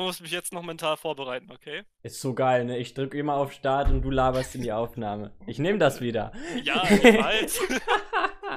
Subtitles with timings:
[0.00, 1.82] muss mich jetzt noch mental vorbereiten, okay?
[2.02, 2.78] Ist so geil, ne?
[2.78, 5.32] Ich drücke immer auf Start und du laberst in die Aufnahme.
[5.46, 6.32] Ich nehme das wieder.
[6.62, 7.60] Ja, ich weiß.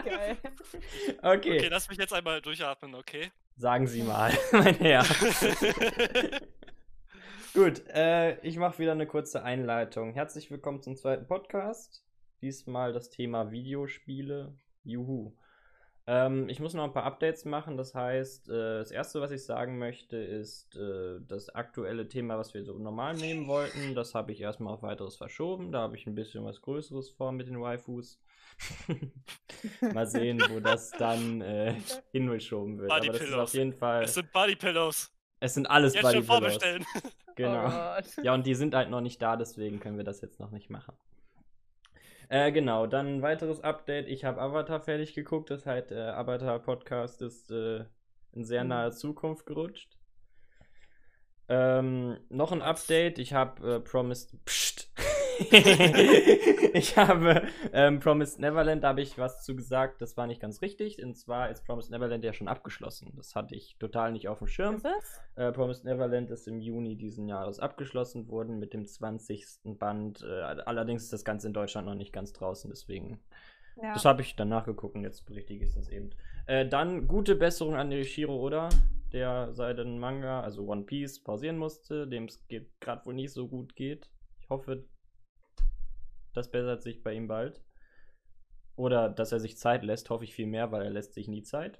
[0.06, 0.38] Geil.
[1.22, 1.58] Okay.
[1.58, 3.32] Okay, lass mich jetzt einmal durchatmen, okay?
[3.56, 5.04] Sagen Sie mal, mein Herr.
[7.54, 10.14] Gut, äh, ich mache wieder eine kurze Einleitung.
[10.14, 12.04] Herzlich willkommen zum zweiten Podcast.
[12.42, 14.56] Diesmal das Thema Videospiele.
[14.84, 15.34] Juhu.
[16.06, 17.78] Ähm, ich muss noch ein paar Updates machen.
[17.78, 22.54] Das heißt, äh, das erste, was ich sagen möchte, ist äh, das aktuelle Thema, was
[22.54, 23.96] wir so normal nehmen wollten.
[23.96, 25.72] Das habe ich erstmal auf weiteres verschoben.
[25.72, 28.20] Da habe ich ein bisschen was Größeres vor mit den Waifus.
[29.94, 31.76] Mal sehen, wo das dann äh,
[32.12, 32.90] hingeschoben wird.
[32.90, 34.04] Body Aber das ist auf jeden Fall.
[34.04, 35.12] Es sind Body Pillows.
[35.40, 36.40] Es sind alles Jetzt Body schon Pillows.
[36.40, 36.86] vorbestellen.
[37.36, 37.66] Genau.
[37.66, 38.22] Oh.
[38.22, 40.70] Ja, und die sind halt noch nicht da, deswegen können wir das jetzt noch nicht
[40.70, 40.94] machen.
[42.30, 44.08] Äh, genau, dann ein weiteres Update.
[44.08, 45.50] Ich habe Avatar fertig geguckt.
[45.50, 47.86] Das heißt, der Avatar-Podcast ist äh,
[48.32, 48.70] in sehr Mhm.
[48.70, 49.98] nahe Zukunft gerutscht.
[51.50, 53.20] Ähm, noch ein Update.
[53.20, 54.34] Ich habe äh, Promised.
[54.46, 54.90] Psst.
[56.74, 60.02] ich habe ähm, Promised Neverland, da habe ich was zu gesagt.
[60.02, 61.04] Das war nicht ganz richtig.
[61.04, 63.14] Und zwar ist Promised Neverland ja schon abgeschlossen.
[63.16, 64.82] Das hatte ich total nicht auf dem Schirm.
[65.36, 69.46] Äh, Promised Neverland ist im Juni diesen Jahres abgeschlossen worden mit dem 20.
[69.80, 70.24] Band.
[70.24, 73.20] Äh, allerdings ist das Ganze in Deutschland noch nicht ganz draußen, deswegen.
[73.82, 73.94] Ja.
[73.94, 76.12] Das habe ich dann nachgeguckt und jetzt berichtige ich das eben.
[76.46, 78.70] Äh, dann gute Besserung an Yoshiro Oda,
[79.12, 82.44] der seinen Manga, also One Piece, pausieren musste, dem es
[82.80, 84.10] gerade wohl nicht so gut geht.
[84.40, 84.84] Ich hoffe,
[86.34, 87.64] das bessert sich bei ihm bald.
[88.76, 91.44] Oder dass er sich Zeit lässt, hoffe ich viel mehr, weil er lässt sich nie
[91.44, 91.80] Zeit.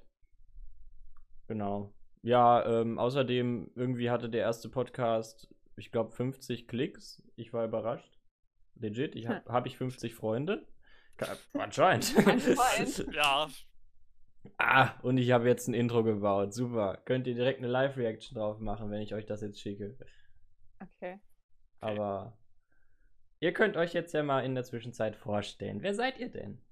[1.48, 1.92] Genau.
[2.22, 7.22] Ja, ähm, außerdem, irgendwie hatte der erste Podcast, ich glaube, 50 Klicks.
[7.36, 8.18] Ich war überrascht.
[8.76, 10.66] Legit, ich habe hab ich 50 Freunde?
[11.52, 12.14] Anscheinend.
[12.16, 13.06] Anscheinend.
[13.14, 13.48] Ja,
[14.58, 16.52] ah, und ich habe jetzt ein Intro gebaut.
[16.52, 17.00] Super.
[17.04, 19.96] Könnt ihr direkt eine Live-Reaction drauf machen, wenn ich euch das jetzt schicke.
[20.80, 21.20] Okay.
[21.80, 22.36] Aber
[23.44, 25.82] ihr könnt euch jetzt ja mal in der Zwischenzeit vorstellen.
[25.82, 26.64] Wer seid ihr denn?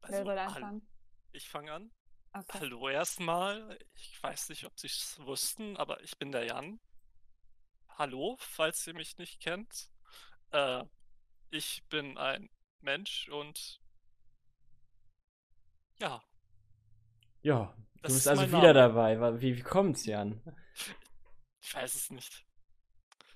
[0.00, 0.88] Wer also, soll hall- anfangen?
[1.32, 1.92] ich fange an.
[2.32, 2.58] Okay.
[2.58, 3.78] Hallo erstmal.
[3.94, 6.80] Ich weiß nicht, ob Sie es wussten, aber ich bin der Jan.
[7.88, 9.88] Hallo, falls ihr mich nicht kennt.
[10.50, 10.82] Äh,
[11.50, 12.50] ich bin ein
[12.80, 13.80] Mensch und
[16.00, 16.20] ja,
[17.42, 18.74] Ja, du Das bist ist also wieder Name.
[18.74, 19.40] dabei.
[19.40, 20.42] Wie, wie kommt's, Jan?
[21.62, 22.44] ich weiß es nicht.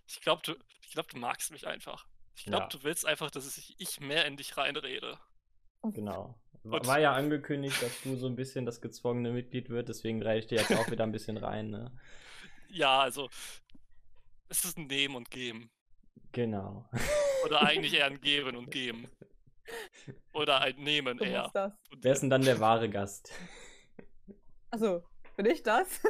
[0.08, 2.07] Ich glaube, du, ich glaub, du magst mich einfach.
[2.38, 2.68] Ich glaube, Ja.
[2.68, 5.18] du willst einfach, dass ich, ich mehr in dich reinrede.
[5.82, 6.38] Genau.
[6.62, 10.38] War, war ja angekündigt, dass du so ein bisschen das gezwungene Mitglied wird, deswegen reiche
[10.40, 11.90] ich dir jetzt auch wieder ein bisschen rein, ne?
[12.68, 13.28] Ja, also
[14.48, 15.70] es ist ein Nehmen und Geben.
[16.32, 16.88] Genau.
[17.44, 19.08] Oder eigentlich eher ein Geben und Geben.
[20.32, 21.50] Oder ein Nehmen eher.
[21.96, 23.32] Wer ist denn dann der wahre Gast?
[24.70, 25.02] Achso,
[25.36, 26.00] bin ich das?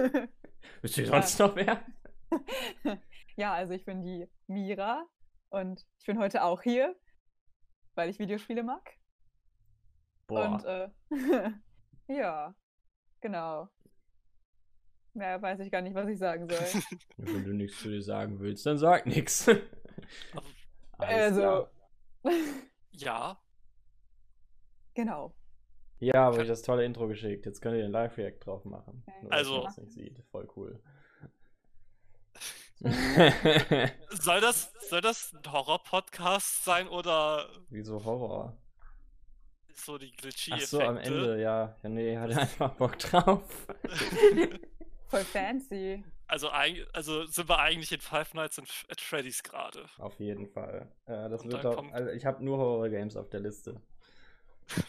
[0.83, 1.84] Bist du sonst noch wer?
[3.37, 5.06] ja, also ich bin die Mira
[5.50, 6.94] und ich bin heute auch hier,
[7.94, 8.91] weil ich Videospiele mag.
[10.26, 10.48] Boah.
[10.48, 11.50] Und äh,
[12.09, 12.54] ja,
[13.20, 13.69] genau.
[15.14, 16.82] Mehr weiß ich gar nicht, was ich sagen soll.
[17.16, 19.48] Wenn du nichts zu dir sagen willst, dann sag nichts.
[20.98, 21.69] also,
[22.92, 23.41] Ja,
[24.94, 25.34] genau.
[26.00, 27.47] Ja, aber ich das tolle Intro geschickt.
[27.47, 29.03] Jetzt könnt ihr den Live-React drauf machen.
[29.06, 29.22] Okay.
[29.22, 30.22] Nur, Also- man das nicht sieht.
[30.30, 30.80] Voll cool.
[34.11, 38.56] soll das, soll das ein Horror-Podcast sein oder Wieso Horror?
[39.75, 41.77] so die glitchy Ach so, am Ende, ja.
[41.83, 43.43] Ja, nee, hatte einfach Bock drauf.
[45.09, 46.05] Voll fancy.
[46.27, 49.87] Also, also sind wir eigentlich in Five Nights at at Freddy's gerade.
[49.99, 50.93] Auf jeden Fall.
[51.06, 51.77] Äh, das Und wird auch.
[51.77, 53.81] kommt- Also ich habe nur Horror-Games auf der Liste.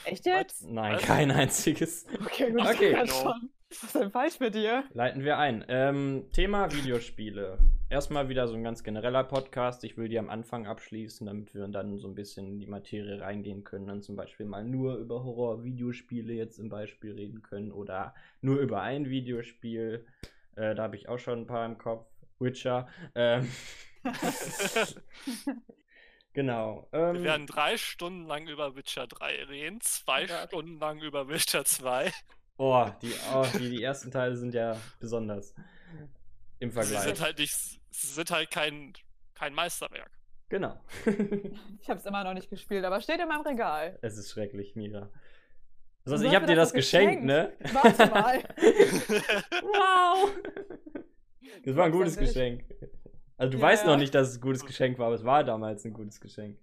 [0.03, 0.63] Echt jetzt?
[0.67, 1.03] Nein, Was?
[1.03, 2.05] kein einziges.
[2.25, 2.61] Okay, gut.
[2.61, 2.91] Okay.
[2.91, 3.13] dann No.
[3.13, 3.49] schon.
[3.69, 4.83] Was ist denn falsch mit dir?
[4.93, 5.63] Leiten wir ein.
[5.67, 7.59] Ähm, Thema Videospiele.
[7.89, 9.83] Erstmal wieder so ein ganz genereller Podcast.
[9.83, 13.21] Ich will die am Anfang abschließen, damit wir dann so ein bisschen in die Materie
[13.21, 18.15] reingehen können und zum Beispiel mal nur über Horror-Videospiele jetzt im Beispiel reden können oder
[18.41, 20.03] nur über ein Videospiel.
[20.55, 22.07] Äh, da habe ich auch schon ein paar im Kopf.
[22.39, 22.87] Witcher.
[23.13, 23.51] Ähm,
[26.33, 26.87] genau.
[26.91, 30.47] Ähm, Wir werden drei Stunden lang über Witcher 3 reden, zwei Oh Gott.
[30.47, 32.11] Stunden lang über Witcher 2.
[32.59, 35.55] oh, die, oh die, die ersten Teile sind ja besonders
[36.59, 37.01] im Sie Vergleich.
[37.03, 37.53] sind halt nicht,
[37.89, 38.93] sie sind halt kein,
[39.33, 40.11] kein Meisterwerk.
[40.49, 40.79] Genau.
[41.81, 43.97] Ich habe es immer noch nicht gespielt, aber steht in meinem Regal.
[44.01, 45.09] Es ist schrecklich, Mira.
[46.05, 47.53] Also, ich habe dir das das geschenkt, ne?
[47.71, 48.43] Warte mal.
[49.61, 50.29] wow!
[51.63, 52.63] Das war ein gutes Geschenk.
[53.37, 55.43] Also, du Ja, weißt noch nicht, dass es ein gutes Geschenk war, aber es war
[55.43, 56.57] damals ein gutes Geschenk.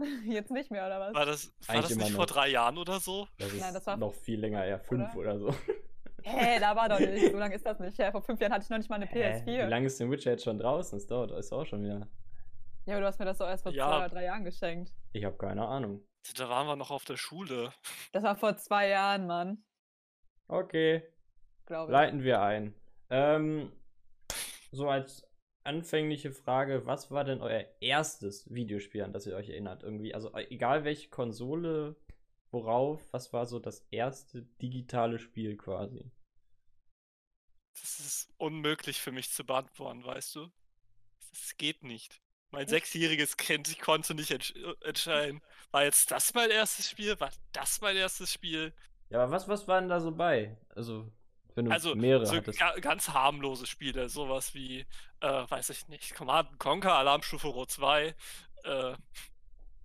[0.24, 1.14] Jetzt nicht mehr, oder was?
[1.14, 2.16] War das, war Eigentlich das nicht noch.
[2.16, 3.26] vor drei Jahren oder so?
[3.38, 5.52] Das ist Nein, das war- noch viel länger, eher fünf oder, oder?
[5.52, 5.54] so.
[6.22, 7.30] Hä, da war doch nicht.
[7.32, 7.96] So lange ist das nicht.
[7.98, 9.40] Ja, vor fünf Jahren hatte ich noch nicht mal eine Hä?
[9.42, 9.66] PS4.
[9.66, 10.98] Wie lange ist denn Witcher jetzt schon draußen?
[10.98, 12.08] Das dauert ist auch schon wieder.
[12.86, 13.88] Ja, aber du hast mir das doch erst vor Ja.
[13.88, 14.92] zwei oder drei Jahren geschenkt.
[15.12, 16.02] Ich habe keine Ahnung.
[16.36, 17.72] Da waren wir noch auf der Schule.
[18.12, 19.64] Das war vor zwei Jahren, Mann.
[20.48, 21.02] Okay,
[21.66, 21.92] Glaube ich.
[21.92, 22.74] leiten wir ein.
[23.08, 23.72] Ähm,
[24.72, 25.26] so als
[25.64, 29.82] anfängliche Frage, was war denn euer erstes Videospiel, an das ihr euch erinnert?
[29.82, 31.96] Irgendwie, also äh, egal welche Konsole,
[32.50, 36.10] worauf, was war so das erste digitale Spiel quasi?
[37.80, 40.50] Das ist unmöglich für mich zu beantworten, weißt du?
[41.30, 42.20] Das geht nicht.
[42.50, 45.40] Mein sechsjähriges Kind, ich konnte nicht entsch äh, entscheiden.
[45.70, 47.18] War jetzt das mein erstes Spiel?
[47.20, 48.72] War das mein erstes Spiel?
[49.08, 50.56] Ja, aber was, was war denn da so bei?
[50.74, 51.12] Also,
[51.54, 52.58] wenn du Also, mehrere so hattest.
[52.58, 54.80] ga ganz harmlose Spiele, sowas wie,
[55.20, 58.14] äh, weiß ich nicht, Command Conquer, Alarmstufe Rot 2.
[58.64, 58.94] Äh,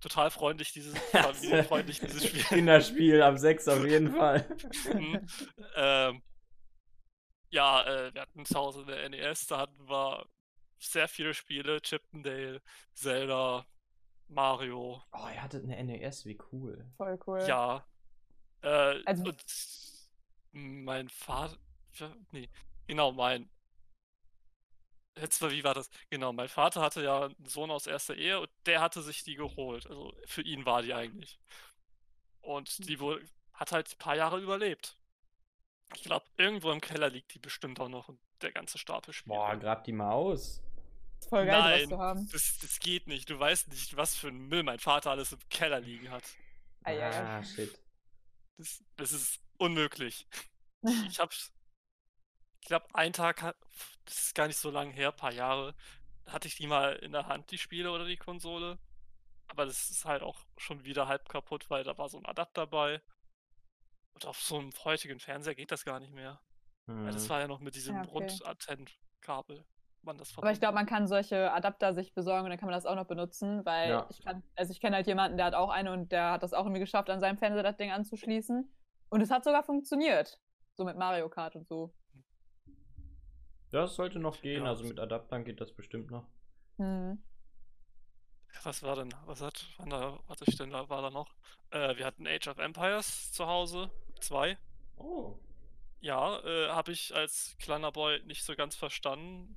[0.00, 2.42] total freundlich, dieses, familienfreundlich, dieses Spiel.
[2.44, 4.46] Kinderspiel ab 6 auf jeden Fall.
[4.92, 5.26] Mhm.
[5.76, 6.22] ähm,
[7.50, 10.26] ja, äh, wir hatten zu Hause eine NES, da hatten wir
[10.78, 12.60] sehr viele Spiele, Chippendale,
[12.92, 13.64] Zelda,
[14.28, 16.84] Mario, Oh, ihr hattet eine NES, wie cool.
[16.96, 17.42] Voll cool.
[17.46, 17.86] ja.
[18.62, 19.44] Äh, Also- und
[20.56, 21.58] mein Vater,
[22.32, 22.48] nee,
[22.86, 23.48] genau, mein,
[25.18, 25.90] jetzt mal, wie war das?
[26.10, 29.34] Genau, mein Vater hatte ja einen Sohn aus erster Ehe und der hatte sich die
[29.34, 31.38] geholt, also für ihn war die eigentlich.
[32.40, 34.96] Und die wohl, hat halt ein paar Jahre überlebt.
[35.94, 39.36] Ich glaube, irgendwo im Keller liegt die bestimmt auch noch und der ganze Stapel Spiele.
[39.36, 40.62] Boah, grab die mal aus.
[41.20, 42.28] Ist voll geil, Nein, zu haben.
[42.32, 43.30] das, das geht nicht.
[43.30, 46.24] Du weißt nicht, was für ein Müll mein Vater alles im Keller liegen hat.
[46.82, 47.10] Ei, ei.
[47.10, 47.78] Ah, shit.
[48.58, 50.26] Das, das ist unmöglich.
[51.08, 51.52] Ich hab's.
[52.60, 53.40] Ich glaube, einen Tag,
[54.04, 55.74] das ist gar nicht so lange her, paar Jahre,
[56.26, 58.78] hatte ich die mal in der Hand, die Spiele oder die Konsole.
[59.48, 62.66] Aber das ist halt auch schon wieder halb kaputt, weil da war so ein Adapter
[62.66, 63.00] bei.
[64.14, 66.40] Und auf so einem heutigen Fernseher geht das gar nicht mehr.
[67.04, 67.28] Weil das Mhm.
[67.30, 68.26] war ja noch mit diesem Ja, okay.
[70.18, 72.86] Das Aber ich glaube, man kann solche Adapter sich besorgen und dann kann man das
[72.86, 74.06] auch noch benutzen, weil Ja.
[74.08, 76.52] ich kann, also ich kenne halt jemanden, der hat auch eine und der hat das
[76.54, 78.75] auch irgendwie geschafft, an seinem Fernseher das Ding anzuschließen.
[79.08, 80.40] Und es hat sogar funktioniert.
[80.74, 81.94] So mit Mario Kart und so.
[83.70, 84.70] Das sollte noch gehen, Ja.
[84.70, 86.26] also mit Adaptern geht das bestimmt noch.
[86.76, 87.22] Hm.
[88.62, 89.12] Was war denn?
[89.26, 91.34] Was hat, wann da, was ich denn da, war da noch?
[91.70, 93.90] Äh, wir hatten Age of Empires zu Hause.
[94.20, 94.56] Zwei.
[94.96, 95.38] Oh.
[96.00, 99.56] Ja, äh, habe ich als kleiner Boy nicht so ganz verstanden.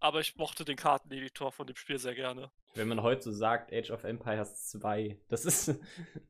[0.00, 2.50] Aber ich mochte den Karteneditor von dem Spiel sehr gerne.
[2.74, 5.68] Wenn man heute so sagt, Age of Empires 2, das ist.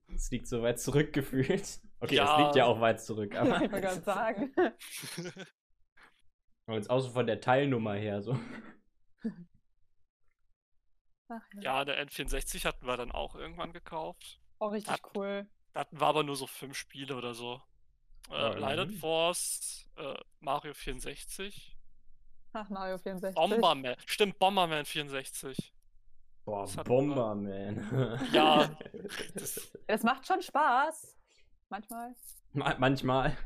[0.09, 1.81] Das liegt so weit zurückgefühlt.
[2.05, 2.43] Okay, das Ja.
[2.43, 3.57] liegt ja auch weit zurück, aber.
[3.63, 4.53] ich wollte gerade sagen.
[6.67, 8.39] aber jetzt außer von der Teilnummer her so.
[11.29, 11.61] Ach, ja.
[11.63, 14.41] ja, der N64 hatten wir dann auch irgendwann gekauft.
[14.59, 15.47] Auch richtig Hat- cool.
[15.73, 17.61] Da hatten wir aber nur so fünf Spiele oder so.
[18.31, 18.91] Äh, Lion immerhin.
[18.99, 21.77] Force, äh, Mario 64,
[22.53, 23.35] Ach, Mario 64.
[23.35, 23.97] Bomberman.
[24.07, 25.75] Stimmt, Bomberman 64.
[26.45, 28.21] Boah, Das Bomberman.
[28.33, 28.79] Ja,
[29.35, 31.17] das- Es macht schon Spaß.
[31.75, 32.15] Manchmal.
[32.53, 33.37] Ma- Manchmal.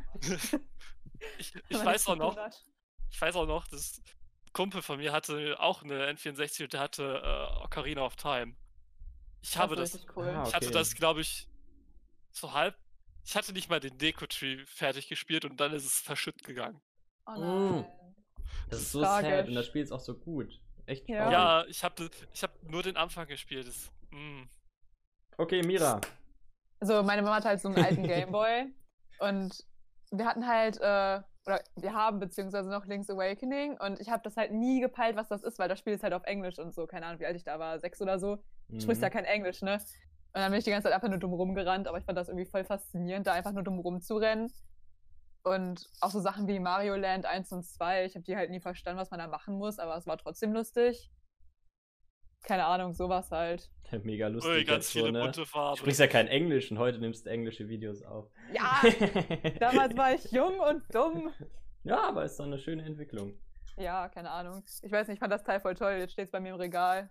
[1.39, 2.63] Ich, ich weiß auch noch, hat.
[3.11, 3.99] ich weiß auch noch, dass
[4.47, 8.55] ein Kumpel von mir hatte auch eine N64 und der hatte äh, Ocarina of Time.
[9.43, 10.29] Ich habe ist das, cool.
[10.29, 10.75] Ah, ich hatte okay.
[10.75, 11.49] das, glaube ich,
[12.33, 12.77] so halb.
[13.25, 16.81] Ich hatte nicht mal den Deko-Tree fertig gespielt und dann ist es verschütt gegangen.
[17.27, 17.71] Oh Mm.
[17.71, 17.87] nein.
[18.71, 19.31] Das ist so Tragisch.
[19.31, 20.61] sad und das Spiel ist auch so gut.
[20.87, 21.31] Echt Ja.
[21.31, 23.67] Ja, ich habe ich hab nur den Anfang gespielt.
[23.69, 24.43] Das, mm.
[25.37, 26.01] Okay, Mira.
[26.81, 28.67] Also meine Mama hat halt so einen alten Gameboy
[29.21, 29.65] und
[30.11, 34.37] wir hatten halt, äh, oder wir haben beziehungsweise noch Link's Awakening und ich habe das
[34.37, 36.87] halt nie gepeilt, was das ist, weil das Spiel ist halt auf Englisch und so,
[36.87, 38.37] keine Ahnung, wie alt ich da war, sechs oder so.
[38.69, 39.13] Du sprichst ja Mhm.
[39.13, 39.75] kein Englisch, ne?
[40.35, 42.29] Und dann bin ich die ganze Zeit einfach nur dumm rumgerannt, aber ich fand das
[42.29, 44.53] irgendwie voll faszinierend, da einfach nur dumm rumzurennen.
[45.43, 48.61] Und auch so Sachen wie Mario Land 1 und 2, ich habe die halt nie
[48.61, 51.11] verstanden, was man da machen muss, aber es war trotzdem lustig.
[52.45, 53.71] Keine Ahnung, sowas halt.
[54.05, 54.51] Mega lustig.
[54.53, 55.21] Ui, ganz jetzt viele so, ne?
[55.23, 55.77] bunte Du Farben.
[55.77, 58.31] sprichst ja kein Englisch und heute nimmst du englische Videos auf.
[58.53, 58.81] Ja,
[59.61, 61.33] damals war ich jung und dumm.
[61.85, 63.39] ja, aber ist doch eine schöne Entwicklung.
[63.77, 64.65] Ja, keine Ahnung.
[64.83, 65.93] Ich weiß nicht, ich fand das Teil voll toll.
[65.93, 67.11] Jetzt steht es bei mir im Regal.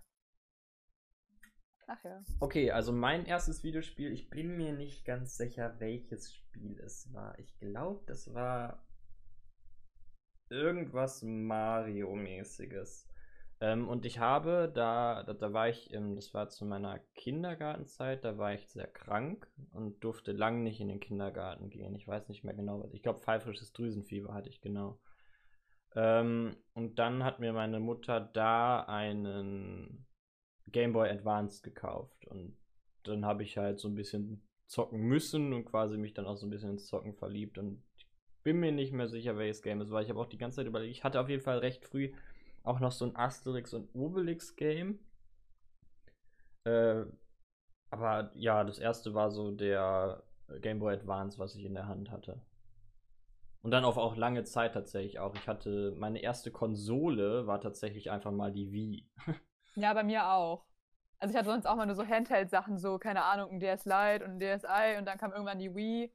[1.86, 2.22] Ach ja.
[2.40, 7.38] Okay, also mein erstes Videospiel, ich bin mir nicht ganz sicher, welches Spiel es war.
[7.38, 8.86] Ich glaube, das war
[10.50, 13.07] irgendwas Mario-mäßiges.
[13.60, 18.24] Ähm, und ich habe da, da, da war ich, im, das war zu meiner Kindergartenzeit,
[18.24, 21.94] da war ich sehr krank und durfte lang nicht in den Kindergarten gehen.
[21.96, 22.94] Ich weiß nicht mehr genau, was.
[22.94, 25.00] Ich glaube, pfeifrisches Drüsenfieber hatte ich genau.
[25.96, 30.06] Ähm, und dann hat mir meine Mutter da einen
[30.68, 32.26] Game Boy Advance gekauft.
[32.26, 32.56] Und
[33.02, 36.46] dann habe ich halt so ein bisschen zocken müssen und quasi mich dann auch so
[36.46, 37.58] ein bisschen ins Zocken verliebt.
[37.58, 38.06] Und ich
[38.44, 40.02] bin mir nicht mehr sicher, welches Game es war.
[40.02, 40.96] Ich habe auch die ganze Zeit überlegt.
[40.96, 42.12] Ich hatte auf jeden Fall recht früh
[42.62, 44.98] auch noch so ein Asterix und Obelix Game.
[46.64, 47.04] Äh,
[47.90, 50.22] aber ja, das erste war so der
[50.60, 52.40] Game Boy Advance, was ich in der Hand hatte.
[53.62, 55.34] Und dann auf auch lange Zeit tatsächlich auch.
[55.34, 59.08] Ich hatte meine erste Konsole war tatsächlich einfach mal die Wii.
[59.74, 60.64] Ja, bei mir auch.
[61.20, 64.24] Also ich hatte sonst auch mal nur so Handheld-Sachen, so, keine Ahnung, ein DS Lite
[64.24, 66.12] und ein DSi und dann kam irgendwann die Wii.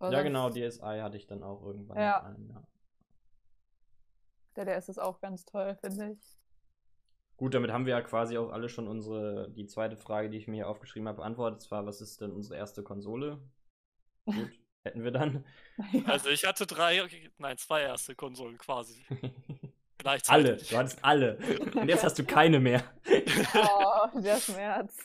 [0.00, 1.98] Aber ja, genau, DSi hatte ich dann auch irgendwann.
[1.98, 2.24] Ja.
[2.24, 2.62] einen, ja.
[4.56, 6.38] Der DS ist auch ganz toll, finde ich.
[7.36, 10.46] Gut, damit haben wir ja quasi auch alle schon unsere, die zweite Frage, die ich
[10.46, 11.62] mir hier aufgeschrieben habe, beantwortet.
[11.62, 13.40] Zwar, was ist denn unsere erste Konsole?
[14.26, 14.50] Gut,
[14.84, 15.44] hätten wir dann.
[16.04, 17.02] Also ich hatte drei,
[17.38, 19.04] nein, zwei erste Konsolen quasi.
[20.28, 21.38] alle, du hattest alle.
[21.74, 22.84] Und jetzt hast du keine mehr.
[23.54, 24.96] oh, der Schmerz.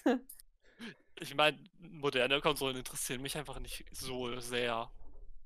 [1.20, 4.92] Ich meine, moderne Konsolen interessieren mich einfach nicht so sehr.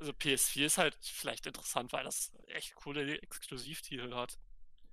[0.01, 4.39] Also PS4 ist halt vielleicht interessant, weil das echt coole Exklusivtitel hat.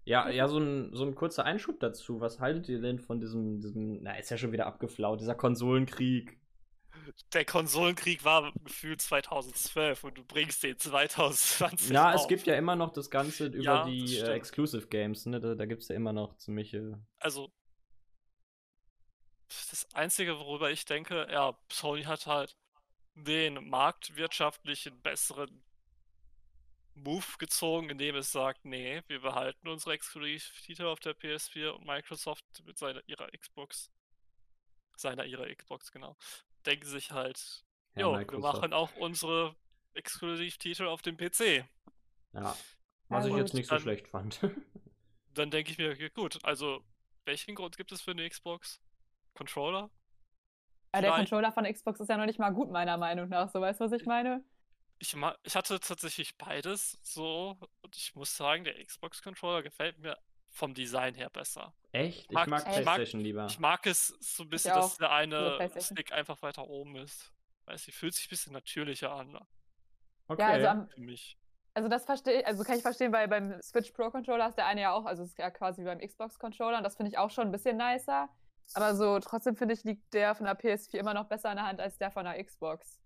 [0.04, 2.20] Ja, ja, so ein, so ein kurzer Einschub dazu.
[2.20, 6.38] Was haltet ihr denn von diesem, diesem, na, ist ja schon wieder abgeflaut, dieser Konsolenkrieg?
[7.32, 12.28] Der Konsolenkrieg war gefühlt 2012 und du bringst den 2020 Na, es auf.
[12.28, 14.32] gibt ja immer noch das Ganze über Ja, die äh.
[14.32, 15.40] Exclusive Games, ne?
[15.40, 17.00] Da, da gibt es ja immer noch ziemliche.
[17.18, 17.50] Also,
[19.48, 22.58] das Einzige, worüber ich denke, ja, Sony hat halt
[23.24, 25.62] den marktwirtschaftlichen besseren
[26.94, 32.44] Move gezogen, indem es sagt, nee, wir behalten unsere Exklusivtitel auf der PS4 und Microsoft
[32.64, 33.90] mit seiner ihrer Xbox,
[34.96, 36.16] seiner ihrer Xbox, genau,
[36.66, 38.54] denken sich halt, jo, wir Microsoft.
[38.60, 39.54] machen auch unsere
[39.94, 41.64] Exklusivtitel auf dem PC.
[42.32, 42.56] Ja.
[43.08, 44.40] Was Ja, ich jetzt nicht so dann- schlecht fand.
[45.34, 46.82] Dann denke ich mir, ja, gut, also
[47.24, 48.80] welchen Grund gibt es für eine Xbox?
[49.34, 49.88] Controller?
[50.92, 53.48] Aber der Vielleicht- Controller von Xbox ist ja noch nicht mal gut, meiner Meinung nach.
[53.50, 54.42] So, weißt du, was ich meine?
[55.00, 60.16] Ich, ma ich hatte tatsächlich beides so und ich muss sagen, der Xbox-Controller gefällt mir
[60.50, 61.72] vom Design her besser.
[61.92, 62.24] Echt?
[62.24, 63.46] Ich mag- mag ich mag- PlayStation lieber.
[63.46, 65.70] Ich mag es so ein bisschen, dass der eine.
[65.80, 67.32] Stick einfach weiter oben ist.
[67.66, 69.38] Weiß nicht, fühlt sich ein bisschen natürlicher an
[70.26, 70.42] Okay.
[70.42, 71.38] Ja, also am, für mich.
[71.74, 74.80] Also das verstehe also kann ich verstehen, weil beim Switch Pro Controller ist der eine
[74.80, 77.30] ja auch, also ist ja quasi wie beim Xbox Controller und das finde ich auch
[77.30, 78.28] schon ein bisschen nicer.
[78.74, 81.66] Aber so trotzdem finde ich, liegt der von der PS4 immer noch besser in der
[81.66, 83.00] Hand als der von der Xbox.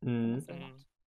[0.00, 0.44] mhm.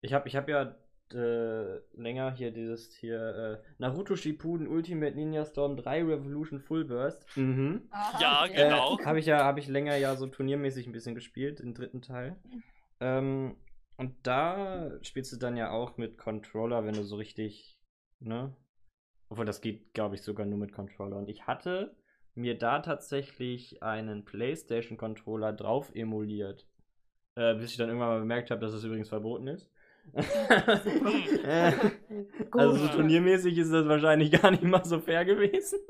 [0.01, 0.75] Ich habe ich hab ja
[1.13, 7.25] äh, länger hier dieses hier äh, Naruto Shippuden Ultimate Ninja Storm 3 Revolution Full Burst.
[7.37, 7.89] Mhm.
[8.19, 8.99] Ja, Äh, genau.
[9.03, 12.35] habe ich ja habe ich länger ja so turniermäßig ein bisschen gespielt, den dritten Teil.
[12.99, 13.57] Ähm,
[13.97, 17.79] und da spielst du dann ja auch mit Controller, wenn du so richtig,
[18.19, 18.55] ne?
[19.29, 21.17] Obwohl das geht, glaube ich, sogar nur mit Controller.
[21.17, 21.95] Und ich hatte
[22.35, 26.67] mir da tatsächlich einen PlayStation Controller drauf emuliert.
[27.35, 29.69] Äh, bis ich dann irgendwann mal bemerkt habe, dass es übrigens verboten ist.
[32.51, 35.79] Also so turniermäßig ist das wahrscheinlich gar nicht mal so fair gewesen.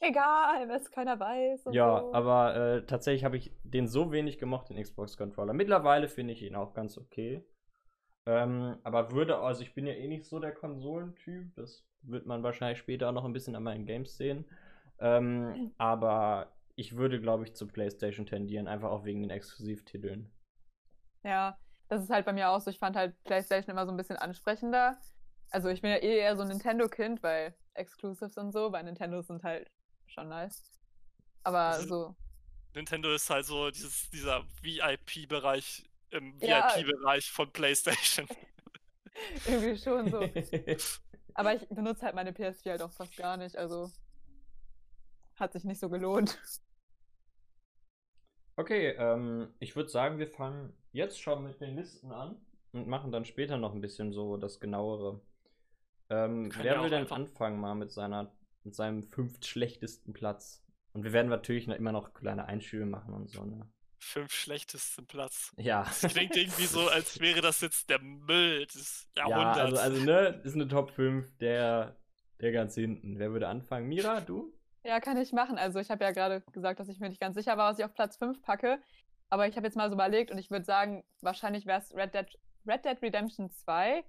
[0.00, 1.68] Egal, wenn es keiner weiß.
[1.72, 2.14] Ja, so.
[2.14, 5.52] aber äh, tatsächlich habe ich den so wenig gemocht, den Xbox-Controller.
[5.52, 7.44] Mittlerweile finde ich ihn auch ganz okay.
[8.30, 11.52] Ähm, aber würde, also ich bin ja eh nicht so der Konsolentyp.
[11.56, 14.44] Das wird man wahrscheinlich später auch noch ein bisschen an meinen Games sehen.
[15.00, 20.30] Ähm, aber ich würde, glaube ich, zu PlayStation tendieren, einfach auch wegen den Exklusivtiteln.
[21.24, 21.58] Ja,
[21.88, 22.70] das ist halt bei mir auch so.
[22.70, 24.98] Ich fand halt PlayStation immer so ein bisschen ansprechender.
[25.50, 29.20] Also ich bin ja eh eher so ein Nintendo-Kind, weil Exclusives und so, weil Nintendo
[29.22, 29.68] sind halt
[30.06, 30.70] schon nice.
[31.42, 32.16] Aber Also- so,
[32.74, 36.74] Nintendo ist halt so dieses, dieser VIP-Bereich im Ja.
[36.74, 38.26] VIP-Bereich von PlayStation.
[39.46, 40.20] irgendwie schon so.
[41.34, 43.90] Aber ich benutze halt meine PS4 halt auch fast gar nicht, also
[45.36, 46.38] hat sich nicht so gelohnt.
[48.56, 52.36] Okay, ähm, ich würde sagen, wir fangen jetzt schon mit den Listen an
[52.72, 55.20] und machen dann später noch ein bisschen so das genauere.
[56.10, 58.32] Ähm, wer ja will denn anfangen mal mit seiner,
[58.64, 60.62] mit seinem fünftschlechtesten Platz?
[60.92, 63.66] Und wir werden natürlich noch immer noch kleine Einschübe machen und so, ne?
[64.02, 65.52] Fünf schlechtesten Platz.
[65.56, 65.84] Ja.
[65.84, 69.58] Das klingt irgendwie so, als wäre das jetzt der Müll des ja, Jahrhunderts.
[69.58, 71.96] also, also, ne, ist eine Top 5 der,
[72.40, 73.18] der ganz hinten.
[73.18, 73.88] Wer würde anfangen?
[73.88, 74.52] Mira, du?
[74.82, 75.58] Ja, kann ich machen.
[75.58, 77.84] Also ich habe ja gerade gesagt, dass ich mir nicht ganz sicher war, was ich
[77.84, 78.78] auf Platz 5 packe.
[79.28, 82.14] Aber ich habe jetzt mal so überlegt und ich würde sagen, wahrscheinlich wäre es Red
[82.14, 82.26] Dead,
[82.66, 84.02] Red Dead Redemption 2,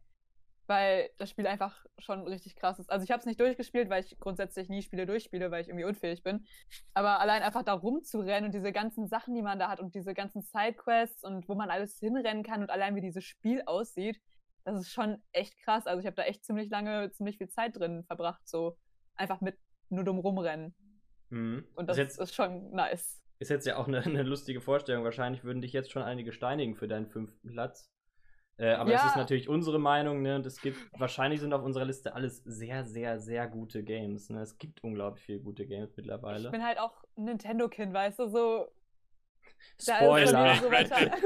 [0.71, 2.89] weil das Spiel einfach schon richtig krass ist.
[2.89, 5.83] Also ich habe es nicht durchgespielt, weil ich grundsätzlich nie Spiele durchspiele, weil ich irgendwie
[5.83, 6.45] unfähig bin.
[6.93, 10.13] Aber allein einfach da rumzurennen und diese ganzen Sachen, die man da hat und diese
[10.13, 14.21] ganzen Sidequests und wo man alles hinrennen kann und allein wie dieses Spiel aussieht,
[14.63, 15.87] das ist schon echt krass.
[15.87, 18.77] Also ich habe da echt ziemlich lange, ziemlich viel Zeit drin verbracht, so
[19.15, 19.57] einfach mit
[19.89, 20.73] nur dumm rumrennen.
[21.31, 21.67] Mhm.
[21.75, 23.21] Und ist das jetzt, ist schon nice.
[23.39, 25.03] ist jetzt ja auch eine, eine lustige Vorstellung.
[25.03, 27.91] Wahrscheinlich würden dich jetzt schon einige steinigen für deinen fünften Platz.
[28.58, 29.08] Äh, aber es Ja.
[29.08, 30.36] ist natürlich unsere Meinung, ne?
[30.36, 34.29] Und es gibt, wahrscheinlich sind auf unserer Liste alles sehr, sehr, sehr gute Games.
[34.29, 34.41] Ne?
[34.41, 36.51] Es gibt unglaublich viele gute Games Ich mittlerweile.
[36.51, 38.38] bin halt auch Nintendo-Kind, weißt du, so.
[38.38, 39.50] da ist bei mir
[39.82, 40.56] Spoiler!
[40.56, 41.18] so Red weiter-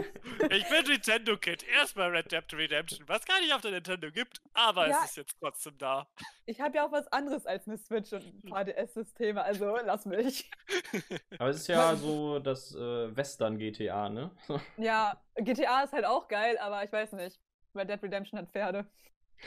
[0.51, 1.63] Ich bin Nintendo-Kid.
[1.67, 4.99] Erstmal Red Dead Redemption, was gar nicht auf der Nintendo gibt, aber Ja.
[5.03, 6.07] es ist jetzt trotzdem da.
[6.45, 10.05] Ich habe ja auch was anderes als eine Switch und ein paar DS-Systeme, also lass
[10.05, 10.49] mich.
[11.39, 14.31] Aber es ist ja so das äh, Western-GTA, ne?
[14.77, 17.39] Ja, GTA ist halt auch geil, aber ich weiß nicht.
[17.75, 18.85] Red Dead Redemption hat Pferde.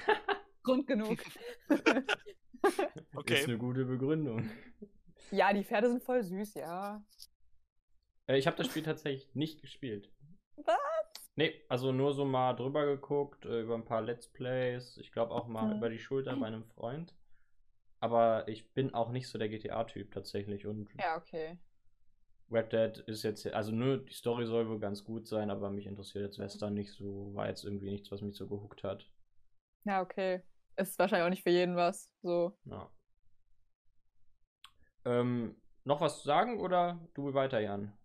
[0.62, 1.18] Grund genug.
[3.14, 3.34] Okay.
[3.38, 4.50] Ist eine gute Begründung.
[5.30, 7.02] ja, die Pferde sind voll süß, ja.
[8.28, 10.10] Äh, ich habe das Spiel tatsächlich nicht gespielt.
[10.56, 10.76] Was?
[11.36, 14.98] Nee, also nur so mal drüber geguckt, äh, über ein paar Let's Plays.
[14.98, 15.76] Ich glaube auch mal Mhm.
[15.78, 17.14] über die Schulter bei einem Freund.
[18.00, 20.66] Aber ich bin auch nicht so der GTA-Typ tatsächlich.
[20.66, 21.58] Und Ja, okay.
[22.50, 25.86] Red Dead ist jetzt, also nur die Story soll wohl ganz gut sein, aber mich
[25.86, 29.10] interessiert jetzt Western nicht so, war jetzt irgendwie nichts, was mich so gehuckt hat.
[29.84, 30.42] Ja, okay.
[30.76, 32.10] Ist wahrscheinlich auch nicht für jeden was.
[32.22, 32.56] So.
[32.64, 32.90] Ja.
[35.04, 37.97] Ähm, noch was zu sagen oder du weiter, Jan?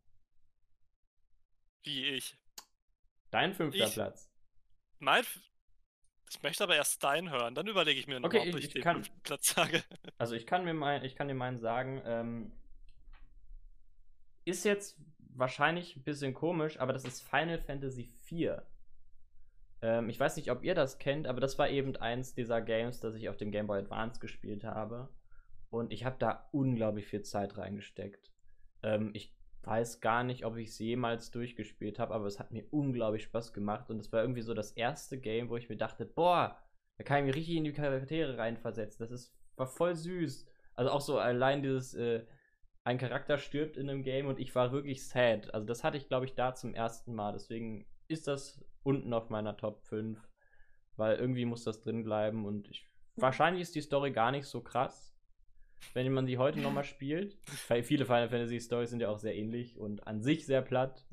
[1.84, 2.36] Wie ich.
[3.32, 4.30] Dein fünfter Ich- Platz.
[5.00, 5.24] Mein.
[6.30, 8.74] Ich möchte aber erst deinen hören, dann überlege ich mir noch, Okay, ob ich- ich,
[8.74, 9.84] den kann- fünften Platz sage.
[10.18, 12.52] Also ich kann mir mein, ich kann dir meinen sagen, ähm,
[14.46, 14.98] ist jetzt
[15.36, 18.62] wahrscheinlich ein bisschen komisch, aber das ist Final Fantasy IV.
[19.82, 23.00] Ähm, ich weiß nicht, ob ihr das kennt, aber das war eben eins dieser Games,
[23.00, 25.10] das ich auf dem Game Boy Advance gespielt habe.
[25.70, 28.32] Und ich habe da unglaublich viel Zeit reingesteckt.
[28.84, 32.66] Ähm, ich weiß gar nicht, ob ich es jemals durchgespielt habe, aber es hat mir
[32.72, 33.90] unglaublich Spaß gemacht.
[33.90, 36.58] Und es war irgendwie so das erste Game, wo ich mir dachte, boah,
[36.98, 39.04] da kann ich mich richtig in die Charaktere reinversetzen.
[39.04, 40.48] Das ist, war voll süß.
[40.76, 42.26] Also auch so allein dieses, äh,
[42.84, 45.54] ein Charakter stirbt in einem Game und ich war wirklich sad.
[45.54, 47.32] Also das hatte ich, glaube ich, da zum ersten Mal.
[47.32, 50.20] Deswegen ist das unten auf meiner Top 5.
[50.96, 54.62] Weil irgendwie muss das drin bleiben und ich, wahrscheinlich ist die Story gar nicht so
[54.62, 55.13] krass,
[55.94, 57.38] wenn man sie heute nochmal spielt.
[57.68, 61.06] Weil viele Final Fantasy Stories sind ja auch sehr ähnlich und an sich sehr platt.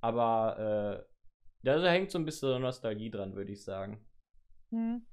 [0.00, 1.18] Aber äh,
[1.62, 4.04] da hängt so ein bisschen Nostalgie dran, würde ich sagen.
[4.70, 5.04] Hm.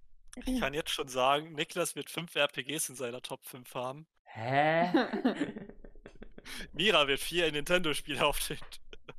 [0.46, 4.06] Ich kann jetzt schon sagen, Niklas wird fünf RPGs in seiner Top 5 haben.
[4.24, 4.92] Hä?
[6.74, 8.58] Mira wird vier Nintendo-Spiele auf, den,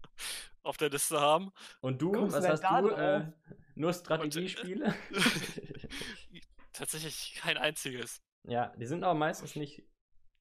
[0.63, 1.53] auf der Liste haben.
[1.81, 2.89] Und du, Kommst was hast du?
[2.91, 3.33] Äh,
[3.75, 4.95] nur Strategiespiele?
[6.73, 8.23] Tatsächlich kein einziges.
[8.47, 9.83] Ja, die sind aber meistens nicht.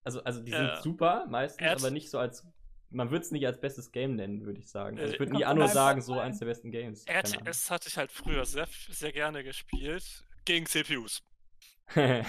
[0.04, 2.46] Also, also die Äh, sind super, meistens, er aber nicht so als.
[2.92, 4.98] Man würde es nicht als bestes Game nennen, würde ich sagen.
[4.98, 7.06] Also ich Äh, würde nie Anno sagen, so eins der besten Games.
[7.08, 10.24] RTS hatte ich halt früher sehr, sehr gerne gespielt.
[10.46, 11.24] Gegen CPUs.
[11.96, 12.24] der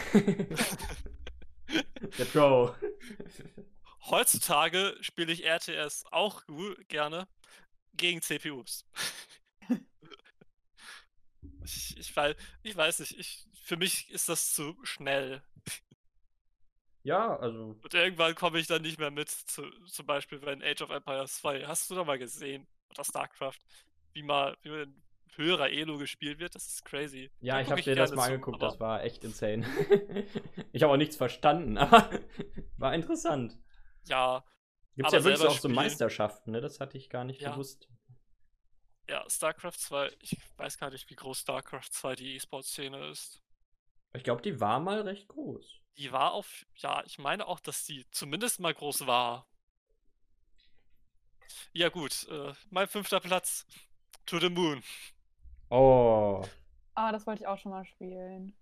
[2.33, 2.75] Pro.
[4.09, 6.43] Heutzutage spiele ich RTS auch
[6.89, 7.29] gerne
[7.95, 8.85] gegen CPUs.
[11.65, 15.43] ich, ich, weiß, ich weiß nicht, ich, für mich ist das zu schnell.
[17.03, 17.77] ja, also.
[17.83, 21.37] Und irgendwann komme ich dann nicht mehr mit, zu, zum Beispiel bei Age of Empires
[21.39, 21.67] 2.
[21.67, 23.59] Hast du doch mal gesehen, oder StarCraft,
[24.13, 24.91] wie mal wie mit
[25.35, 26.55] höherer Elo gespielt wird?
[26.55, 27.31] Das ist crazy.
[27.41, 29.67] Ja, Da ich habe dir das mal zu, angeguckt, das war echt insane.
[30.73, 32.09] ich habe auch nichts verstanden, aber
[32.79, 33.59] war interessant.
[34.05, 34.45] Ja,
[34.95, 36.61] Gibt es ja wirklich auch so spielen- Meisterschaften, ne?
[36.61, 37.51] Das hatte ich gar nicht Ja.
[37.51, 37.89] gewusst.
[39.09, 43.43] ja, StarCraft 2, ich weiß gar nicht, wie groß StarCraft 2 die E-Sport-Szene ist.
[44.17, 45.81] Ich glaube, die war mal recht groß.
[45.99, 49.47] Die war auf, ja, ich meine auch, dass die zumindest mal groß war.
[51.73, 53.67] Ja, gut, äh, mein fünfter Platz.
[54.27, 54.83] To the Moon.
[55.71, 56.45] Oh.
[56.95, 58.57] Ah, das wollte ich auch schon mal spielen.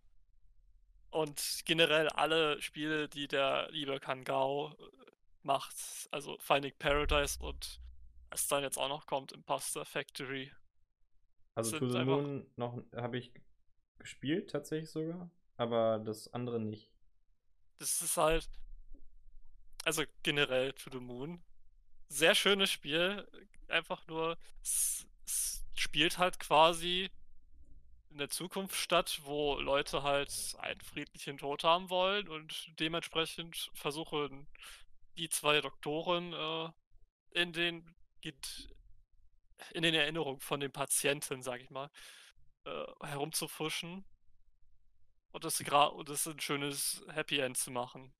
[1.11, 5.13] Und generell alle Spiele, die der liebe Kangao äh,
[5.43, 5.77] macht,
[6.11, 7.81] also Finding Paradise und
[8.31, 10.53] was dann jetzt auch noch kommt, Imposter Factory.
[11.55, 13.33] Also To the Moon noch habe ich
[13.99, 16.91] gespielt tatsächlich sogar, aber das andere nicht.
[17.79, 18.49] Das ist halt,
[19.85, 21.43] also generell To the Moon,
[22.09, 23.29] sehr schönes Spiel.
[23.69, 27.11] Einfach nur, es, es spielt halt quasi
[28.11, 34.47] in der Zukunft statt, wo Leute halt einen friedlichen Tod haben wollen und dementsprechend versuchen
[35.17, 36.71] die zwei Doktoren äh,
[37.41, 37.95] in den
[39.73, 41.91] in den Erinnerungen von den Patienten, sag ich mal,
[42.65, 44.05] äh, herumzufuschen
[45.35, 48.13] und das, und das ein schönes Happy End zu machen.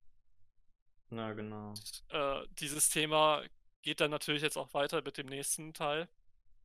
[1.11, 1.73] Na genau.
[2.09, 3.43] Äh, dieses Thema
[3.83, 6.09] geht dann natürlich jetzt auch weiter mit dem nächsten Teil,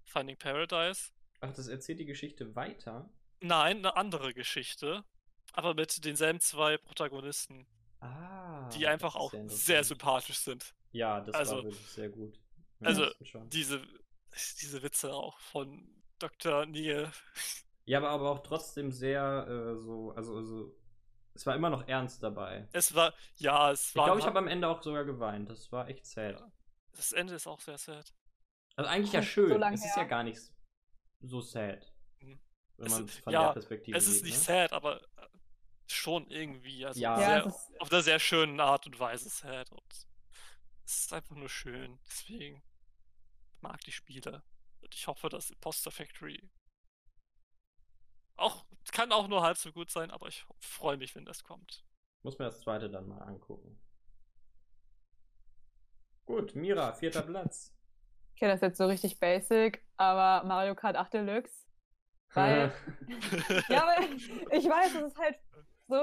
[0.05, 1.11] Finding Paradise.
[1.41, 3.09] Ach, das erzählt die Geschichte weiter.
[3.41, 5.05] Nein, eine andere Geschichte,
[5.53, 7.67] aber mit denselben zwei Protagonisten,
[8.01, 8.67] Ah.
[8.69, 9.85] die einfach auch sehr interessant.
[9.85, 10.73] sympathisch sind.
[10.91, 12.39] Ja, das Also- war wirklich sehr gut.
[12.79, 13.05] Ja, also.
[13.49, 13.85] Diese,
[14.61, 16.65] diese Witze auch von Dr.
[16.65, 17.11] Neil.
[17.89, 20.77] Ja, aber, aber auch trotzdem sehr äh, so, also, also,
[21.33, 22.67] es war immer noch ernst dabei.
[22.71, 24.05] Es war, ja, es Ich war.
[24.05, 25.49] glaube, ich habe am Ende auch sogar geweint.
[25.49, 26.39] Das war echt sad.
[26.91, 28.13] das Ende ist auch sehr sad.
[28.75, 29.59] Also eigentlich ja so schön.
[29.59, 30.05] lang es ist ja her.
[30.05, 30.39] gar nicht
[31.21, 31.91] so sad.
[32.19, 32.39] Mhm.
[32.77, 34.43] Wenn man es von ja, der Perspektive Es ist sieht, nicht ne?
[34.43, 35.27] sad, aber äh,
[35.87, 36.85] schon irgendwie.
[36.85, 37.19] Also Ja.
[37.19, 39.71] Ja, sehr, ist, auf einer sehr schönen Art und Weise sad.
[39.71, 40.07] Und
[40.85, 41.97] es ist einfach nur schön.
[42.05, 42.61] Deswegen
[43.61, 44.43] mag die Spiele.
[44.81, 46.51] Und ich hoffe, dass Imposter Factory
[48.39, 51.85] auch kann auch nur halb so gut sein, aber ich freue mich, wenn das kommt.
[52.21, 53.79] Muss mir das zweite dann mal angucken.
[56.25, 57.73] Gut, Mira, vierter Platz.
[58.35, 61.65] okay, das ist jetzt so richtig basic, aber Mario Kart 8 Deluxe.
[62.33, 62.71] Weil,
[63.69, 64.05] ja, aber
[64.51, 65.39] ich weiß, es ist halt
[65.87, 65.95] so,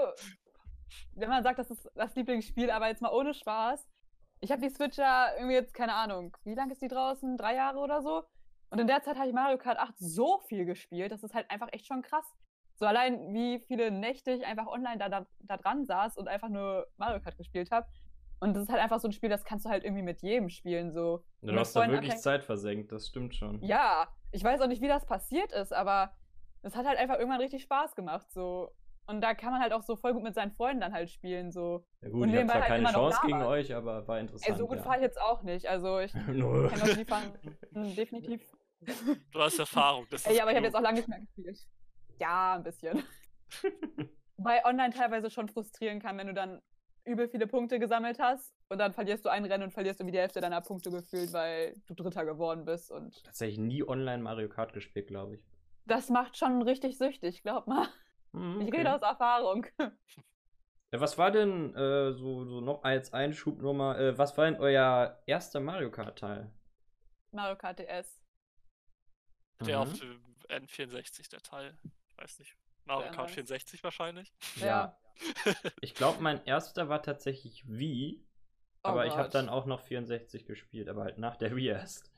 [1.12, 3.87] wenn man sagt, das ist das Lieblingsspiel, aber jetzt mal ohne Spaß.
[4.40, 7.37] Ich habe die Switch ja irgendwie jetzt, keine Ahnung, wie lange ist die draußen?
[7.37, 8.25] Drei Jahre oder so?
[8.70, 11.50] Und in der Zeit habe ich Mario Kart 8 so viel gespielt, das ist halt
[11.50, 12.24] einfach echt schon krass.
[12.74, 16.48] So allein, wie viele Nächte ich einfach online da, da, da dran saß und einfach
[16.48, 17.87] nur Mario Kart gespielt habe.
[18.38, 20.50] Und das ist halt einfach so ein Spiel, das kannst du halt irgendwie mit jedem
[20.50, 20.92] spielen.
[20.92, 21.24] So.
[21.40, 22.18] du hast da wirklich abhängen.
[22.18, 23.62] Zeit versenkt, das stimmt schon.
[23.62, 26.12] Ja, ich weiß auch nicht, wie das passiert ist, aber
[26.62, 28.31] es hat halt einfach irgendwann richtig Spaß gemacht.
[28.31, 28.72] So.
[29.07, 31.50] Und da kann man halt auch so voll gut mit seinen Freunden dann halt spielen.
[31.52, 31.87] So.
[32.02, 34.50] Ja gut, Und ich habe zwar halt keine Chance gegen euch, aber war interessant.
[34.50, 34.83] Ey, so gut ja.
[34.83, 35.66] fahre ich jetzt auch nicht.
[35.66, 37.33] Also ich kenne Leute, die fahren
[37.72, 38.42] definitiv.
[39.33, 40.07] Du hast Erfahrung.
[40.11, 41.59] Das Ey, ist aber ich habe jetzt auch lange nicht mehr gespielt.
[42.21, 43.03] Ja, ein bisschen.
[44.37, 46.61] Wobei online teilweise schon frustrieren kann, wenn du dann
[47.05, 50.19] übel viele Punkte gesammelt hast und dann verlierst du ein Rennen und verlierst irgendwie die
[50.21, 52.91] Hälfte deiner Punkte gefühlt, weil du Dritter geworden bist.
[52.91, 55.43] Und Tatsächlich nie online Mario Kart gespielt, glaube ich.
[55.87, 57.87] das macht schon richtig süchtig, glaub mal.
[58.33, 58.79] Hm, Ich okay.
[58.79, 59.67] rede aus Erfahrung.
[60.93, 65.21] Ja, was war denn äh, so, so noch als Einschubnummer, äh, was war denn euer
[65.27, 66.53] erster Mario Kart-Teil?
[67.33, 68.21] Mario Kart DS.
[69.64, 69.83] Der Mhm.
[69.83, 71.75] auf dem N64, der Teil.
[72.11, 72.57] Ich weiß nicht.
[72.85, 73.35] Mario Kart nice.
[73.35, 74.33] 64 wahrscheinlich.
[74.57, 74.97] Ja.
[75.81, 78.23] Ich glaube, mein erster war tatsächlich Wii,
[78.85, 79.35] Oh aber ich habe Gott.
[79.35, 82.11] dann auch noch 64 gespielt, aber halt nach der Wii erst.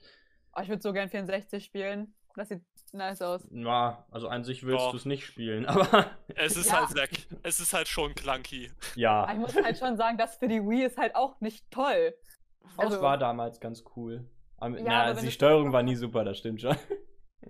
[0.56, 2.12] Oh, ich würde so gern 64 spielen.
[2.34, 3.46] Das sieht nice aus.
[3.50, 6.80] Na, also an sich willst du es nicht spielen, aber Es ist Ja.
[6.80, 7.08] halt sehr,
[7.44, 8.66] es ist halt schon clunky.
[8.70, 11.70] Aber ich ja, muss halt schon sagen, das für die Wii ist halt auch nicht
[11.70, 12.14] toll.
[12.76, 14.28] das also- war damals ganz cool.
[14.56, 16.76] Aber, Ja, na, aber also die Steuerung war nie super, das stimmt schon.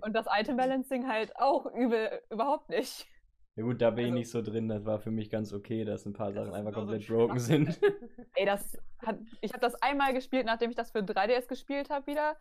[0.01, 3.07] Und das Item Balancing halt auch übel, überhaupt nicht.
[3.55, 5.83] Ja gut, da bin ich Also- nicht so drin, das war für mich ganz okay,
[5.83, 7.79] dass ein paar Sachen einfach so komplett ein broken sind.
[8.35, 12.07] Ey, das hat, ich habe das einmal gespielt, nachdem ich das für 3DS gespielt habe
[12.07, 12.37] wieder.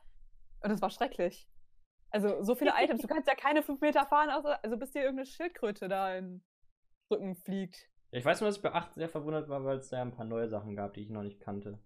[0.62, 1.48] Und es war schrecklich.
[2.10, 5.00] Also so viele Items, du kannst ja keine 5 Meter fahren, außer, also bis dir
[5.02, 6.44] irgendeine Schildkröte da in den
[7.10, 7.88] Rücken fliegt.
[8.10, 10.24] Ich weiß nur, dass ich bei 8 sehr verwundert war, weil es da ein paar
[10.24, 11.78] neue Sachen gab, die ich noch nicht kannte.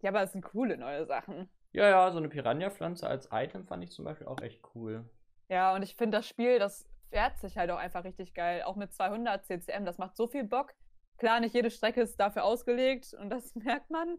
[0.00, 1.48] Ja, aber es sind coole neue Sachen.
[1.72, 5.08] Ja, ja, so eine Piranha-Pflanze als Item fand ich zum Beispiel auch echt cool.
[5.48, 8.62] Ja, und ich finde das Spiel, das fährt sich halt auch einfach richtig geil.
[8.62, 10.74] Auch mit 200 CCM, das macht so viel Bock.
[11.18, 14.18] Klar, nicht jede Strecke ist dafür ausgelegt und das merkt man.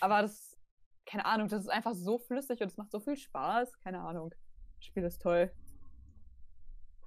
[0.00, 0.56] Aber das,
[1.06, 3.78] keine Ahnung, das ist einfach so flüssig und es macht so viel Spaß.
[3.80, 4.34] Keine Ahnung.
[4.76, 5.50] Das Spiel ist toll.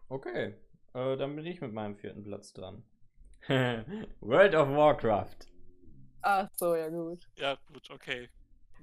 [0.09, 0.55] Okay,
[0.93, 2.83] äh, dann bin ich mit meinem vierten Platz dran.
[3.47, 5.47] World of Warcraft.
[6.21, 7.29] Ach so, ja gut.
[7.37, 8.29] Ja, gut, okay.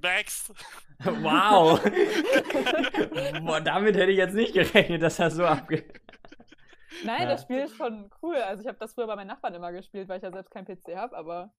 [0.03, 0.53] Next!
[1.05, 1.81] Wow!
[3.45, 6.01] Boah, damit hätte ich jetzt nicht gerechnet, dass das so abgeht.
[7.05, 7.29] Nein, Ja.
[7.29, 8.37] das Spiel ist schon cool.
[8.37, 10.67] Also ich habe das früher bei meinen Nachbarn immer gespielt, weil ich ja selbst keinen
[10.67, 11.53] PC habe, aber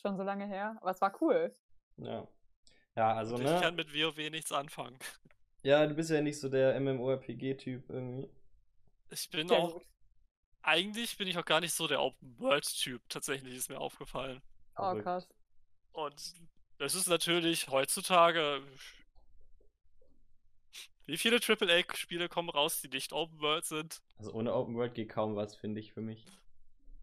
[0.00, 0.76] schon so lange her.
[0.80, 1.56] Aber es war cool.
[1.96, 2.26] Ja.
[2.96, 3.58] Ja, also, Ich ne?
[3.60, 4.98] kann mit WoW nichts anfangen.
[5.62, 8.28] Ja, du bist ja nicht so der MMORPG-Typ irgendwie.
[9.10, 9.86] Ich bin Sehr auch, gut.
[10.62, 14.42] eigentlich bin ich auch gar nicht so der Open-World-Typ, tatsächlich ist mir aufgefallen.
[14.76, 15.28] Oh, krass.
[15.92, 16.34] Und
[16.78, 18.62] das ist natürlich heutzutage.
[21.06, 24.00] Wie viele AAA-Spiele kommen raus, die nicht Open World sind?
[24.16, 26.24] Also ohne Open World geht kaum was, finde ich, für mich.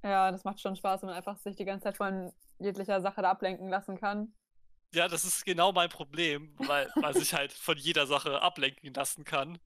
[0.04, 3.22] Ja, das macht schon Spaß, wenn man einfach sich die ganze Zeit von jeglicher Sache
[3.22, 4.34] da ablenken lassen kann.
[4.94, 9.24] Ja, das ist genau mein Problem, weil man sich halt von jeder Sache ablenken lassen
[9.24, 9.60] kann.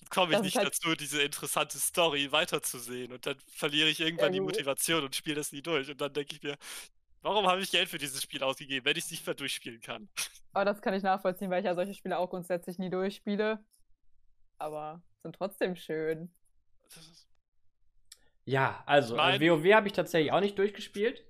[0.00, 3.12] Dann komme ich Das nicht halt- dazu, diese interessante Story weiterzusehen.
[3.12, 4.48] Und dann verliere ich irgendwann die gut.
[4.48, 5.88] Motivation und spiele das nie durch.
[5.88, 6.56] Und dann denke ich mir,
[7.26, 10.08] warum habe ich Geld für dieses Spiel ausgegeben, wenn ich es nicht mehr durchspielen kann?
[10.52, 13.58] Aber das kann ich nachvollziehen, weil ich ja solche Spiele auch grundsätzlich nie durchspiele.
[14.58, 16.30] Aber sind trotzdem schön.
[18.44, 21.24] Ja, also, Ich mein- äh, WoW habe ich tatsächlich auch nicht durchgespielt.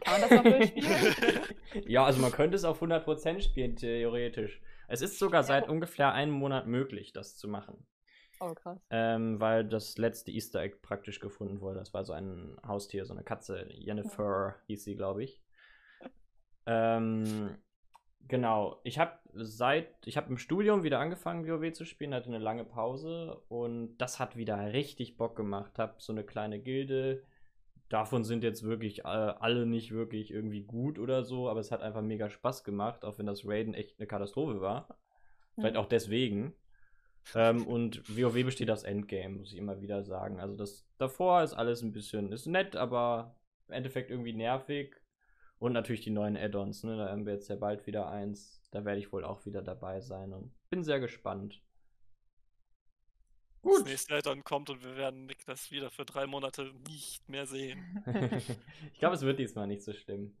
[0.00, 1.44] Kann man das noch durchspielen?
[1.86, 4.60] ja, also man könnte es auf 100% spielen, theoretisch.
[4.88, 7.86] Es ist sogar seit ungefähr einem Monat möglich, das zu machen.
[8.44, 8.78] Oh, krass.
[8.90, 11.78] Ähm, weil das letzte Easter Egg praktisch gefunden wurde.
[11.78, 13.68] Das war so ein Haustier, so eine Katze.
[13.70, 15.40] Jennifer hieß sie, glaube ich.
[16.66, 17.56] Ähm,
[18.28, 22.38] Genau, ich habe seit, ich habe im Studium wieder angefangen, WoW zu spielen, hatte eine
[22.38, 25.78] lange Pause und das hat wieder richtig Bock gemacht.
[25.78, 27.24] Hab so eine kleine Gilde.
[27.88, 31.82] Davon sind jetzt wirklich äh, alle nicht wirklich irgendwie gut oder so, aber es hat
[31.82, 34.88] einfach mega Spaß gemacht, auch wenn das Raiden echt eine Katastrophe war.
[35.58, 35.80] Vielleicht Mhm.
[35.80, 36.54] auch deswegen.
[37.34, 40.40] Ähm, und WoW besteht aus Endgame, muss ich immer wieder sagen.
[40.40, 43.36] Also das davor ist alles ein bisschen, ist nett, aber
[43.68, 44.96] im Endeffekt irgendwie nervig.
[45.58, 46.96] Und natürlich die neuen Add-ons, ne?
[46.96, 48.60] Da haben wir jetzt ja bald wieder eins.
[48.72, 51.62] Da werde ich wohl auch wieder dabei sein und bin sehr gespannt.
[53.64, 53.86] Das Gut.
[53.86, 58.02] nächste Add-on kommt und wir werden Niklas wieder für drei Monate nicht mehr sehen.
[58.92, 60.36] ich glaube, es wird diesmal nicht so schlimm.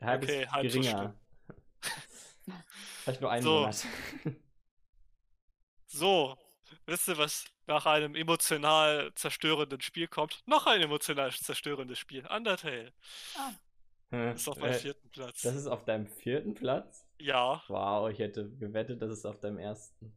[0.00, 1.14] Der Hype Okay, ist halb so geringer.
[3.02, 3.60] Vielleicht nur einen So.
[3.60, 3.86] Monat.
[5.86, 6.36] So,
[6.86, 10.42] wisst ihr, was nach einem emotional zerstörenden Spiel kommt?
[10.46, 12.26] Noch ein emotional zerstörendes Spiel.
[12.26, 12.92] Undertale
[14.34, 15.42] ist auf meinem Äh, vierten Platz.
[15.42, 17.06] Das ist auf deinem vierten Platz?
[17.18, 20.12] ja, Wow, ich hätte gewettet, das ist auf deinem ersten.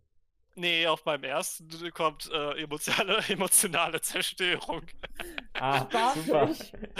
[0.55, 4.83] nee, auf meinem ersten kommt äh, emotionale, emotionale Zerstörung.
[5.57, 6.55] Ah, super.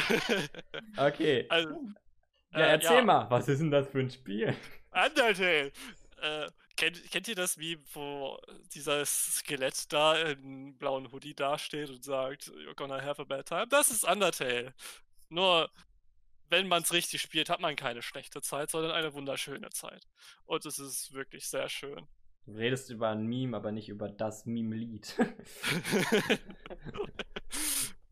[0.98, 1.50] Okay.
[1.50, 1.70] also,
[2.54, 3.04] Ja, äh, erzähl ja.
[3.04, 4.56] mal, was ist denn das für ein Spiel?
[4.92, 5.72] Undertale.
[6.22, 6.50] Äh,
[6.80, 8.40] kennt, kennt ihr das, wie wo
[8.74, 13.68] dieses Skelett da im blauen Hoodie dasteht und sagt, You're gonna have a bad time?
[13.68, 14.74] Das ist Undertale.
[15.28, 15.70] Nur,
[16.50, 20.08] wenn man es richtig spielt, hat man keine schlechte Zeit, sondern eine wunderschöne Zeit.
[20.46, 22.08] Und es ist wirklich sehr schön.
[22.46, 25.16] Du redest über ein Meme, aber nicht über das Meme-Lied.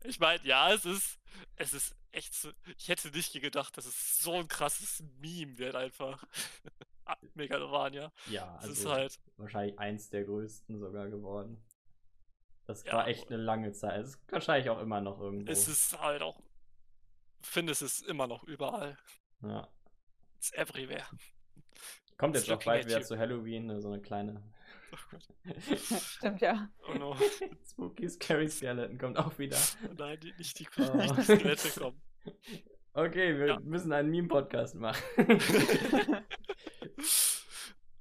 [0.04, 1.18] ich meine, ja, es ist,
[1.56, 5.74] es ist echt so, ich hätte nicht gedacht, dass es so ein krasses Meme wird
[5.74, 6.24] einfach.
[7.34, 8.12] Megalovania.
[8.30, 11.62] ja, ist also halt, wahrscheinlich eins der größten sogar geworden.
[12.66, 14.00] Das Ja, war echt eine lange Zeit.
[14.02, 15.50] Es ist wahrscheinlich auch immer noch irgendwo.
[15.50, 16.42] es ist halt auch,
[17.40, 18.98] finde es ist immer noch überall.
[19.42, 19.68] ja.
[20.36, 21.04] It's everywhere.
[22.16, 24.42] Kommt jetzt auch bald wieder zu Halloween, ne, so eine kleine
[25.44, 25.76] Oh.
[25.98, 26.68] Stimmt, ja.
[26.88, 27.14] Oh no.
[27.70, 29.58] Spooky Scary Skeleton kommt auch wieder.
[29.98, 30.96] Nein, die, nicht die, Oh.
[30.96, 32.00] nicht die Skelette kommen.
[32.94, 33.60] Okay, wir Ja.
[33.60, 35.02] müssen einen Meme-Podcast machen.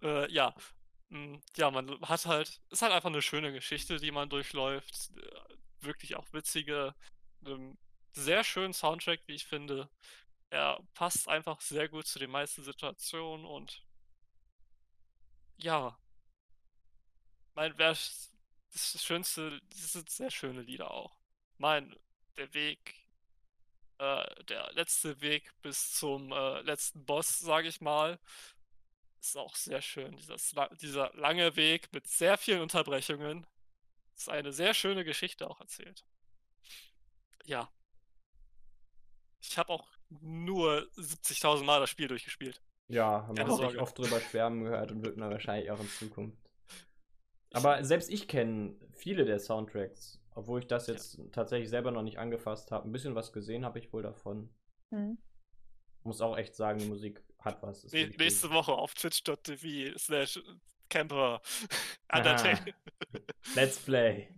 [0.07, 0.55] Äh, ja.
[1.09, 5.11] Mm, Ja, man hat halt, ist halt einfach eine schöne Geschichte, die man durchläuft.
[5.17, 6.95] äh, Wirklich auch witzige,
[7.45, 7.77] ähm,
[8.13, 9.89] sehr schönen Soundtrack, wie ich finde.
[10.51, 13.83] Er passt einfach sehr gut zu den meisten Situationen und
[15.57, 15.97] ja,
[17.55, 18.31] mein, das
[18.73, 21.17] Schönste, das sind sehr schöne Lieder auch.
[21.57, 21.95] Mein,
[22.37, 22.95] der Weg,
[23.99, 28.19] äh, der letzte Weg bis zum äh, letzten Boss, sage ich mal,
[29.19, 30.15] ist auch sehr schön.
[30.17, 33.45] Dieses, dieser lange Weg mit sehr vielen Unterbrechungen
[34.15, 36.05] ist eine sehr schöne Geschichte auch erzählt.
[37.45, 37.69] Ja.
[39.41, 42.61] Ich habe auch nur 70.000 Mal das Spiel durchgespielt.
[42.87, 43.79] Ja, haben wir Sorge.
[43.79, 46.37] oft drüber schwärmen gehört und wird man wahrscheinlich auch in Zukunft.
[47.53, 50.93] Aber selbst ich kenne viele der Soundtracks, obwohl ich das Ja.
[50.93, 52.87] jetzt tatsächlich selber noch nicht angefasst habe.
[52.87, 54.49] Ein bisschen was gesehen habe ich wohl davon.
[54.91, 55.17] Hm.
[56.03, 57.83] Muss auch echt sagen, die Musik hat was.
[57.83, 60.39] Ne wirklich nächste Woche auf twitch.tv slash
[60.89, 61.41] Camper.
[62.13, 62.59] Undertale.
[63.55, 64.29] Let's Play.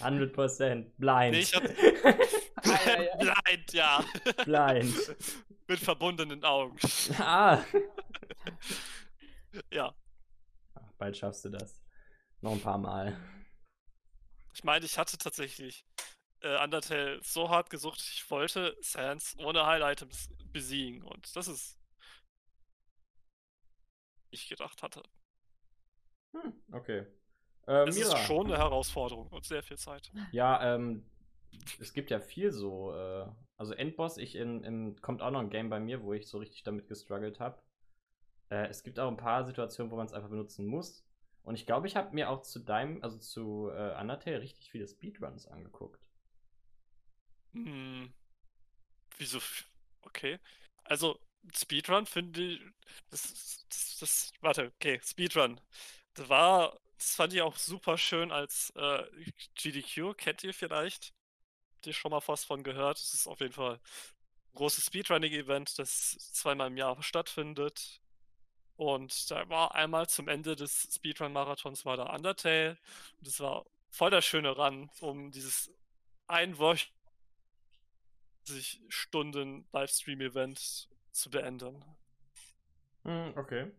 [0.00, 1.32] 100% blind.
[1.32, 1.62] Nee, hab-.
[3.18, 4.04] Blind, ja.
[4.44, 5.16] blind.
[5.66, 6.76] Mit verbundenen Augen.
[7.18, 7.64] Ah.
[9.70, 9.94] Ja.
[10.74, 11.80] Ach, Bald schaffst du das.
[12.40, 13.16] Noch ein paar Mal.
[14.54, 15.84] Ich meine, ich hatte tatsächlich
[16.40, 21.02] äh, Undertale so hart gesucht, ich wollte Sans ohne Highlight-Items besiegen.
[21.02, 21.78] Und das ist.
[24.36, 25.02] Ich gedacht hatte.
[26.32, 27.06] Hm, okay.
[27.66, 28.14] Äh, Es Mira.
[28.14, 30.12] ist schon eine Herausforderung und sehr viel Zeit.
[30.30, 31.08] Ja, ähm,
[31.80, 35.48] es gibt ja viel so, äh, also Endboss, ich in, in, kommt auch noch ein
[35.48, 37.62] Game bei mir, wo ich so richtig damit gestruggelt habe.
[38.50, 41.02] Äh, es gibt auch ein paar Situationen, wo man es einfach benutzen muss.
[41.42, 44.86] Und ich glaube, ich habe mir auch zu deinem, also zu äh, Undertale richtig viele
[44.86, 46.06] Speedruns angeguckt.
[47.54, 48.12] Hm.
[49.16, 49.38] Wieso?
[50.02, 50.38] Okay.
[50.84, 51.18] Also,
[51.54, 52.60] Speedrun finde ich.
[53.10, 54.32] Das, das, das.
[54.40, 55.60] Warte, okay, Speedrun.
[56.14, 56.78] Das war.
[56.98, 59.04] Das fand ich auch super schön als äh,
[59.54, 60.16] GDQ.
[60.16, 61.12] Kennt ihr vielleicht?
[61.74, 62.98] Habt ihr schon mal was von gehört?
[62.98, 68.00] Das ist auf jeden Fall ein großes Speedrunning-Event, das zweimal im Jahr stattfindet.
[68.76, 72.78] Und da war einmal zum Ende des Speedrun-Marathons war da Undertale.
[73.18, 75.70] Und das war voll der schöne Run, um dieses
[76.26, 76.90] einwöchige
[78.88, 81.84] Stunden Livestream-Event zu beenden.
[83.04, 83.72] Hm, okay.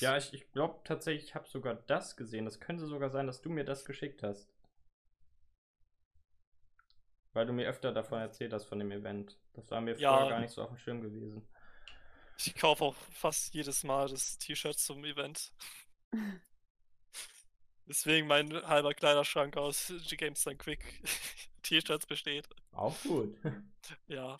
[0.00, 2.44] Ja, ich, ich glaube tatsächlich, ich habe sogar das gesehen.
[2.44, 4.48] Das könnte sogar sein, dass du mir das geschickt hast.
[7.32, 9.38] Weil du mir öfter davon erzählt hast, von dem Event.
[9.54, 10.10] Das war mir Ja.
[10.12, 11.46] vorher gar nicht so auf dem Schirm gewesen.
[12.38, 15.52] Ich kaufe auch fast jedes Mal das T-Shirt zum Event.
[17.86, 21.02] Deswegen mein halber Kleiderschrank aus G-Games Done Quick
[21.62, 22.46] T-Shirts besteht.
[22.72, 23.36] Auch gut.
[24.06, 24.38] Ja.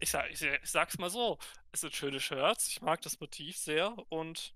[0.00, 1.38] Ich, sag, ich, ich sag's mal so,
[1.72, 4.54] es sind schöne Shirts, ich mag das Motiv sehr und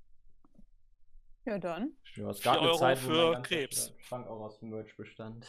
[1.44, 1.92] Ja, dann.
[2.14, 3.92] Ja, es 4 gab eine Euro Zeit, wo für mein Krebs.
[3.98, 5.46] Schrank auch aus Merch bestand.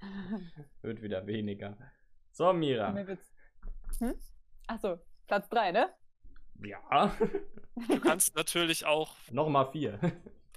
[0.82, 1.76] Wird wieder weniger.
[2.32, 2.92] So, Mira.
[3.98, 4.14] Hm?
[4.66, 5.94] Achso, Platz 3, ne?
[6.62, 7.16] Ja.
[7.88, 9.98] du kannst natürlich auch Nochmal vier.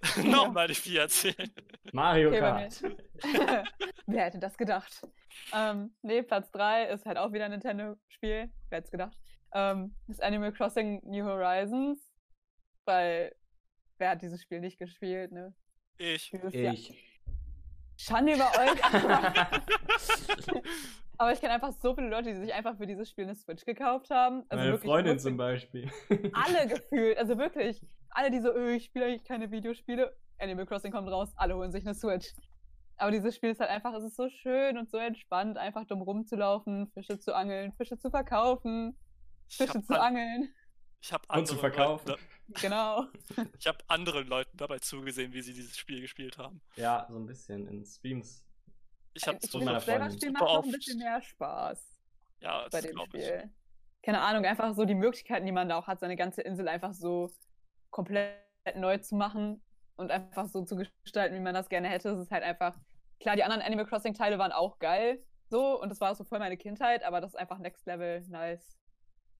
[0.24, 1.52] nochmal die vier erzählen.
[1.94, 2.84] Mario Okay, Kart.
[4.08, 5.08] Wer hätte das gedacht?
[5.54, 8.50] Ähm, nee, Platz 3 ist halt auch wieder ein Nintendo-Spiel.
[8.70, 9.18] Wer hätte es gedacht?
[9.54, 12.14] Ähm, ist Animal Crossing New Horizons.
[12.86, 13.36] Weil,
[13.98, 15.54] wer hat dieses Spiel nicht gespielt, ne?
[15.98, 16.32] Ich.
[16.32, 16.74] Dieses Jahr.
[16.74, 17.22] Ich.
[17.98, 18.82] Schande über euch.
[21.22, 23.64] Aber ich kenne einfach so viele Leute, die sich einfach für dieses Spiel eine Switch
[23.64, 24.44] gekauft haben.
[24.50, 25.92] Also Meine wirklich, Freundin wirklich zum Beispiel.
[26.34, 27.16] Alle gefühlt.
[27.20, 27.80] Also wirklich.
[28.10, 30.18] Alle, die so, öh, ich spiele eigentlich keine Videospiele.
[30.40, 32.34] Animal Crossing kommt raus, alle holen sich eine Switch.
[33.02, 36.04] Aber dieses Spiel ist halt einfach, es ist so schön und so entspannt, einfach dumm
[36.04, 38.96] rumzulaufen, Fische zu angeln, Fische zu verkaufen,
[39.50, 40.54] Fische zu an- angeln.
[41.02, 42.14] Ich habe Und zu verkaufen.
[42.62, 43.06] Genau.
[43.60, 46.62] Ich habe anderen Leuten dabei zugesehen, wie sie dieses Spiel gespielt haben.
[46.76, 48.46] Ja, so ein bisschen in Streams.
[49.14, 50.20] Ich habe so meiner finde, das selber Freundin.
[50.20, 52.00] Spiel macht noch oft- ein bisschen mehr Spaß
[52.42, 53.26] ja, bei das dem glaube ich.
[53.26, 53.50] Spiel.
[54.04, 56.94] Keine Ahnung, einfach so die Möglichkeiten, die man da auch hat, seine ganze Insel einfach
[56.94, 57.32] so
[57.90, 58.36] komplett
[58.76, 59.64] neu zu machen
[59.96, 62.10] und einfach so zu gestalten, wie man das gerne hätte.
[62.10, 62.78] Es ist halt einfach,
[63.22, 66.40] klar, die anderen Animal Crossing Teile waren auch geil, so, und das war so voll
[66.40, 68.78] meine Kindheit, aber das ist einfach next level nice.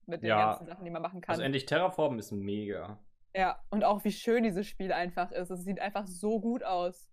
[0.06, 0.46] Mit den Ja.
[0.50, 1.30] ganzen Sachen, die man machen kann.
[1.32, 2.98] Also endlich Terraform ist mega.
[3.34, 5.50] ja, und auch wie schön dieses Spiel einfach ist.
[5.50, 7.08] Es sieht einfach so gut aus.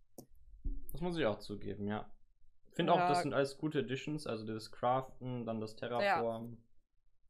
[0.91, 2.09] Das muss ich auch zugeben, ja.
[2.69, 3.07] Ich finde auch, Ja.
[3.09, 6.57] das sind alles gute Additions, also das Craften, dann das Terraform.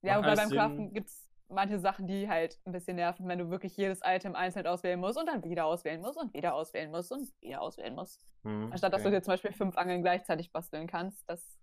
[0.01, 0.57] Ja, Macht wobei beim Sinn.
[0.57, 4.35] Craften gibt es manche Sachen, die halt ein bisschen nerven, wenn du wirklich jedes Item
[4.35, 7.95] einzeln auswählen musst und dann wieder auswählen musst und wieder auswählen musst und wieder auswählen
[7.95, 8.25] musst.
[8.43, 9.17] Hm, Anstatt dass du okay.
[9.17, 11.27] dir zum Beispiel fünf Angeln gleichzeitig basteln kannst.
[11.27, 11.59] Das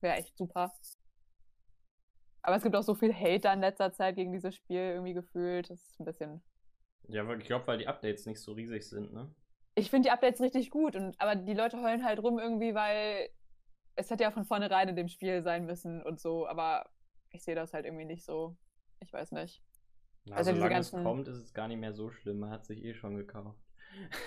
[0.00, 0.72] wäre echt super.
[2.42, 5.14] Aber es gibt auch so viel Hate da in letzter Zeit gegen dieses Spiel irgendwie
[5.14, 5.70] gefühlt.
[5.70, 6.42] Das ist ein bisschen.
[7.08, 9.34] Ja, ich glaube, weil die Updates nicht so riesig sind, ne?
[9.74, 13.30] Ich finde die Updates richtig gut, und, aber die Leute heulen halt rum irgendwie, weil
[13.94, 16.46] es hätte ja von vornherein in dem Spiel sein müssen und so.
[16.46, 16.90] Aber
[17.30, 18.56] ich sehe das halt irgendwie nicht so.
[19.00, 19.62] Ich weiß nicht.
[20.26, 22.38] Na, Also diese solange es ganzen- kommt, ist es gar nicht mehr so schlimm.
[22.40, 23.58] Man hat sich eh schon gekauft.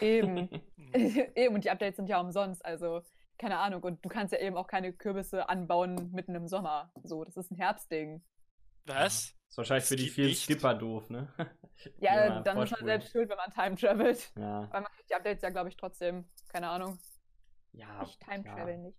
[0.02, 0.50] Eben.
[1.36, 3.02] Eben, und die Updates sind ja umsonst, also
[3.38, 3.82] keine Ahnung.
[3.84, 6.92] Und du kannst ja eben auch keine Kürbisse anbauen mitten im Sommer.
[7.04, 8.24] So, das ist ein Herbstding.
[8.86, 9.34] Was?
[9.50, 10.44] Ist wahrscheinlich Das für die vielen nicht.
[10.44, 11.28] Skipper doof, ne?
[12.00, 14.32] Ja, immer dann ist man selbst schuld, wenn man time travelt.
[14.38, 14.70] Ja.
[14.72, 16.26] Weil man kriegt die Updates ja, glaube ich, trotzdem.
[16.50, 16.98] Keine Ahnung.
[17.72, 18.04] Ja.
[18.04, 18.98] ich time travel nicht.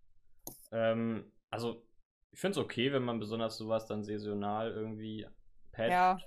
[0.72, 1.86] Ähm, also,
[2.32, 5.26] ich finde es okay, wenn man besonders sowas dann saisonal irgendwie
[5.74, 5.90] patcht.
[5.90, 6.18] Ja.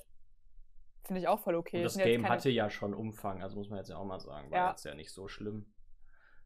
[1.06, 1.78] Finde ich auch voll okay.
[1.78, 4.20] Und das Game keine- hatte ja schon Umfang, also muss man jetzt ja auch mal
[4.20, 4.52] sagen.
[4.52, 4.70] War Ja.
[4.72, 5.74] jetzt ja nicht so schlimm.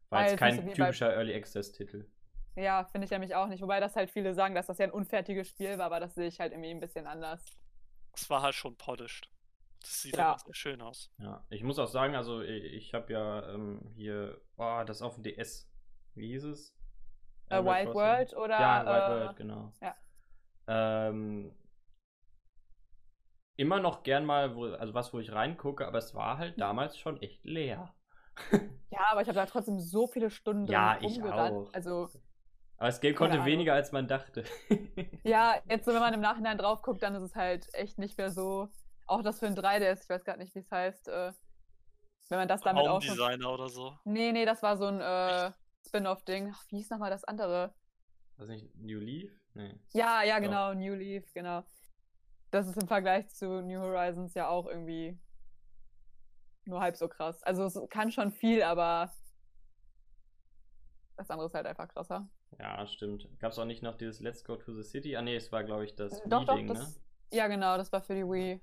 [0.08, 2.06] War War jetzt kein so wie bei- typischer Early Access-Titel.
[2.54, 3.62] Ja, finde ich nämlich auch nicht.
[3.62, 6.26] Wobei das halt viele sagen, dass das ja ein unfertiges Spiel war, aber das sehe
[6.28, 7.44] ich halt irgendwie ein bisschen anders.
[8.14, 9.30] Es war halt schon polished.
[9.80, 10.32] Das sieht Ja.
[10.32, 10.38] ja.
[10.38, 11.10] sehr schön aus.
[11.18, 15.14] Ja, ich muss auch sagen, also ich, ich habe ja ähm, hier, oh, das auf
[15.14, 15.68] dem DS.
[16.14, 16.76] Wie hieß es?
[17.48, 17.94] Äh, Wild.
[17.94, 18.60] World oder.
[18.60, 19.72] Ja, Wild äh, World, genau.
[19.80, 19.96] ja.
[20.68, 21.52] Ähm,
[23.62, 26.98] immer noch gern mal, wo, also was, wo ich reingucke, aber es war halt damals
[26.98, 27.94] schon echt leer.
[28.90, 31.72] Ja, aber ich habe da trotzdem so viele Stunden Ja, ich auch.
[31.72, 32.10] Also,
[32.76, 33.46] Aber das Game Keine konnte Ahnung.
[33.46, 34.44] weniger, als man dachte.
[35.24, 38.18] Ja, jetzt so, wenn man im Nachhinein drauf guckt, dann ist es halt echt nicht
[38.18, 38.68] mehr so.
[39.06, 41.08] Auch das für ein 3DS, ich weiß gerade nicht, wie es heißt.
[41.08, 41.32] Äh,
[42.28, 43.02] wenn man das damit auch.
[43.02, 43.96] Raumdesigner oder so.
[44.04, 45.52] Nee, nee, das war so ein äh,
[45.86, 46.52] Spin-off-Ding.
[46.54, 47.74] Ach, Wie hieß nochmal das andere?
[48.36, 49.30] Was nicht, New Leaf?
[49.54, 49.74] Nee.
[49.92, 51.62] Ja, ja, genau, New Leaf, genau.
[52.52, 55.18] Das ist im Vergleich zu New Horizons ja auch irgendwie
[56.64, 57.42] nur halb so krass.
[57.42, 59.10] Also es kann schon viel, aber
[61.16, 62.28] das andere ist halt einfach krasser.
[62.58, 63.26] Ja, stimmt.
[63.40, 65.16] Gab es auch nicht noch dieses Let's Go to the City?
[65.16, 67.02] Ah, nee, es war, glaube ich, das Doch, doch, Wii-Ding, das, ne?
[67.32, 68.60] ja genau, das war für die Wii.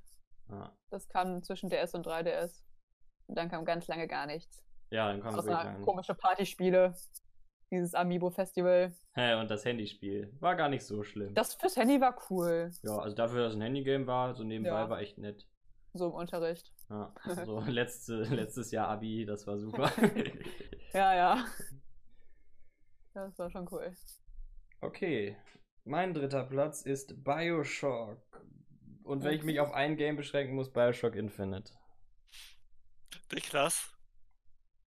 [0.50, 0.72] Ah.
[0.92, 2.62] Das kam zwischen DS und 3DS.
[3.26, 4.64] Und dann kam ganz lange gar nichts.
[4.92, 5.86] Ja, dann kam Außer lange nicht.
[5.86, 6.96] komische Partyspiele.
[7.72, 8.94] Dieses Amiibo-Festival.
[9.14, 10.34] Hä, und das Handyspiel.
[10.40, 11.34] War gar nicht so schlimm.
[11.36, 12.72] Das fürs Handy war cool.
[12.82, 14.90] ja, also dafür, dass es ein Handygame war, so nebenbei Ja.
[14.90, 15.46] war echt nett.
[15.94, 16.74] So im Unterricht.
[16.90, 17.14] Ja,
[17.46, 19.92] so letzte, letztes Jahr Abi, das war super.
[20.94, 21.46] Ja, ja.
[23.14, 23.94] Das war schon cool.
[24.82, 25.38] okay,
[25.84, 28.18] mein dritter Platz ist Bioshock.
[29.04, 31.74] Und wenn ich mich auf ein Game beschränken muss, Bioshock Infinite.
[33.32, 33.92] Niklas,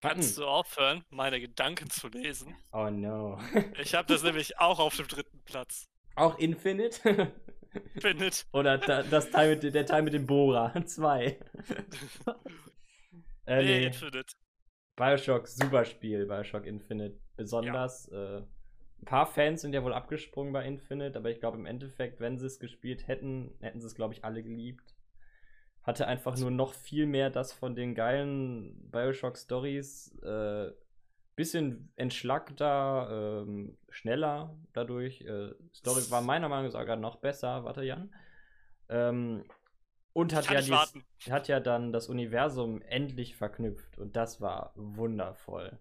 [0.03, 2.55] kannst du aufhören, meine Gedanken zu lesen?
[2.73, 3.39] Oh no.
[3.81, 5.89] Ich habe das nämlich auch auf dem dritten Platz.
[6.17, 7.01] Auch Infinite?
[7.95, 8.45] Infinite.
[8.53, 10.75] Oder da, das Teil mit, der Teil mit dem Bohrer.
[10.87, 11.25] Zwei.
[13.47, 13.87] äh, nee, nee.
[13.87, 14.35] Infinite.
[14.97, 17.19] Bioshock, super Spiel, Bioshock Infinite.
[17.37, 18.09] Besonders.
[18.09, 18.43] Äh,
[19.03, 22.39] ein paar Fans sind ja wohl abgesprungen bei Infinite, aber ich glaube im Endeffekt, wenn
[22.39, 24.92] sie es gespielt hätten, hätten sie es, glaube ich, alle geliebt.
[25.83, 30.17] Hatte einfach nur noch viel mehr das von den geilen Bioshock-Stories.
[30.23, 30.71] Äh,
[31.35, 35.23] bisschen entschlackter, ähm, schneller dadurch.
[35.23, 37.65] Äh, Story war meiner Meinung nach sogar noch besser.
[37.65, 38.15] Warte, Jan.
[38.89, 39.45] Ähm,
[40.13, 43.99] und hat ja, dies, hat ja dann das Universum endlich verknüpft.
[43.99, 45.79] Und das war wundervoll.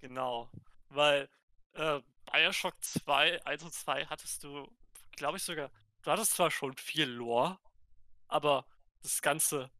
[0.00, 0.50] Genau.
[0.88, 1.28] Weil
[1.74, 4.68] äh, Bioshock 2, 1 und 2 hattest du,
[5.16, 5.70] glaube ich sogar,
[6.02, 7.58] du hattest zwar schon viel Lore,
[8.26, 8.66] aber
[9.02, 9.70] das Ganze,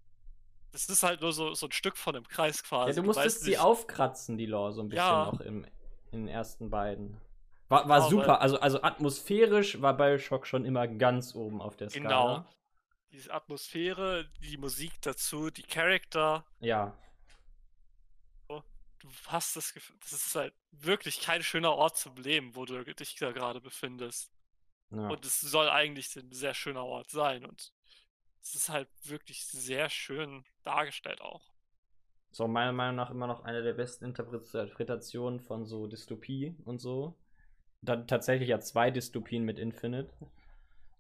[0.73, 2.91] das ist halt nur so, so ein Stück von dem Kreis quasi.
[2.91, 5.27] ja, du musstest sie nicht- aufkratzen, die Lore, so ein bisschen Ja.
[5.33, 5.65] noch im,
[6.13, 7.21] in den ersten beiden.
[7.69, 8.41] War, war Ja, super.
[8.41, 12.03] Also, also atmosphärisch war Bioshock schon immer ganz oben auf der Skala.
[12.09, 12.47] Genau.
[13.13, 16.97] Diese Atmosphäre, die Musik dazu, die Charakter, Ja.
[18.49, 18.63] du
[19.27, 23.17] hast das Gefühl, das ist halt wirklich kein schöner Ort zum Leben, wo du dich
[23.17, 24.31] da gerade befindest.
[24.91, 25.09] ja.
[25.09, 27.45] Und es soll eigentlich ein sehr schöner Ort sein.
[27.45, 27.73] Und
[28.43, 31.53] es ist halt wirklich sehr schön dargestellt auch.
[32.33, 37.19] So, meiner Meinung nach immer noch eine der besten Interpretationen von so Dystopie und so.
[37.83, 40.11] Dann tatsächlich ja zwei Dystopien mit Infinite.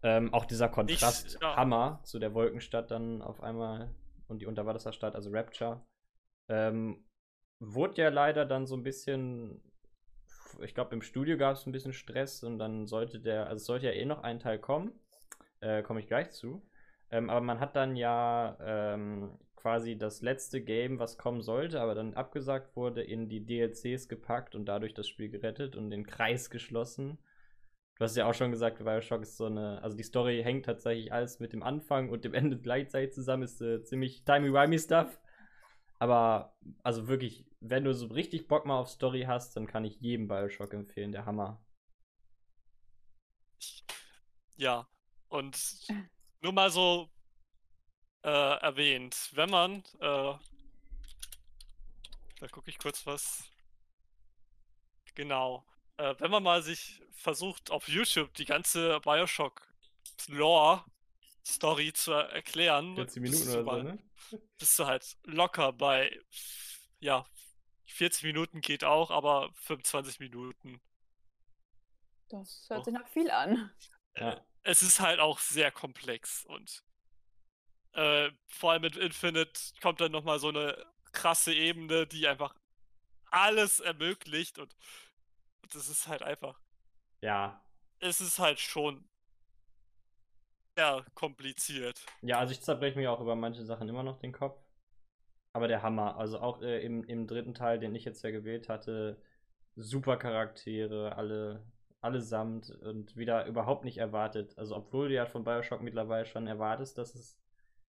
[0.02, 1.56] Ähm, auch dieser Kontrast ja.
[1.56, 3.94] Hammer zu der Wolkenstadt dann auf einmal
[4.28, 5.84] und die Unterwasserstadt, also Rapture.
[6.48, 7.04] Ähm,
[7.60, 9.62] wurde ja leider dann so ein bisschen,
[10.60, 13.64] ich glaube, im Studio gab es ein bisschen Stress und dann sollte der, also es
[13.64, 14.92] sollte ja eh noch ein Teil kommen.
[15.60, 16.62] Äh, Komme ich gleich zu.
[17.12, 21.94] Ähm, aber man hat dann ja ähm, quasi das letzte Game, was kommen sollte, aber
[21.94, 26.50] dann abgesagt wurde, in die DLCs gepackt und dadurch das Spiel gerettet und den Kreis
[26.50, 27.18] geschlossen.
[27.96, 31.12] Du hast ja auch schon gesagt, Bioshock ist so eine, also die Story hängt tatsächlich
[31.12, 35.20] alles mit dem Anfang und dem Ende gleichzeitig zusammen, ist äh, ziemlich timey-wimey Stuff.
[35.98, 40.00] Aber, also wirklich, wenn du so richtig Bock mal auf Story hast, dann kann ich
[40.00, 41.62] jedem Bioshock empfehlen, der Hammer.
[44.56, 44.88] Ja.
[45.28, 45.86] Und
[46.42, 47.08] nur mal so
[48.24, 50.34] äh, erwähnt, wenn man, äh,
[52.40, 53.44] da gucke ich kurz was.
[55.14, 55.64] Genau.
[55.98, 59.72] Äh, wenn man mal sich versucht, auf YouTube die ganze Bioshock
[60.28, 60.84] Lore
[61.46, 63.94] Story zu erklären, 40 bist Minuten du oder so, mal-
[64.30, 64.40] ne?
[64.58, 66.16] bist du halt locker bei,
[67.00, 67.26] ja,
[67.86, 70.80] 40 Minuten geht auch, aber 25 Minuten.
[72.28, 72.84] Das hört Oh.
[72.84, 73.70] sich nach viel an.
[74.16, 74.40] Ja.
[74.64, 76.82] Es ist halt auch sehr komplex und
[77.94, 82.54] äh, vor allem mit Infinite kommt dann nochmal so eine krasse Ebene, die einfach
[83.30, 84.74] alles ermöglicht und
[85.72, 86.60] das ist halt einfach,
[87.20, 87.62] Ja.
[88.00, 89.08] es ist halt schon
[90.76, 92.04] sehr kompliziert.
[92.22, 94.58] Ja, also ich zerbreche mir auch über manche Sachen immer noch den Kopf.
[95.52, 96.16] Aber der Hammer.
[96.16, 99.20] Also auch äh, im, im dritten Teil, den ich jetzt ja gewählt hatte,
[99.76, 101.62] super Charaktere, alle,
[102.02, 104.58] allesamt und wieder überhaupt nicht erwartet.
[104.58, 107.40] Also obwohl du ja von Bioshock mittlerweile schon erwartest, dass es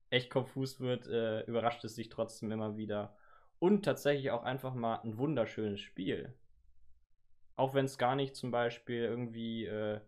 [0.10, 3.18] echt konfus wird, äh, überrascht es dich trotzdem immer wieder.
[3.60, 6.34] Und tatsächlich auch einfach mal ein wunderschönes Spiel.
[7.56, 10.00] Auch wenn es gar nicht zum Beispiel irgendwie äh,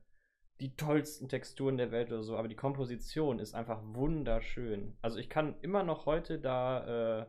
[0.60, 4.97] die tollsten Texturen der Welt oder so, aber die Komposition ist einfach wunderschön.
[5.01, 7.26] Also ich kann immer noch heute da äh,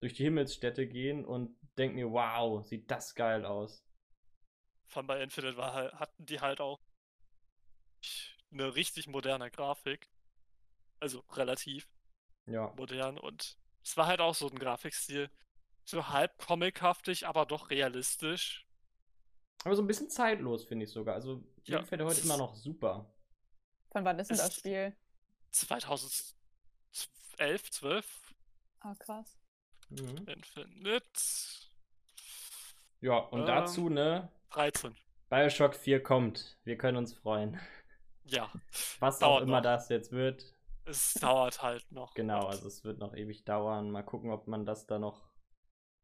[0.00, 3.86] durch die Himmelsstädte gehen und denke mir, wow, sieht das geil aus.
[4.88, 6.80] Von bei Infinite war halt, hatten die halt auch
[8.52, 10.08] eine richtig moderne Grafik.
[11.00, 11.88] Also relativ.
[12.46, 12.72] Ja.
[12.76, 15.30] modern und es war halt auch so ein Grafikstil.
[15.84, 18.66] So halb comichaftig, aber doch realistisch.
[19.64, 21.14] Aber so ein bisschen zeitlos, finde ich sogar.
[21.14, 23.12] Also mir Ja, gefällt heute immer noch super.
[23.92, 24.96] Von wann ist denn das Spiel?
[25.52, 26.34] 2011,
[27.70, 28.34] 12,
[28.80, 29.38] Ah, krass.
[29.90, 30.26] Mhm.
[30.26, 31.02] Infinite,
[33.00, 33.46] Ja, und Ähm.
[33.46, 34.96] dazu, ne, 13.
[35.28, 36.56] Bioshock 4 kommt.
[36.64, 37.60] Wir können uns freuen.
[38.24, 38.50] Ja,
[39.00, 39.62] Was auch Dauert immer noch.
[39.62, 40.44] das jetzt wird.
[40.84, 42.14] es dauert halt noch.
[42.14, 43.90] Genau, also es wird noch ewig dauern.
[43.90, 45.28] Mal gucken, ob man das da noch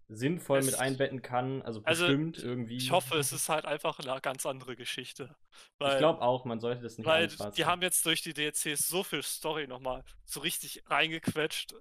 [0.09, 1.63] sinnvoll Es- mit einbetten kann.
[1.63, 2.77] Also Also, bestimmt irgendwie.
[2.77, 5.35] Ich hoffe, es ist halt einfach eine ganz andere Geschichte.
[5.79, 7.55] Weil, Ich glaube auch, man sollte das nicht weil anfassen.
[7.57, 11.75] die haben jetzt durch die DLCs so viel Story nochmal so richtig reingequetscht.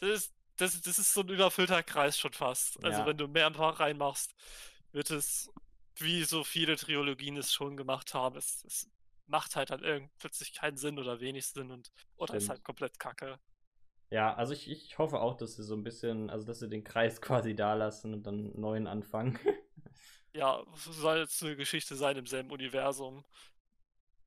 [0.00, 2.82] Das ist, das, das ist so ein überfüllter Kreis schon fast.
[2.84, 3.06] Also Ja.
[3.06, 4.34] wenn du mehr einfach reinmachst,
[4.92, 5.50] wird es,
[5.98, 8.90] wie so viele Trilogien es schon gemacht haben, es, es
[9.26, 12.48] macht halt dann irgend plötzlich keinen Sinn oder wenig Sinn und oder ist Stimmt.
[12.48, 13.38] halt komplett kacke.
[14.10, 16.84] Ja, also ich, ich hoffe auch, dass sie so ein bisschen, also dass sie den
[16.84, 19.38] Kreis quasi da lassen und dann einen neuen anfangen.
[20.34, 23.24] Ja, es soll jetzt eine Geschichte sein im selben Universum.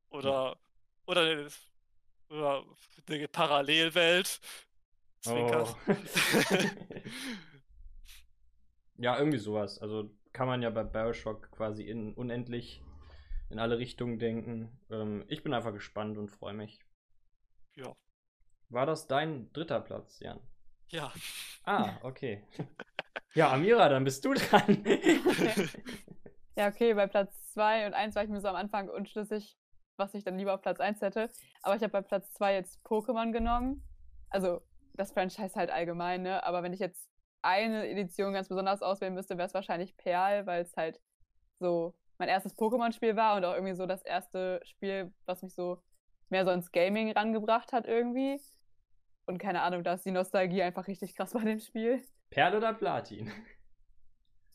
[0.09, 0.57] Oder
[1.05, 1.47] Oder eine,
[2.29, 2.65] oder
[3.09, 4.41] eine Parallelwelt.
[5.21, 5.77] Zwinker.
[5.87, 5.87] Oh.
[8.97, 9.79] ja, irgendwie sowas.
[9.79, 12.83] Also kann man ja bei Bioshock quasi in unendlich
[13.49, 14.69] in alle Richtungen denken.
[14.91, 16.79] Ähm, ich bin einfach gespannt und freue mich.
[17.73, 17.95] ja.
[18.69, 20.39] War das dein dritter Platz, Jan?
[20.89, 21.11] Ja.
[21.63, 22.45] Ah, okay.
[23.33, 24.85] Ja, Amira, dann bist du dran.
[26.55, 29.59] Ja, okay, bei Platz 2 und 1 war ich mir so am Anfang unschlüssig,
[29.95, 31.29] was ich dann lieber auf Platz 1 hätte.
[31.61, 33.83] Aber ich habe bei Platz 2 jetzt Pokémon genommen.
[34.31, 34.61] Also
[34.95, 36.43] das Franchise halt allgemein, ne?
[36.43, 37.07] Aber wenn ich jetzt
[37.41, 40.99] eine Edition ganz besonders auswählen müsste, wäre es wahrscheinlich Perl, weil es halt
[41.59, 45.81] so mein erstes Pokémon-Spiel war und auch irgendwie so das erste Spiel, was mich so
[46.29, 48.39] mehr so ins Gaming rangebracht hat irgendwie.
[49.27, 52.01] Und keine Ahnung, da ist die Nostalgie einfach richtig krass bei dem Spiel.
[52.29, 53.31] Perl oder Platin?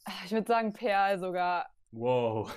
[0.04, 1.70] Ah, Ich würde sagen Perl sogar.
[1.92, 2.52] Wow.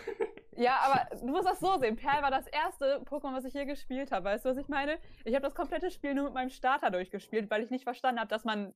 [0.55, 1.95] Ja, aber du musst das so sehen.
[1.95, 4.25] Perl war das erste Pokémon, was ich je gespielt habe.
[4.25, 4.97] Weißt du, was ich meine?
[5.25, 8.29] Ich habe das komplette Spiel nur mit meinem Starter durchgespielt, weil ich nicht verstanden habe,
[8.29, 8.73] dass man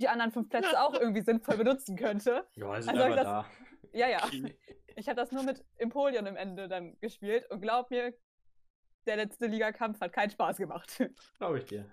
[0.00, 2.46] die anderen fünf Plätze auch irgendwie sinnvoll benutzen könnte.
[2.54, 3.46] Ja, sind Also aber das- da.
[3.92, 4.20] Ja, ja.
[4.96, 8.14] Ich habe das nur mit Empoleon im Ende dann gespielt und glaub mir,
[9.06, 10.98] der letzte Ligakampf hat keinen Spaß gemacht.
[11.38, 11.90] Glaube ich dir.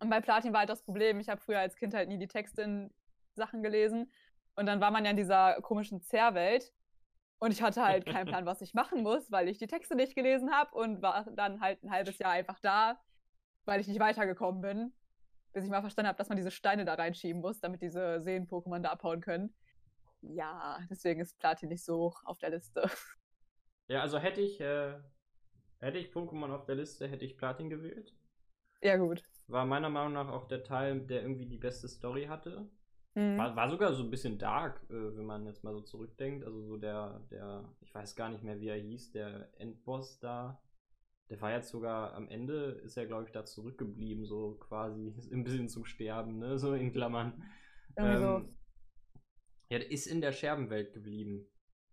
[0.00, 2.28] Und bei Platin war halt das Problem, ich habe früher als Kind halt nie die
[2.28, 2.94] Texte in
[3.34, 4.10] Sachen gelesen.
[4.54, 6.72] Und dann war man ja in dieser komischen Zerrwelt.
[7.40, 10.14] Und ich hatte halt keinen Plan, was ich machen muss, weil ich die Texte nicht
[10.14, 13.00] gelesen habe und war dann halt ein halbes Jahr einfach da,
[13.64, 14.92] weil ich nicht weitergekommen bin.
[15.58, 18.78] Bis ich mal verstanden habe, dass man diese Steine da reinschieben muss, damit diese Seen-Pokémon
[18.78, 19.52] da abhauen können.
[20.20, 22.88] Ja, deswegen ist Platin nicht so hoch auf der Liste.
[23.88, 25.00] Ja, also hätte ich, äh,
[25.80, 28.14] hätte ich Pokémon auf der Liste, hätte ich Platin gewählt.
[28.82, 29.24] Ja, gut.
[29.48, 32.70] War meiner Meinung nach auch der Teil, der irgendwie die beste Story hatte.
[33.14, 33.36] Hm.
[33.36, 36.44] War, war sogar so ein bisschen dark, äh, wenn man jetzt mal so zurückdenkt.
[36.44, 40.62] Also so der, der, ich weiß gar nicht mehr, wie er hieß, der Endboss da.
[41.30, 45.44] Der war jetzt sogar am Ende, ist er, glaube ich, da zurückgeblieben, so quasi ein
[45.44, 46.58] bisschen zum Sterben, ne?
[46.58, 47.42] So in Klammern.
[47.96, 48.36] Irgendwie so.
[48.38, 48.54] Ähm,
[49.70, 51.46] Ja, der ist in der Scherbenwelt geblieben.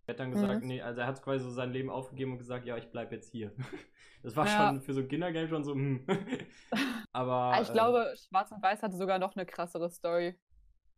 [0.06, 0.68] Er hat dann gesagt, Mhm.
[0.68, 3.30] nee, also er hat quasi so sein Leben aufgegeben und gesagt, ja, ich bleib jetzt
[3.32, 3.52] hier.
[4.22, 4.68] Das war Ja.
[4.68, 6.04] schon für so ein Kindergame schon so, hm.
[7.12, 7.32] Aber.
[7.54, 10.34] Ah, ich äh, glaube, Schwarz und Weiß hatte sogar noch eine krassere Story.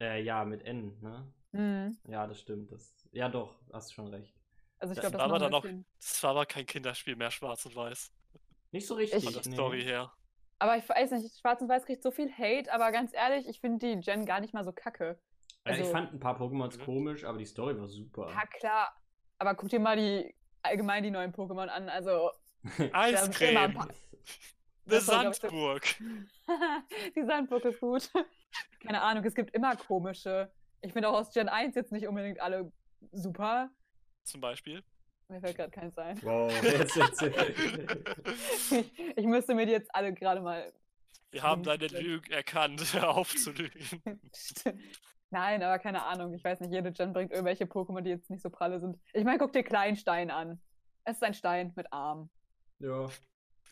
[0.00, 1.30] Äh, ja, mit N, ne?
[1.52, 1.98] Hm.
[2.04, 2.70] Ja, das stimmt.
[2.72, 4.34] Das, ja, doch, hast schon recht.
[4.78, 7.16] Also ich Das glaube, das war aber noch dann bisschen- das war aber kein Kinderspiel
[7.16, 8.12] mehr, schwarz und weiß.
[8.70, 9.24] Nicht so richtig.
[9.24, 9.42] Von der.
[9.42, 10.12] Story her.
[10.58, 13.60] Aber ich weiß nicht, Schwarz und Weiß kriegt so viel Hate, aber ganz ehrlich, ich
[13.60, 15.18] finde die Gen gar nicht mal so kacke.
[15.64, 16.84] Ja, ich Also- fand ein paar Pokémons Mhm.
[16.84, 18.28] komisch, aber die Story war super.
[18.30, 18.92] Ja, klar.
[19.38, 21.88] Aber guck dir mal die allgemein die neuen Pokémon an.
[21.88, 22.30] Also,
[22.92, 23.74] Eiscreme.
[23.74, 23.88] paar-
[24.90, 25.82] Eine Sandburg.
[27.16, 28.10] die Sandburg ist gut.
[28.80, 30.50] Keine Ahnung, es gibt immer komische.
[30.80, 32.72] Ich finde auch aus Gen 1 jetzt nicht unbedingt alle
[33.12, 33.70] super.
[34.24, 34.82] Zum Beispiel.
[35.28, 36.22] Mir fällt gerade keins ein.
[36.22, 37.22] Wow, jetzt, jetzt,
[38.72, 40.72] Ich, ich müsste mir die jetzt alle gerade mal.
[41.30, 42.82] Wir haben deine Lügen erkannt.
[42.94, 44.00] Hör auf zu lügen.
[45.30, 46.32] Nein, aber keine Ahnung.
[46.32, 48.98] Ich weiß nicht, jede Gen bringt irgendwelche Pokémon, die jetzt nicht so pralle sind.
[49.12, 50.62] Ich meine, guck dir Kleinstein an.
[51.04, 52.30] Es ist ein Stein mit Arm.
[52.78, 53.10] ja.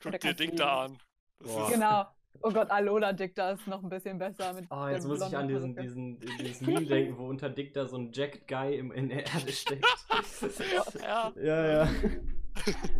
[0.02, 0.98] Guck dir Ding da an.
[1.38, 1.66] Das Boah.
[1.66, 2.04] ist, Genau.
[2.42, 4.66] Oh Gott, Alola Dicta ist noch ein bisschen besser mit.
[4.70, 5.82] Oh, der jetzt muss ich an diesen, Perücke.
[5.82, 9.26] diesen, dieses Meme denken, wo unter Dick da so ein Jacked Guy im, in der
[9.26, 9.84] Erde steckt.
[11.02, 11.88] ja, ja, ja.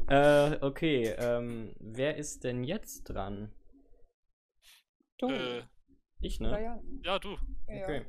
[0.53, 3.53] äh, okay, ähm, wer ist denn jetzt dran?
[5.19, 5.31] Du.
[5.31, 5.63] äh,
[6.21, 6.63] Ich, ne?
[6.63, 6.81] ja.
[7.03, 7.37] ja, du.
[7.67, 8.05] Okay.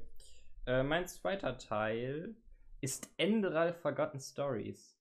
[0.65, 2.36] Äh, mein zweiter Teil
[2.82, 4.97] ist Enderal Forgotten Stories.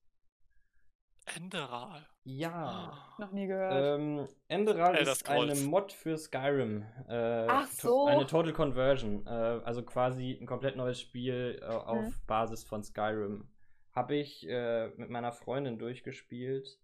[1.34, 2.06] Enderal.
[2.28, 2.92] Ja.
[3.18, 4.00] Noch nie gehört.
[4.00, 5.64] Ähm, Enderal Elder ist eine Scrolls.
[5.64, 6.82] Mod für Skyrim.
[7.08, 8.06] Äh, Ach to- so.
[8.06, 9.24] Eine Total Conversion.
[9.26, 12.14] Äh, also quasi ein komplett neues Spiel äh, auf Mhm.
[12.26, 13.48] Basis von Skyrim.
[13.94, 16.78] Habe ich äh, mit meiner Freundin durchgespielt.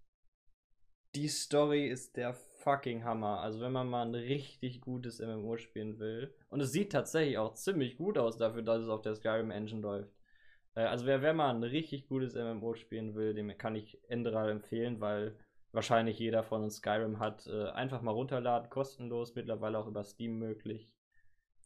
[1.14, 3.40] Die Story ist der fucking Hammer.
[3.40, 6.32] Also wenn man mal ein richtig gutes MMO spielen will.
[6.48, 9.82] Und es sieht tatsächlich auch ziemlich gut aus dafür, dass es auf der Skyrim Engine
[9.82, 10.14] läuft.
[10.74, 14.50] Äh, also wer, wer mal ein richtig gutes MMO spielen will, dem kann ich Enderal
[14.50, 15.36] empfehlen, weil
[15.72, 17.46] wahrscheinlich jeder von uns Skyrim hat.
[17.46, 20.90] Äh, einfach mal runterladen, kostenlos, mittlerweile auch über Steam möglich.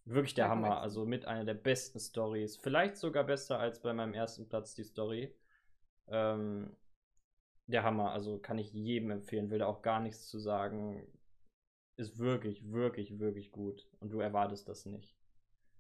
[0.07, 2.57] Wirklich der Ja, Hammer, also mit einer der besten Stories.
[2.57, 5.35] Vielleicht sogar besser als bei meinem ersten Platz die Story.
[6.09, 6.77] Ähm,
[7.69, 11.07] der Hammer, also kann ich jedem empfehlen, will da auch gar nichts zu sagen.
[11.97, 13.89] Ist wirklich, wirklich, wirklich gut.
[14.01, 15.16] Und du erwartest das nicht.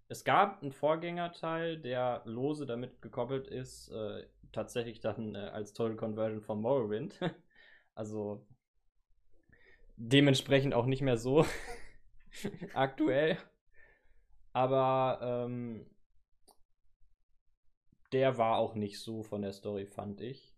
[0.09, 5.97] Es gab einen Vorgängerteil, der lose damit gekoppelt ist, äh, tatsächlich dann äh, als Total
[5.97, 7.19] Conversion von Morrowind.
[7.95, 8.47] also
[9.97, 11.45] dementsprechend auch nicht mehr so
[12.75, 13.37] aktuell.
[14.53, 15.91] Aber ähm,
[18.13, 20.57] der war auch nicht so von der Story, fand ich.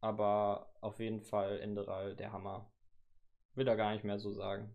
[0.00, 2.70] Aber auf jeden Fall Enderal der Hammer.
[3.54, 4.74] will da gar nicht mehr so sagen.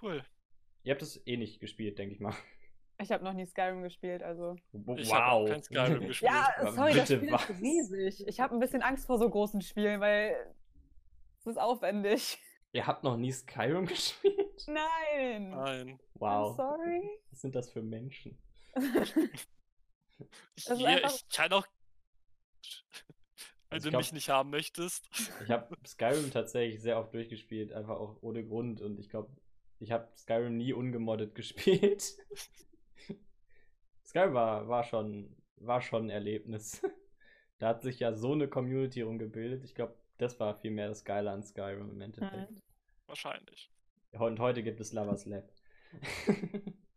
[0.00, 0.24] Cool.
[0.84, 2.34] Ihr habt es eh nicht gespielt, denke ich mal.
[3.00, 4.56] Ich habe noch nie Skyrim gespielt, also.
[4.96, 6.32] Ich hab auch kein Skyrim gespielt.
[6.32, 7.50] Ja, sorry, das bitte Spiel was?
[7.50, 8.26] ist riesig.
[8.26, 10.34] Ich habe ein bisschen Angst vor so großen Spielen, weil
[11.40, 12.38] es ist aufwendig.
[12.72, 14.64] Ihr habt noch nie Skyrim gespielt?
[14.66, 15.50] Nein.
[15.50, 15.98] Nein.
[16.18, 17.20] I'm sorry.
[17.30, 18.36] Was sind das für Menschen?
[20.56, 21.64] Ich, hier, einfach- ich kann auch.
[23.70, 25.08] Wenn Also du ich glaub- mich nicht haben möchtest.
[25.44, 28.80] Ich habe Skyrim tatsächlich sehr oft durchgespielt, einfach auch ohne Grund.
[28.80, 29.30] Und ich glaube,
[29.80, 32.16] ich habe Skyrim nie ungemoddet gespielt.
[34.04, 36.82] Skyrim war, war, schon, war schon ein Erlebnis.
[37.58, 39.64] Da hat sich ja so eine Community rumgebildet.
[39.64, 42.50] Ich glaube, das war viel mehr das Geile an Skyrim im Endeffekt.
[42.50, 42.62] Mhm.
[43.06, 43.72] Wahrscheinlich.
[44.12, 45.50] Und heute gibt es Lovers Lab.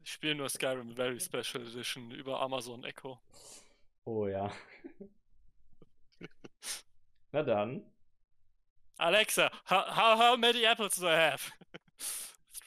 [0.04, 3.20] Ich spiele nur Skyrim Very Special Edition über Amazon Echo.
[4.06, 4.52] oh ja.
[7.32, 7.86] Na dann.
[8.98, 11.52] Alexa, how, how, how many apples do I have?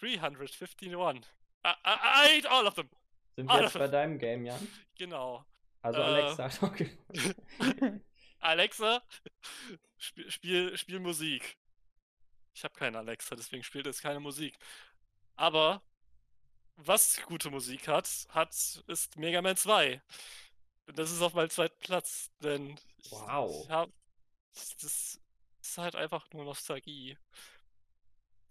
[0.04, 1.24] 351.
[1.64, 2.88] I, I, I ate all of them.
[3.36, 4.68] Sind wir jetzt das- bei deinem Game, Jan?
[4.96, 5.44] Genau.
[5.82, 6.04] Also Äh.
[6.04, 8.04] Alexa auch gewonnen.
[8.40, 9.02] Alexa,
[9.96, 11.56] spiel, spiel, spiel Musik.
[12.54, 14.56] Ich habe keine Alexa, deswegen spielt es keine Musik.
[15.36, 15.82] Aber
[16.76, 18.50] was gute Musik hat, hat
[18.86, 20.02] ist Mega Man 2.
[20.86, 23.64] Und Das ist auf meinem zweiten Platz, denn ich, Wow.
[23.64, 23.90] ich hab,
[24.52, 25.18] das
[25.60, 27.16] ist halt einfach nur Nostalgie.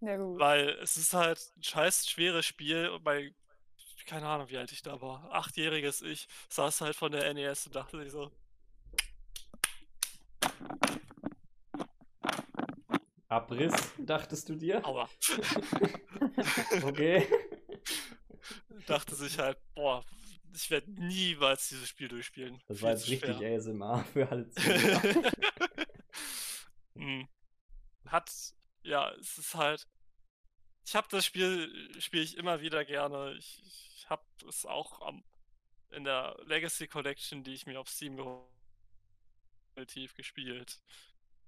[0.05, 0.39] Ja, gut.
[0.39, 3.33] Weil es ist halt ein scheiß schweres Spiel und bei,
[4.05, 7.75] keine Ahnung, wie alt ich da war, achtjähriges Ich, saß halt von der NES und
[7.75, 8.31] dachte sich so,
[13.29, 14.85] Abriss, dachtest du dir?
[14.85, 15.09] aua.
[16.83, 17.27] Okay.
[18.87, 20.03] dachte sich halt, boah,
[20.53, 22.61] ich werde niemals dieses Spiel durchspielen.
[22.67, 23.57] Das Viel war jetzt richtig schwer.
[23.57, 25.31] ASMR für alle Zuhörer.
[26.95, 27.27] Hm.
[28.05, 28.31] Hat,
[28.83, 29.87] ja, es ist halt.
[30.85, 33.33] Ich habe das Spiel, spiele ich immer wieder gerne.
[33.37, 33.61] Ich,
[33.95, 35.23] ich habe es auch am,
[35.91, 38.53] in der Legacy Collection, die ich mir auf Steam geholt
[39.75, 40.81] relativ gespielt.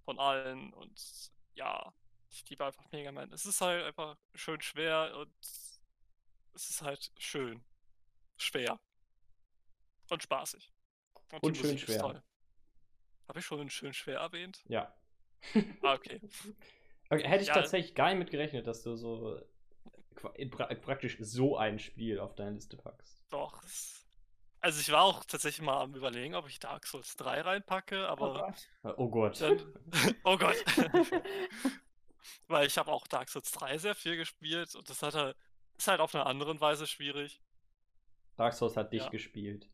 [0.03, 0.73] Von allen.
[0.73, 1.93] Und ja,
[2.29, 3.31] ich liebe einfach Mega Man.
[3.31, 7.63] Es ist halt einfach schön schwer und es ist halt schön.
[8.37, 8.79] Schwer.
[10.09, 10.71] Und spaßig.
[11.31, 12.23] die Und schön Musik schwer.
[13.27, 14.63] Habe ich schon schön schwer erwähnt?
[14.67, 14.93] Ja.
[15.81, 16.21] Ah, okay.
[17.09, 17.53] Okay, hätte ich Ja.
[17.53, 19.39] tatsächlich gar nicht mit gerechnet, dass du so
[20.15, 20.29] pra
[20.75, 23.23] praktisch so ein Spiel auf deine Liste packst.
[23.29, 23.61] Doch.
[24.61, 28.11] Also ich war auch tatsächlich mal am überlegen, ob ich Dark Souls 3 reinpacke, Oh
[28.11, 28.33] aber
[28.81, 28.97] Gott.
[28.97, 29.41] Oh Gott.
[29.41, 29.61] dann.
[30.23, 30.55] oh Gott.
[32.47, 35.37] Weil ich habe auch Dark Souls 3 sehr viel gespielt und das hat halt,
[35.77, 37.41] ist halt auf eine andere Weise schwierig.
[38.37, 39.09] Dark Souls hat dich Ja.
[39.09, 39.69] gespielt.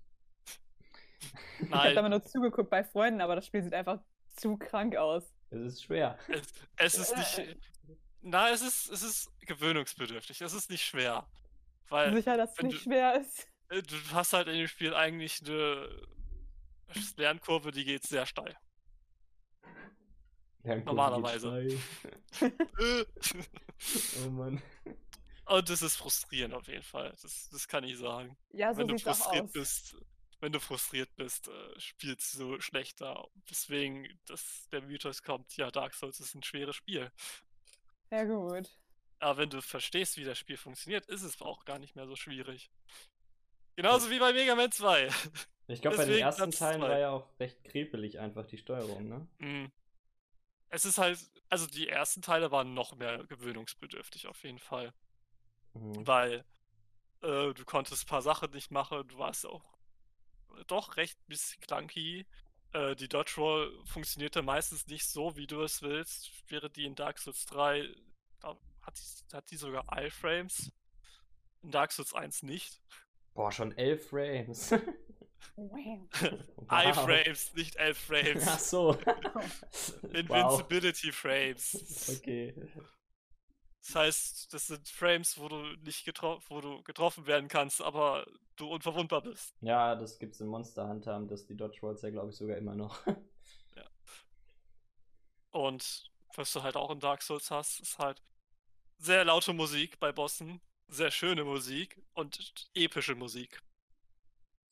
[1.21, 4.01] Ich habe da Nein, mal nur zugeguckt bei Freunden, aber das Spiel sieht einfach
[4.35, 5.31] zu krank aus.
[5.51, 6.17] Es ist schwer.
[6.77, 7.57] es, es ist nicht.
[8.21, 10.41] Na, es ist, es ist gewöhnungsbedürftig.
[10.41, 11.27] Es ist nicht schwer.
[11.89, 13.47] Weil Sicher, dass es nicht du- schwer ist.
[13.69, 15.89] äh, du hast halt in dem Spiel eigentlich eine
[17.17, 18.55] Lernkurve, die geht sehr steil.
[20.63, 21.77] Lernkurve Normalerweise.
[22.31, 22.57] steil.
[24.25, 24.61] Oh Mann.
[25.47, 27.13] Und es ist frustrierend auf jeden Fall.
[27.21, 28.37] Das, das kann ich sagen.
[28.51, 29.95] Ja, so wenn du frustriert bist,
[30.41, 33.27] wenn du frustriert bist, äh, spielst du schlechter.
[33.49, 37.11] Deswegen, dass der Mythos kommt, ja, Dark Souls ist ein schweres Spiel.
[38.09, 38.69] Ja, gut.
[39.19, 42.15] Aber wenn du verstehst, wie das Spiel funktioniert, ist es auch gar nicht mehr so
[42.15, 42.69] schwierig.
[43.75, 45.09] Genauso wie bei Mega Man 2.
[45.67, 46.89] Ich glaube, bei den ersten Platz Teilen zwei.
[46.89, 49.27] war ja auch recht krepelig einfach die Steuerung, ne?
[49.37, 49.71] Mm.
[50.67, 51.19] Es ist halt,
[51.49, 54.93] also die ersten Teile waren noch mehr gewöhnungsbedürftig auf jeden Fall.
[55.73, 56.05] Mhm.
[56.05, 56.43] weil
[57.21, 59.63] äh, du konntest ein paar Sachen nicht machen, du warst auch
[60.67, 62.25] doch recht bisschen clunky.
[62.73, 66.95] Äh, die Dodge Roll funktionierte meistens nicht so, wie du es willst, während die in
[66.95, 67.89] Dark Souls 3
[68.41, 70.71] da hat die, hat die sogar iframes.
[71.61, 72.81] In Dark Souls 1 nicht.
[73.33, 74.71] Boah, schon elf Frames.
[75.55, 76.07] Wow.
[76.55, 76.85] Wow.
[76.85, 78.47] iframes, nicht 11 Frames.
[78.47, 78.97] Ach so.
[79.05, 80.13] wow.
[80.13, 82.17] Invincibility Frames.
[82.17, 82.53] Okay.
[83.83, 88.27] Das heißt, das sind Frames, wo du nicht getro wo du getroffen werden kannst, aber
[88.55, 89.55] du unverwundbar bist.
[89.61, 92.75] Ja, das gibt's in Monster Hunter, das die Dodge Rolls ja, glaube ich, sogar immer
[92.75, 92.99] noch.
[95.51, 98.21] Und was du halt auch in Dark Souls hast, ist halt
[98.97, 103.61] sehr laute Musik bei Bossen, sehr schöne Musik und epische Musik.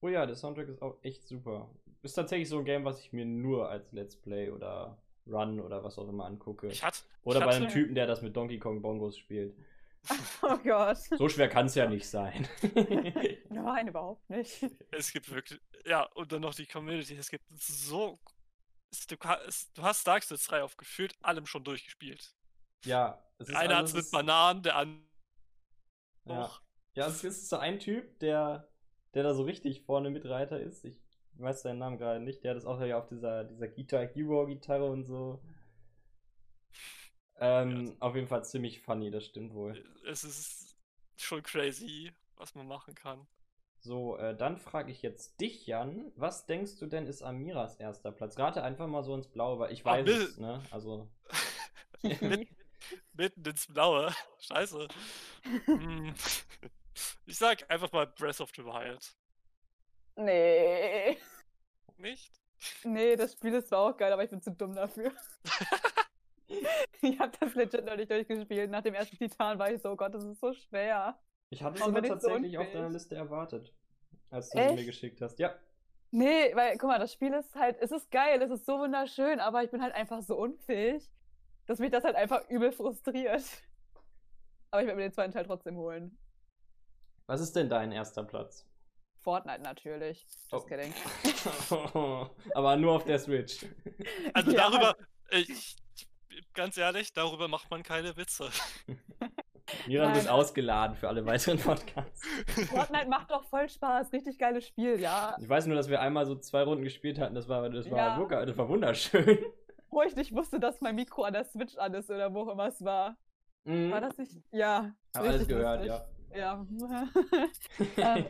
[0.01, 1.69] Oh ja, der Soundtrack ist auch echt super.
[2.01, 4.97] Ist tatsächlich so ein Game, was ich mir nur als Let's Play oder
[5.31, 6.67] Run oder was auch immer angucke.
[6.67, 9.55] Ich hatte, Oder ich bei hatte, einem Typen, der das mit Donkey Kong Bongos spielt.
[10.41, 10.97] Oh Gott.
[10.97, 12.47] So schwer kann es ja nicht sein.
[13.49, 14.65] Nein, überhaupt nicht.
[14.91, 18.17] es gibt wirklich, ja, und dann noch die Community, es gibt so,
[18.91, 22.33] es, du, es, du hast Dark Souls 3 auf gefühlt allem schon durchgespielt.
[22.85, 25.03] Ja, es ist Einer hat es mit Bananen, der andere
[26.25, 26.49] Ja.
[26.95, 28.67] Ja, es ist so ein Typ, der,
[29.13, 30.83] der da so richtig vorne Mitreiter ist.
[30.85, 30.99] Ich
[31.41, 32.43] weiß seinen Namen gerade nicht.
[32.43, 35.41] Der hat das auch ja auf dieser, dieser Guitar Hero Gitarre und so.
[37.37, 39.81] Ähm, auf jeden Fall ziemlich funny, das stimmt wohl.
[40.05, 40.75] Es ist
[41.17, 43.27] schon crazy, was man machen kann.
[43.81, 46.11] So, äh, dann frage ich jetzt dich, Jan.
[46.17, 48.37] Was denkst du denn ist Amiras erster Platz?
[48.37, 50.21] Rate einfach mal so ins Blaue, weil ich Ah, weiß Bill.
[50.21, 50.61] es, ne?
[50.71, 51.09] Also.
[53.13, 54.13] Mitten ins Blaue.
[54.39, 54.87] Scheiße.
[55.65, 56.13] Hm.
[57.25, 59.15] Ich sag einfach mal Breath of the Wild.
[60.19, 61.17] Nee.
[61.97, 62.39] Nicht?
[62.83, 65.11] Nee, das Spiel ist zwar auch geil, aber ich bin zu dumm dafür.
[67.01, 68.69] ich habe das legit noch nicht durchgespielt.
[68.69, 71.17] Nach dem ersten Titan war ich so, oh Gott, das ist so schwer.
[71.49, 73.73] ich hatte es aber bin ich so tatsächlich auf deiner Liste erwartet,
[74.29, 75.39] als du sie mir geschickt hast.
[75.39, 75.55] Ja.
[76.11, 79.39] Nee, weil, guck mal, das Spiel ist halt, es ist geil, es ist so wunderschön,
[79.39, 81.09] aber ich bin halt einfach so unfähig,
[81.67, 83.43] dass mich das halt einfach übel frustriert.
[84.71, 86.17] Aber ich werde mir den zweiten Teil trotzdem holen.
[87.27, 88.67] Was ist denn dein erster Platz?
[89.23, 90.25] Fortnite natürlich.
[90.51, 90.61] Just Oh.
[90.61, 90.93] kidding.
[92.55, 93.65] aber nur auf der Switch.
[94.33, 94.69] Also Ja.
[94.69, 94.95] darüber,
[95.31, 95.75] ich,
[96.53, 98.49] ganz ehrlich, darüber macht man keine Witze.
[99.87, 102.21] Miran wird ausgeladen für alle weiteren Podcasts.
[102.69, 105.35] Fortnite macht doch voll Spaß, richtig geiles Spiel, ja.
[105.39, 107.35] Ich weiß nur, dass wir einmal so zwei Runden gespielt hatten.
[107.35, 107.97] Das war, das war,
[108.31, 108.45] Ja.
[108.45, 109.37] das war wunderschön.
[109.91, 112.53] Wo ich nicht wusste, dass mein Mikro an der Switch an ist oder wo auch
[112.53, 113.15] immer es war.
[113.65, 113.91] Mhm.
[113.91, 114.31] War das nicht?
[114.51, 114.91] Ja.
[115.15, 116.05] Hab alles gehört, lustig.
[116.35, 116.65] ja.
[117.97, 118.15] Ja.
[118.17, 118.29] Ähm,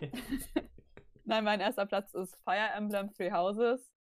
[1.29, 3.93] Nein, mein erster Platz ist Fire Emblem Three Houses.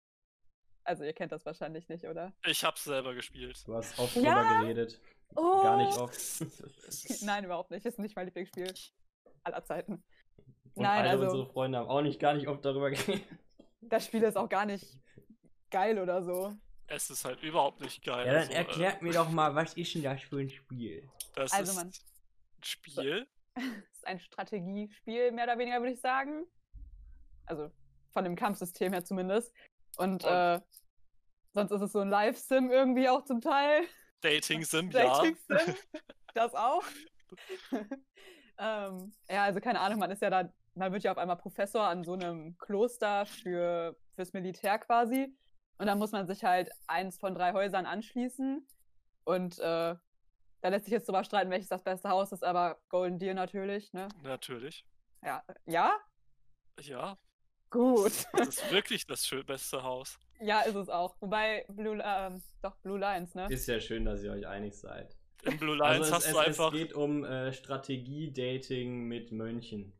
[0.83, 2.33] Also ihr kennt das wahrscheinlich nicht, oder?
[2.43, 3.61] Ich hab's selber gespielt.
[3.67, 4.41] Du hast oft Ja.
[4.41, 4.99] drüber geredet.
[5.35, 5.61] Oh!
[5.61, 6.17] Gar nicht oft.
[7.21, 7.85] Nein, überhaupt nicht.
[7.85, 8.73] Ist nicht mein Lieblingsspiel
[9.43, 10.03] aller Zeiten.
[10.73, 13.23] Und Nein, alle also- unsere Freunde haben auch nicht gar nicht oft darüber geredet.
[13.81, 14.87] Das Spiel ist auch gar nicht
[15.69, 16.55] geil oder so.
[16.87, 18.25] Es ist halt überhaupt nicht geil.
[18.25, 21.07] Ja, dann also, äh, erklärt mir doch mal, was ist denn das für ein Spiel?
[21.35, 23.27] Das Also ist man- ein Spiel.
[23.55, 26.45] Es ist ein Strategiespiel, mehr oder weniger, würde ich sagen.
[27.49, 27.71] Also
[28.11, 29.53] von dem Kampfsystem her zumindest.
[29.97, 30.59] Und äh,
[31.53, 33.83] sonst ist es so ein Live-Sim irgendwie auch zum Teil.
[34.21, 35.07] Dating Sim, ja.
[35.07, 35.75] Dating-Sim,
[36.33, 36.83] das auch.
[38.57, 41.83] ähm, ja, also keine Ahnung, man ist ja da, man wird ja auf einmal Professor
[41.83, 45.35] an so einem Kloster für, fürs Militär quasi.
[45.77, 48.67] Und dann muss man sich halt eins von drei Häusern anschließen.
[49.23, 49.95] Und äh,
[50.61, 53.93] da lässt sich jetzt drüber streiten, welches das beste Haus ist, aber Golden Deer natürlich,
[53.93, 54.09] ne?
[54.23, 54.85] Natürlich.
[55.23, 55.43] Ja.
[55.65, 55.97] Ja?
[56.81, 57.17] Ja,
[57.69, 58.11] Gut.
[58.33, 60.17] das ist wirklich das schön beste Haus.
[60.39, 61.15] ja, ist es auch.
[61.19, 63.47] Wobei Blue, ähm, doch, Blue Lions, ne?
[63.49, 65.15] Ist ja schön, dass ihr euch einig seid.
[65.43, 69.31] Im Blue Lions Also es, hast es, du einfach es geht um äh, Strategie-Dating mit
[69.31, 69.93] Mönchen.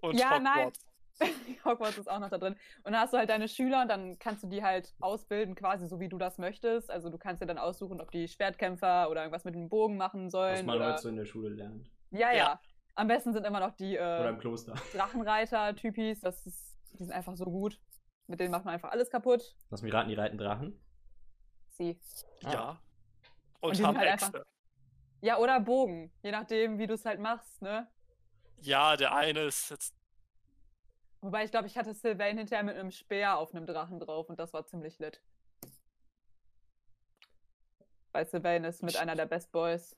[0.00, 0.66] und Ja, nein.
[0.66, 0.86] Hogwarts.
[1.64, 2.54] Hogwarts ist auch noch da drin.
[2.82, 5.86] Und dann hast du halt deine Schüler und dann kannst du die halt ausbilden, quasi
[5.86, 6.90] so wie du das möchtest.
[6.90, 10.26] Also du kannst dir dann aussuchen, ob die Schwertkämpfer oder irgendwas mit dem Bogen machen
[10.26, 10.66] Was sollen.
[10.66, 10.92] man Oder...
[10.92, 11.88] heute so in der Schule lernt.
[12.10, 12.60] Ja, ja, Ja.
[12.96, 14.74] Am besten sind immer noch die Oder äh, im Kloster.
[14.92, 16.20] Drachenreiter-Typis.
[16.20, 17.80] Das ist, die sind einfach so gut.
[18.26, 19.54] Mit denen macht man einfach alles kaputt.
[19.70, 20.80] Lass mich raten, die reiten Drachen.
[21.68, 22.00] Sie.
[22.44, 22.52] Ah.
[22.52, 22.82] Ja.
[23.60, 24.46] Und Und, haben halt einfach- Äxte.
[25.20, 26.12] Ja, oder Bogen.
[26.22, 27.90] Je nachdem, wie du es halt machst, ne?
[28.60, 29.94] Ja, der eine ist jetzt.
[31.20, 34.38] Wobei ich glaube, ich hatte Sylvain hinterher mit einem Speer auf einem Drachen drauf und
[34.38, 35.22] das war ziemlich lit.
[38.12, 39.96] Weil Sylvain ist mit einer der Best Boys.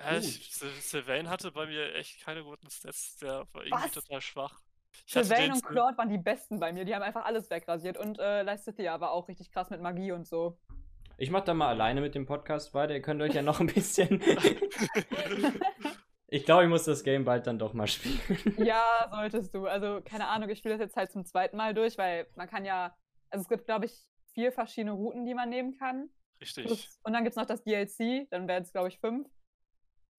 [0.00, 3.16] Ja, ich, Syl- Sylvain hatte bei mir echt keine guten Stats.
[3.16, 3.92] Der war irgendwie Was?
[3.92, 4.60] total schwach.
[5.06, 6.84] Sylvain und Claude waren die besten bei mir.
[6.84, 7.96] Die haben einfach alles wegrasiert.
[7.96, 10.58] Und äh, Lysithea war auch richtig krass mit Magie und so.
[11.16, 12.94] Ich mach da mal alleine mit dem Podcast weiter.
[12.94, 14.22] Ihr könnt euch ja noch ein bisschen.
[16.28, 18.20] ich glaube, ich muss das Game bald dann doch mal spielen.
[18.58, 19.66] ja, solltest du.
[19.66, 22.64] Also, keine Ahnung, ich spiele das jetzt halt zum zweiten Mal durch, weil man kann
[22.64, 22.94] ja.
[23.30, 23.98] Also, es gibt, glaube ich,
[24.32, 26.08] vier verschiedene Routen, die man nehmen kann.
[26.40, 26.88] Richtig.
[27.02, 29.28] Und dann gibt es noch das DLC, dann wären es, glaube ich, fünf.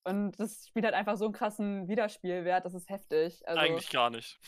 [0.04, 3.47] Und das Spiel hat einfach so einen krassen Wiederspielwert, das ist heftig.
[3.47, 4.39] Also, Eigentlich gar nicht.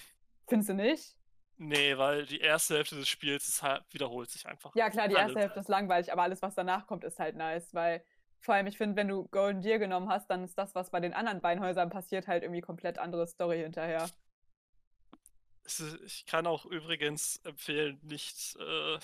[0.47, 1.15] findest du nicht?
[1.57, 4.73] Nee, weil die erste Hälfte des Spiels ist halt, wiederholt sich einfach.
[4.75, 5.27] Ja, klar, die Alles.
[5.27, 8.03] erste Hälfte ist langweilig, aber alles, was danach kommt, ist halt nice, weil
[8.39, 10.99] vor allem, ich finde, wenn du Golden Deer genommen hast, dann ist das, was bei
[10.99, 14.09] den anderen Beinhäusern passiert, halt irgendwie komplett andere Story hinterher.
[16.03, 18.97] Ich kann auch übrigens empfehlen, nicht äh,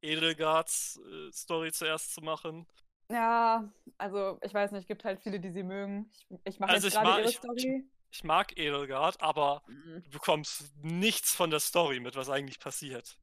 [0.00, 2.66] Edelgards äh, Story zuerst zu machen.
[3.10, 6.10] Ja, also ich weiß nicht, gibt halt viele, die sie mögen.
[6.12, 7.84] Ich, ich mache Also jetzt gerade mag- ihre ich- Story.
[8.10, 10.02] Ich mag Edelgard, aber Mhm.
[10.02, 13.18] du bekommst nichts von der Story mit, was eigentlich passiert.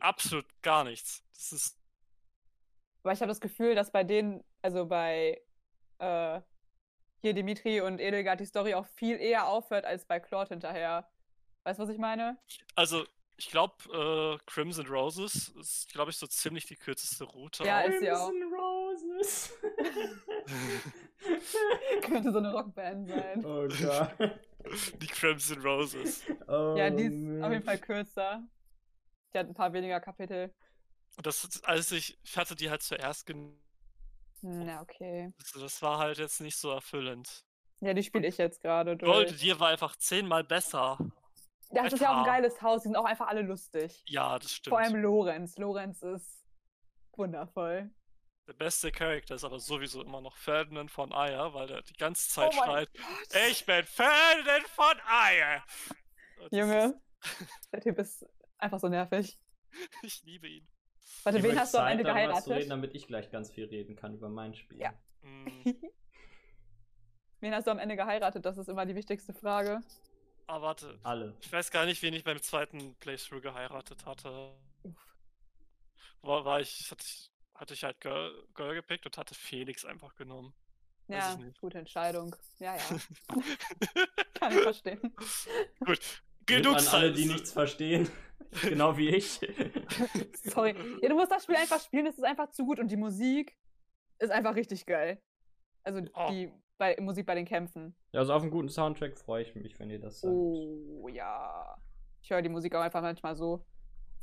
[0.00, 1.22] Absolut gar nichts.
[1.34, 1.78] Das ist.
[3.02, 5.40] Aber ich habe das Gefühl, dass bei denen, also bei
[5.98, 6.40] äh,
[7.20, 11.08] hier Dimitri und Edelgard die Story auch viel eher aufhört als bei Claude hinterher.
[11.64, 12.38] Weißt du, was ich meine?
[12.74, 13.06] Also,
[13.38, 17.64] ich glaube, äh, Crimson Roses ist, glaube ich, so ziemlich die kürzeste Route.
[17.64, 17.88] Ja, auch.
[17.88, 18.28] ist sie auch.
[18.28, 19.52] Crimson Roses.
[22.02, 23.44] Könnte so eine Rockband sein.
[23.44, 24.40] oh Gott.
[25.00, 26.24] Die Crimson Roses.
[26.48, 27.64] Oh, ja, die ist auf jeden Mensch.
[27.64, 28.42] Fall kürzer.
[29.32, 30.52] Die hat ein paar weniger Kapitel.
[31.16, 33.56] Und das ist, als ich, ich hatte die halt zuerst gen
[34.42, 35.32] Na, okay.
[35.38, 37.44] also das war halt jetzt nicht so erfüllend.
[37.80, 39.40] Ja, die spiele ich jetzt gerade Gold durch.
[39.40, 40.98] Deer war einfach zehnmal besser.
[41.70, 42.30] Das ist ja auch ein Alter.
[42.30, 42.82] geiles Haus.
[42.82, 44.02] Die sind auch einfach alle lustig.
[44.06, 44.70] Ja, das stimmt.
[44.70, 45.56] Vor allem Lorenz.
[45.58, 46.44] Lorenz ist
[47.16, 47.90] wundervoll.
[48.46, 52.28] Der beste Charakter ist aber sowieso immer noch Ferdinand von Ayer, weil der die ganze
[52.28, 53.40] Zeit Oh schreit, Gott.
[53.50, 54.96] ich bin Ferdinand von
[56.38, 57.00] das Junge,
[57.72, 58.24] der Typ ist
[58.58, 59.38] einfach so nervig.
[60.02, 60.66] Ich liebe ihn.
[61.24, 62.52] Warte, Ich wen hast du am Ende darüber zu geheiratet?
[62.52, 64.78] Reden, damit ich gleich ganz viel reden kann über mein Spiel.
[64.78, 64.92] Ja.
[65.22, 65.46] Mm,
[67.40, 68.46] wen hast du am Ende geheiratet?
[68.46, 69.80] Das ist immer die wichtigste Frage.
[70.46, 70.98] Ah, warte.
[71.02, 71.36] Alle.
[71.40, 74.54] Ich weiß gar nicht, wen ich beim zweiten Playthrough geheiratet hatte.
[76.22, 80.14] War, war ich, hatte ich, hatte ich halt Girl, Girl gepickt und hatte Felix einfach
[80.16, 80.54] genommen.
[81.08, 82.34] Ja, gute Entscheidung.
[82.58, 82.82] Ja, ja.
[84.34, 85.14] Kann ich verstehen.
[85.84, 86.00] Gut.
[86.46, 88.08] Genug an alle, die nichts verstehen.
[88.62, 89.40] genau wie ich.
[90.44, 90.74] Sorry.
[91.02, 93.56] Ja, du musst das Spiel einfach spielen, es ist einfach zu gut und die Musik
[94.18, 95.22] ist einfach richtig geil.
[95.82, 96.28] Also Oh.
[96.30, 97.94] die bei, Musik bei den Kämpfen.
[98.12, 100.32] Ja, also auf einen guten Soundtrack freue ich mich, wenn ihr das sagt.
[100.34, 101.76] Oh ja.
[102.22, 103.64] Ich höre die Musik auch einfach manchmal so,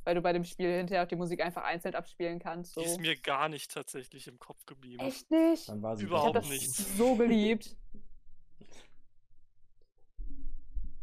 [0.04, 2.74] weil du bei dem Spiel hinterher auch die Musik einfach einzeln abspielen kannst.
[2.74, 2.82] So.
[2.82, 5.00] Die ist mir gar nicht tatsächlich im Kopf geblieben.
[5.04, 5.70] Echt nicht?
[5.70, 6.70] Dann war sie Überhaupt das nicht.
[6.72, 7.76] so geliebt.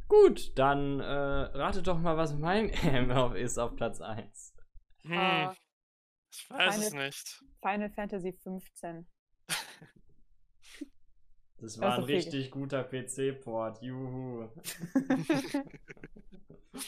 [0.09, 2.67] Gut, dann äh, ratet doch mal, was mein
[3.07, 4.55] MMO ist auf Platz 1.
[5.05, 5.55] Hm, Ah,
[6.33, 7.45] ich weiß es meine- nicht.
[7.63, 9.07] Final Fantasy 15.
[11.61, 12.17] Das war ein viel.
[12.17, 13.83] richtig guter PC-Port.
[13.83, 14.49] Juhu.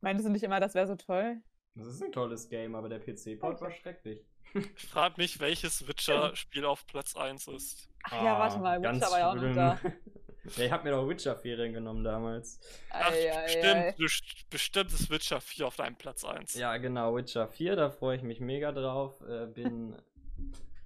[0.00, 1.38] Meintest du nicht immer, das wäre so toll?
[1.74, 4.20] Das ist ein tolles Game, aber der PC-Port war schrecklich.
[4.54, 7.88] Ich frage mich, welches Witcher-Spiel auf Platz 1 ist.
[8.04, 9.80] Ach ja, warte mal, Witcher war ja auch noch da.
[10.56, 12.60] ja, ich hab mir doch Witcher-Ferien genommen damals.
[12.90, 13.92] Ach, Ei, ei, bestimmt, ei.
[13.98, 16.54] best- bestimmt ist Witcher 4 auf deinem Platz 1.
[16.54, 19.20] Ja, genau, Witcher 4, da freue ich mich mega drauf.
[19.22, 19.96] Äh, bin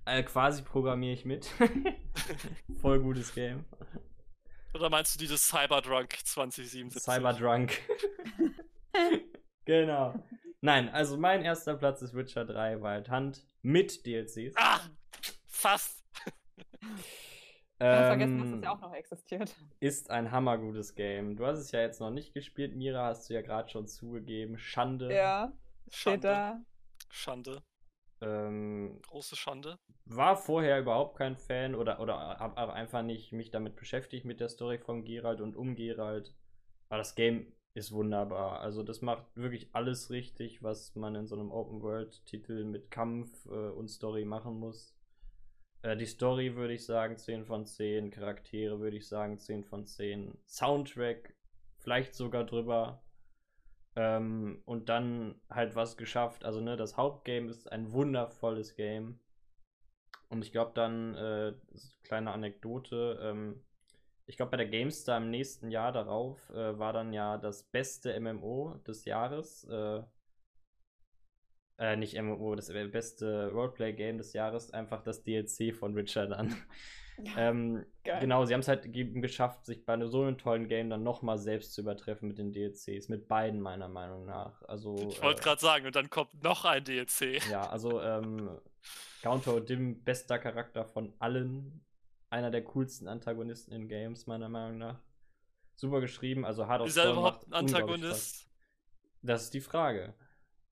[0.09, 1.51] äh, quasi programmiere ich mit.
[2.81, 3.65] Voll gutes Game.
[4.75, 7.03] Oder meinst du dieses Cyberdrunk 2077?
[7.03, 7.81] Cyberdrunk.
[9.65, 10.15] genau.
[10.61, 14.55] Nein, also mein erster Platz ist Witcher 3 Wild Hunt mit DLCs.
[14.57, 14.81] Ah,
[15.47, 16.05] fast.
[17.81, 19.55] Ich hab vergessen, dass Ähm, das ja auch noch existiert.
[19.81, 21.37] ist ein hammergutes Game.
[21.37, 24.59] Du hast es ja jetzt noch nicht gespielt, Mira, hast du ja gerade schon zugegeben.
[24.59, 25.13] Schande.
[25.15, 25.53] Ja,
[25.91, 26.27] steht Schande.
[26.27, 26.61] da.
[27.11, 27.63] Schande.
[28.21, 29.79] Ähm, Große Schande.
[30.07, 34.41] war vorher überhaupt kein Fan oder, oder habe hab einfach nicht mich damit beschäftigt mit
[34.41, 36.35] der Story von Geralt und um Geralt.
[36.89, 38.61] Aber das Game ist wunderbar.
[38.61, 43.51] Also das macht wirklich alles richtig, was man in so einem Open-World-Titel mit Kampf äh,
[43.51, 44.95] und Story machen muss.
[45.83, 49.87] Äh, die Story würde ich sagen 10 von 10, Charaktere würde ich sagen 10 von
[49.87, 51.35] 10, Soundtrack
[51.79, 53.03] vielleicht sogar drüber.
[53.97, 56.45] Ähm, und dann halt was geschafft.
[56.45, 59.21] Also, ne, das Hauptgame ist ein wundervolles Game.
[60.29, 61.57] Und ich glaube dann, äh, eine
[62.03, 63.65] kleine Anekdote, ähm,
[64.27, 68.19] ich glaube bei der GameStar im nächsten Jahr darauf äh, war dann ja das beste
[68.21, 69.65] MMO des Jahres.
[69.65, 70.03] Äh,
[71.79, 76.55] äh, nicht MMO, das äh, beste Roleplay-Game des Jahres, einfach das DLC von Witcher dann.
[77.37, 78.21] Ähm, Geil.
[78.21, 81.39] genau, sie haben es halt ge- geschafft, sich bei so einem tollen Game dann nochmal
[81.39, 83.09] selbst zu übertreffen mit den DLCs.
[83.09, 84.63] Mit beiden, meiner Meinung nach.
[84.63, 87.47] Also, Ich wollte äh, gerade sagen, und dann kommt noch ein DLC.
[87.51, 88.51] ja, also ähm,
[89.23, 91.85] Gaunter Dim, bester Charakter von allen.
[92.31, 95.01] Einer der coolsten Antagonisten in Games, meiner Meinung nach.
[95.77, 97.55] Super geschrieben, also Hard of Ist er überhaupt macht ein.
[97.67, 98.47] Antagonist?
[99.23, 100.15] Das ist die Frage.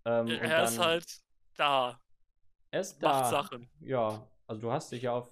[0.04, 1.06] Ähm, Ja, er ist dann- halt
[1.56, 2.00] da,
[2.70, 3.30] er ist macht da.
[3.30, 3.70] Sachen.
[3.80, 5.30] Ja, also du hast dich ja auf.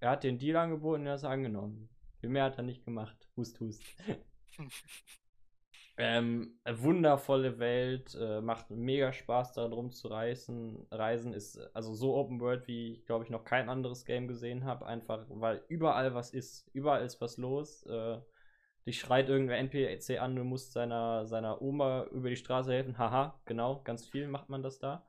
[0.00, 1.88] Er hat den Deal angeboten, er ist angenommen.
[2.20, 3.28] Viel mehr hat er nicht gemacht.
[3.36, 3.82] Hust, hust.
[5.98, 10.86] ähm, wundervolle Welt, äh, macht mega Spaß daran rumzureisen.
[10.90, 14.64] Reisen ist also so Open World, wie ich glaube ich noch kein anderes Game gesehen
[14.64, 14.86] habe.
[14.86, 16.68] Einfach, weil überall was ist.
[16.72, 17.84] Überall ist was los.
[17.84, 18.20] Äh,
[18.86, 22.98] dich schreit irgendwer NPC an, du musst seiner, seiner Oma über die Straße helfen.
[22.98, 25.04] Haha, genau, ganz viel macht man das da.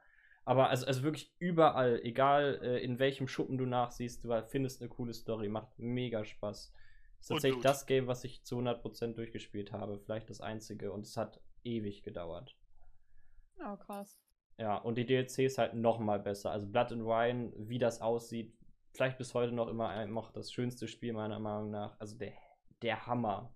[0.51, 4.89] Aber also, also wirklich überall, egal äh, in welchem Schuppen du nachsiehst, du findest eine
[4.89, 6.73] coole Story, macht mega Spaß.
[7.21, 11.15] Ist tatsächlich das Game, was ich zu 100% durchgespielt habe, vielleicht das einzige und es
[11.15, 12.57] hat ewig gedauert.
[13.65, 14.19] Oh, krass.
[14.57, 16.51] Ja, und die DLCs halt noch mal besser.
[16.51, 18.53] Also Blood and Wine, wie das aussieht,
[18.91, 21.97] vielleicht bis heute noch immer noch das schönste Spiel meiner Meinung nach.
[21.97, 22.33] Also der,
[22.81, 23.55] der Hammer.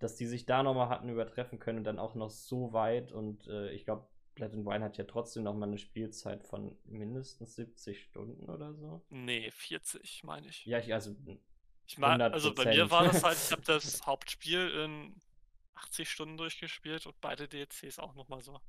[0.00, 3.12] Dass die sich da noch mal hatten übertreffen können und dann auch noch so weit
[3.12, 6.76] und äh, ich glaube, Blood and Wine hat ja trotzdem noch mal eine Spielzeit von
[6.84, 9.02] mindestens 70 Stunden oder so.
[9.10, 10.64] Nee, 40, meine ich.
[10.66, 11.14] Ja, ich, also
[11.86, 13.22] Ich meine, also bei mir war das 100%.
[13.24, 15.20] halt, ich habe das Hauptspiel in
[15.74, 18.60] 80 Stunden durchgespielt und beide DLCs auch nochmal so.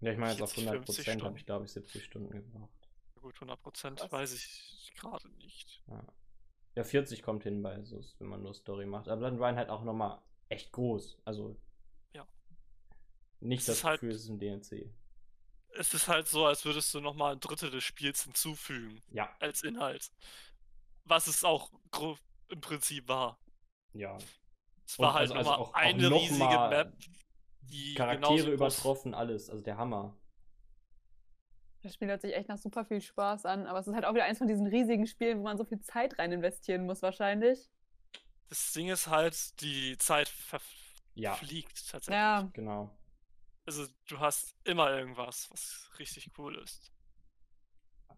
[0.00, 1.36] Ja, ich meine, jetzt auf 40, 100 50 Prozent habe Stunden.
[1.38, 2.88] ich, glaube ich, 70 Stunden gebraucht.
[3.20, 5.82] Gut, 100 Prozent weiß ich gerade nicht.
[5.86, 6.04] Ja.
[6.74, 9.06] ja, 40 kommt hin bei so, wenn man nur Story macht.
[9.08, 11.18] Aber Blood and Wine halt auch nochmal echt groß.
[11.24, 11.56] Also.
[12.12, 12.26] Ja.
[13.38, 14.90] Nicht das ist halt- Gefühl, es ist ein DLC.
[15.78, 19.62] Es ist halt so, als würdest du nochmal ein Drittel des Spiels hinzufügen Ja, als
[19.62, 20.10] Inhalt.
[21.04, 21.70] Was es auch
[22.48, 23.38] im Prinzip war.
[23.92, 24.16] ja.
[24.84, 26.92] Es Und war halt also- also nochmal auch- auch eine noch riesige mal Map,
[27.62, 29.48] die Charaktere übertroffen, alles.
[29.48, 30.16] Also der Hammer.
[31.82, 34.12] Das Spiel hört sich echt nach super viel Spaß an, aber es ist halt auch
[34.14, 37.70] wieder eins von diesen riesigen Spielen, wo man so viel Zeit rein investieren muss, wahrscheinlich.
[38.48, 40.30] Das Ding ist halt, die Zeit
[41.14, 41.34] Ja.
[41.34, 42.14] verfliegt tatsächlich.
[42.20, 42.90] Ja, Genau.
[43.66, 46.92] Also du hast immer irgendwas, was richtig cool ist.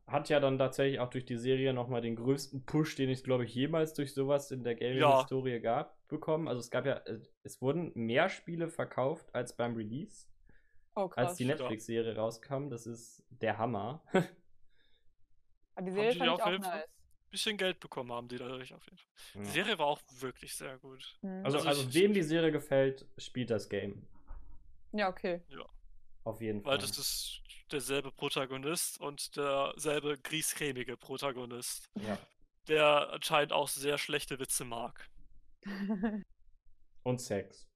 [0.06, 3.44] Hat ja dann tatsächlich auch durch die Serie nochmal den größten Push, den es, glaube
[3.44, 4.78] ich, jemals durch sowas in der Ja.
[5.00, 6.46] Gaming-Historie gab, bekommen.
[6.48, 10.26] Also es gab ja, äh, es wurden mehr Spiele verkauft als beim Release,
[10.94, 11.28] oh krass.
[11.28, 12.68] als die Netflix-Serie rauskam.
[12.68, 14.02] Das ist der Hammer.
[15.74, 16.88] Aber die Haben Serie die fand auf ich auch Fall- nice.
[17.30, 19.08] Bisschen Geld bekommen haben die dadurch auf jeden Fall.
[19.34, 19.44] Die Ja.
[19.46, 21.18] Serie war auch wirklich sehr gut.
[21.22, 21.44] Hm.
[21.44, 24.06] Also, Also also ich- wem die Serie gefällt, spielt das Game.
[24.96, 25.42] Ja, okay.
[26.22, 26.86] Auf jeden Weil Fall.
[26.88, 27.42] das ist
[27.72, 32.16] derselbe Protagonist und derselbe griescremige Protagonist, Ja.
[32.68, 35.10] der anscheinend auch sehr schlechte Witze mag.
[37.02, 37.68] Und Sex.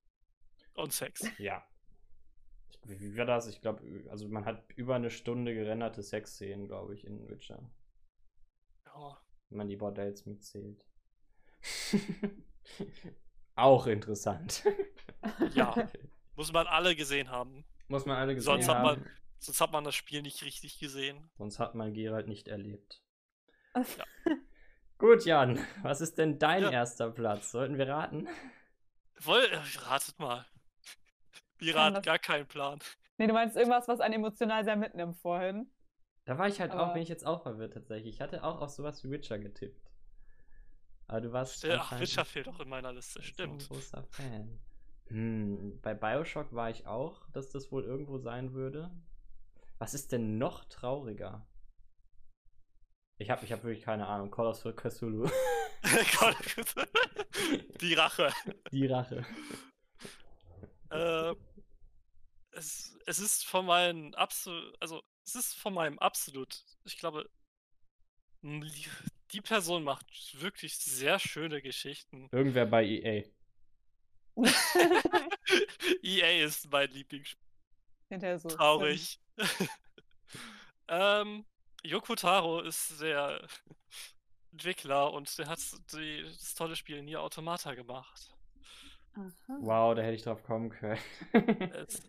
[0.74, 1.22] Und Sex.
[1.38, 1.62] Ja.
[2.84, 3.46] Wie war das?
[3.48, 7.68] Ich glaube, also man hat über eine Stunde gerenderte Sexszenen, glaube ich, in Witcher.
[8.86, 9.20] Ja.
[9.50, 10.82] Wenn man die Bordells mitzählt.
[13.54, 14.64] Auch interessant.
[15.54, 15.74] Ja.
[16.38, 17.64] Muss man alle gesehen haben.
[17.88, 19.00] Muss man alle gesehen Sonst hat haben.
[19.02, 19.10] man-
[19.40, 21.30] Sonst hat man das Spiel nicht richtig gesehen.
[21.36, 23.02] Sonst hat man Geralt nicht erlebt.
[23.74, 23.84] Ja.
[24.98, 26.70] Gut, Jan, was ist denn dein Ja.
[26.70, 27.50] erster Platz?
[27.52, 28.26] Sollten wir raten?
[29.20, 30.46] Woll, äh, ratet mal.
[31.58, 32.78] Wir raten gar keinen Plan.
[33.16, 35.68] nee, du meinst irgendwas, was einen emotional sehr mitnimmt vorhin.
[36.24, 38.14] Da war ich halt auch, Aber- bin ich jetzt auch verwirrt tatsächlich.
[38.16, 39.88] Ich hatte auch auf sowas wie Witcher getippt.
[41.08, 41.64] Aber du warst.
[41.64, 43.68] Ach, Witcher fehlt auch in meiner Liste, so ein stimmt.
[43.68, 44.60] großer Fan.
[45.08, 48.90] Hm, bei Bioshock war ich auch, dass das wohl irgendwo sein würde.
[49.78, 51.46] Was ist denn noch trauriger?
[53.18, 54.30] Ich habe ich hab wirklich keine Ahnung.
[54.30, 55.28] Call of Cthulhu.
[57.80, 58.32] Die Rache.
[58.72, 59.24] Die Rache.
[60.90, 61.34] Äh,
[62.52, 67.28] es, es ist von meinem absolut, also es ist von meinem absolut, ich glaube,
[68.42, 70.06] die- Person macht
[70.40, 72.28] wirklich sehr schöne Geschichten.
[72.32, 73.24] Irgendwer bei EA.
[76.02, 77.48] EA ist mein Lieblingsspiel.
[78.08, 78.48] Hinterher so.
[78.48, 79.20] Traurig.
[80.88, 81.44] ähm,
[81.82, 83.46] Yoko Taro ist der
[84.52, 85.60] Entwickler und der hat
[85.92, 88.34] die, das tolle Spiel Nier Automata gemacht.
[89.14, 89.58] Aha.
[89.60, 91.00] Wow, da hätte ich drauf kommen können.
[91.72, 92.02] Es,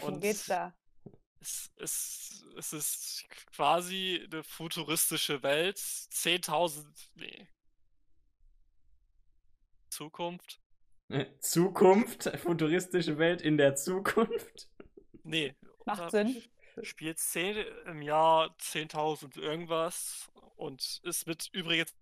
[0.00, 0.72] Worum geht's da?
[1.40, 5.76] Es, es, es ist quasi eine futuristische Welt.
[5.76, 6.86] 10.000.
[7.16, 7.48] Nee.
[9.90, 10.63] Zukunft?
[11.40, 14.68] Zukunft, futuristische Welt in der Zukunft.
[15.22, 15.54] Nee.
[15.84, 16.42] Macht Sinn.
[16.82, 21.94] Spielt 10 im Jahr 10.000 irgendwas und ist mit übrigens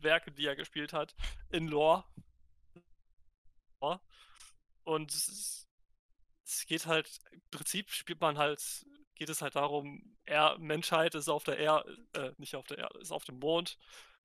[0.00, 1.14] Werke, die er gespielt hat,
[1.50, 2.04] in Lore.
[4.84, 5.68] Und es,
[6.44, 11.28] es geht halt, im Prinzip spielt man halt, geht es halt darum, er, Menschheit ist
[11.28, 13.78] auf der Erde, äh, nicht auf der Erde, ist auf dem Mond,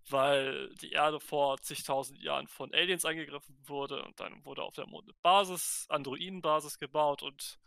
[0.09, 4.87] weil die Erde vor zigtausend Jahren von Aliens angegriffen wurde und dann wurde auf der
[4.87, 7.59] Mond eine Basis, Androidenbasis gebaut und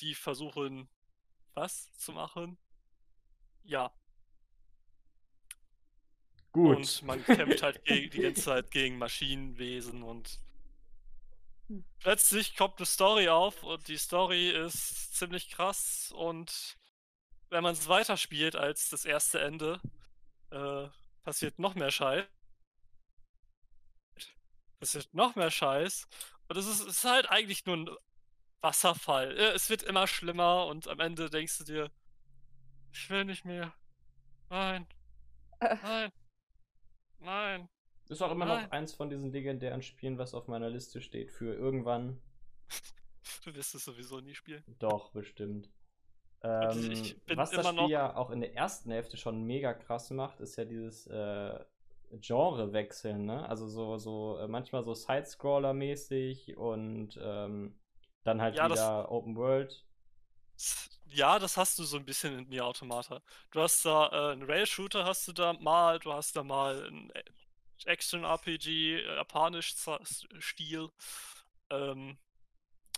[0.00, 0.88] die versuchen,
[1.54, 2.58] was zu machen?
[3.64, 3.92] Ja,
[6.52, 6.76] Gut.
[6.76, 10.38] und man kämpft halt gegen, die ganze Zeit gegen Maschinenwesen und
[11.68, 11.84] Hm.
[12.00, 16.76] plötzlich kommt eine Story auf und die Story ist ziemlich krass und
[17.50, 19.80] wenn man es weiterspielt als das erste Ende,
[20.50, 20.88] äh,
[21.24, 22.26] passiert noch mehr Scheiß.
[24.78, 26.06] Passiert noch mehr Scheiß.
[26.48, 27.90] Und es ist, es ist halt eigentlich nur ein
[28.60, 29.32] Wasserfall.
[29.32, 31.90] Es wird immer schlimmer und am Ende denkst du dir,
[32.92, 33.74] ich will nicht mehr.
[34.50, 34.86] Nein.
[35.60, 35.76] Äh.
[35.82, 36.12] Nein.
[37.18, 37.68] Nein.
[38.08, 38.72] Ist auch immer noch Nein.
[38.72, 42.20] eins von diesen legendären Spielen, was auf meiner Liste steht für irgendwann.
[43.42, 44.64] Du wirst es sowieso nie spielen.
[44.78, 45.70] Doch, bestimmt.
[46.44, 50.10] Ähm, ich bin was das Spiel ja auch in der ersten Hälfte schon mega krass
[50.10, 51.58] macht, ist ja dieses äh,
[52.20, 53.48] Genre-Wechseln, ne?
[53.48, 57.80] Also so, so äh, manchmal so Side-Scroller-mäßig und ähm,
[58.24, 59.84] dann halt Ja, das- wieder Open World.
[61.06, 63.22] Ja, das hast du so ein bisschen in Nier Automata.
[63.50, 67.10] Du hast da äh, 'n Rail-Shooter hast du da mal, du hast da mal 'n
[67.14, 69.74] A Action-RPG, äh, japanisch
[70.40, 70.90] Stil.
[71.70, 72.18] Ähm,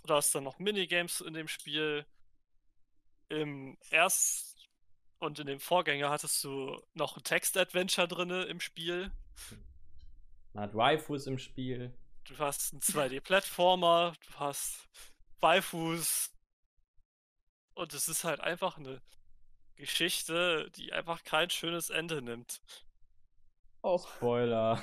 [0.05, 2.05] du hast dann noch Minigames in dem Spiel.
[3.31, 4.55] Im erst
[5.19, 9.11] und in dem Vorgänger hattest du noch 'n Text-Adventure drinne im Spiel.
[10.53, 11.97] Man hat Waifus im Spiel.
[12.25, 14.89] Du hast 'n 2D-Plattformer, du hast
[15.39, 16.29] Waifus.
[17.77, 19.01] Und es ist halt einfach 'ne
[19.75, 22.59] Geschichte, die einfach kein schönes Ende nimmt.
[23.83, 23.97] Oh.
[23.99, 24.81] Spoiler.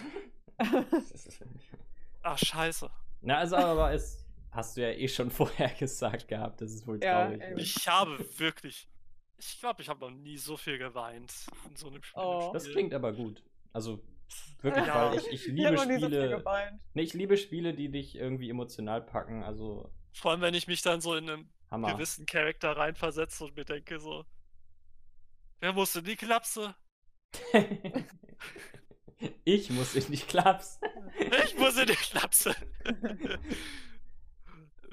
[2.23, 2.91] Ach, scheiße.
[3.23, 4.24] Na, also aber es
[4.55, 7.61] hast du ja eh schon vorher gesagt gehabt, dass es wohl Ja, traurig wird.
[7.61, 8.89] Ich habe wirklich
[9.37, 11.33] ich glaube, ich habe noch nie so viel geweint
[11.69, 12.51] in so 'nem Spiel Oh.
[12.53, 13.43] Das klingt aber gut.
[13.73, 14.05] Also
[14.63, 14.95] wirklich, Ja.
[14.95, 16.29] weil ich, ich Ich liebe so viel Spiele.
[16.29, 16.83] geweint.
[16.95, 19.43] nee, ich liebe Spiele, die dich irgendwie emotional packen.
[19.43, 21.91] Also Vor allem, wenn ich mich dann so in 'nen Hammer.
[21.99, 24.25] gewissen Charakter reinversetze und mir denke so:
[25.61, 26.77] „Wer muss in die Klapse?
[29.45, 30.81] ich muss in die Klaps.
[31.45, 32.55] Ich muss in die Klapse!“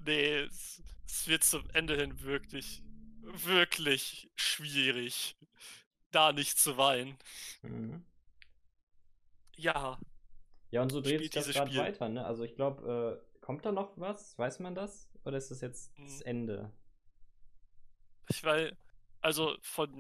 [0.06, 2.82] Ne, es es wird zum Ende hin wirklich,
[3.22, 5.36] wirklich schwierig,
[6.12, 7.18] da nicht zu weinen.
[7.62, 8.04] Mhm.
[9.58, 10.00] Ja.
[10.72, 12.26] Ja, und so dreht sich das gerade weiter, ne?
[12.26, 14.38] Also ich glaube, äh, kommt da noch was?
[14.38, 15.10] Weiß man das?
[15.26, 16.26] Oder ist das jetzt das Mhm.
[16.26, 16.72] Ende?
[18.30, 18.72] Ich wei
[19.20, 19.92] also von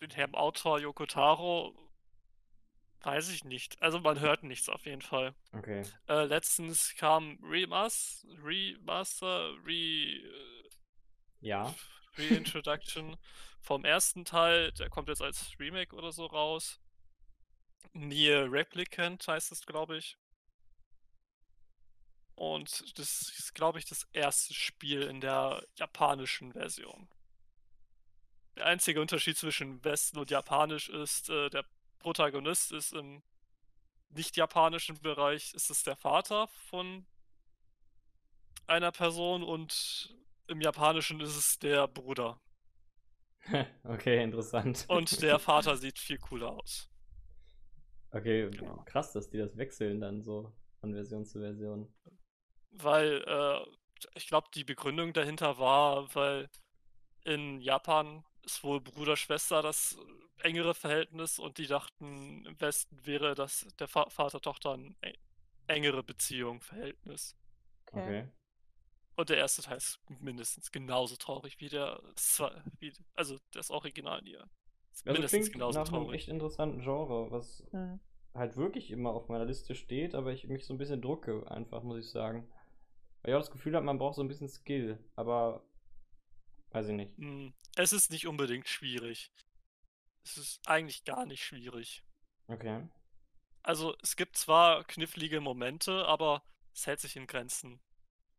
[0.00, 1.74] dem Herrn Autor Yoko Taro
[3.02, 3.80] weiß ich nicht.
[3.82, 5.34] Also, man hört nichts auf jeden Fall.
[5.52, 5.82] Okay.
[6.08, 10.68] Äh, letztens kam Remas Remaster, Re äh,
[11.40, 11.74] Ja.
[12.16, 13.16] Reintroduction
[13.60, 16.80] vom ersten Teil, der kommt jetzt als Remake oder so raus.
[17.92, 20.18] Nier Replicant heißt es, glaube ich.
[22.34, 27.08] Und das ist, glaube ich, das erste Spiel in der japanischen Version.
[28.56, 31.64] Der einzige Unterschied zwischen Westen und Japanisch ist, äh, der
[31.98, 33.22] Protagonist ist im
[34.10, 37.06] nicht-japanischen Bereich ist es der Vater von
[38.66, 42.40] einer Person und im Japanischen ist es der Bruder.
[43.84, 44.86] okay, interessant.
[44.88, 46.88] Und der Vater sieht viel cooler aus.
[48.10, 48.82] Okay, Genau.
[48.86, 51.92] krass, dass die das wechseln dann so von Version zu Version.
[52.70, 53.60] Weil, äh,
[54.14, 56.48] ich glaube, die Begründung dahinter war, weil
[57.24, 59.96] in Japan ist wohl Bruder-Schwester das
[60.42, 65.14] engere Verhältnis und die dachten, im Westen wäre das der Va Vater-Tochter ein e
[65.68, 67.36] engere Beziehung, Verhältnis.
[67.92, 68.00] Okay.
[68.02, 68.28] Okay.
[69.16, 74.22] Und der erste Teil ist mindestens genauso traurig wie der zwei wie also das Original
[74.22, 74.48] Nier.
[74.92, 76.12] Ist Also mindestens klingt genauso nach einem traurig.
[76.12, 78.00] echt interessanten Genre, was Hm.
[78.34, 81.82] halt wirklich immer auf meiner Liste steht, aber ich mich so ein bisschen drucke, einfach,
[81.82, 82.48] muss ich sagen.
[83.22, 85.67] Weil ich auch das Gefühl habe, man braucht so ein bisschen Skill, aber
[86.72, 87.16] weiß ich nicht.
[87.18, 89.30] Hm, es ist nicht unbedingt schwierig.
[90.24, 92.02] Es ist eigentlich gar nicht schwierig.
[92.48, 92.80] Okay.
[93.62, 96.42] Also, es gibt zwar knifflige Momente, aber
[96.74, 97.80] es hält sich in Grenzen.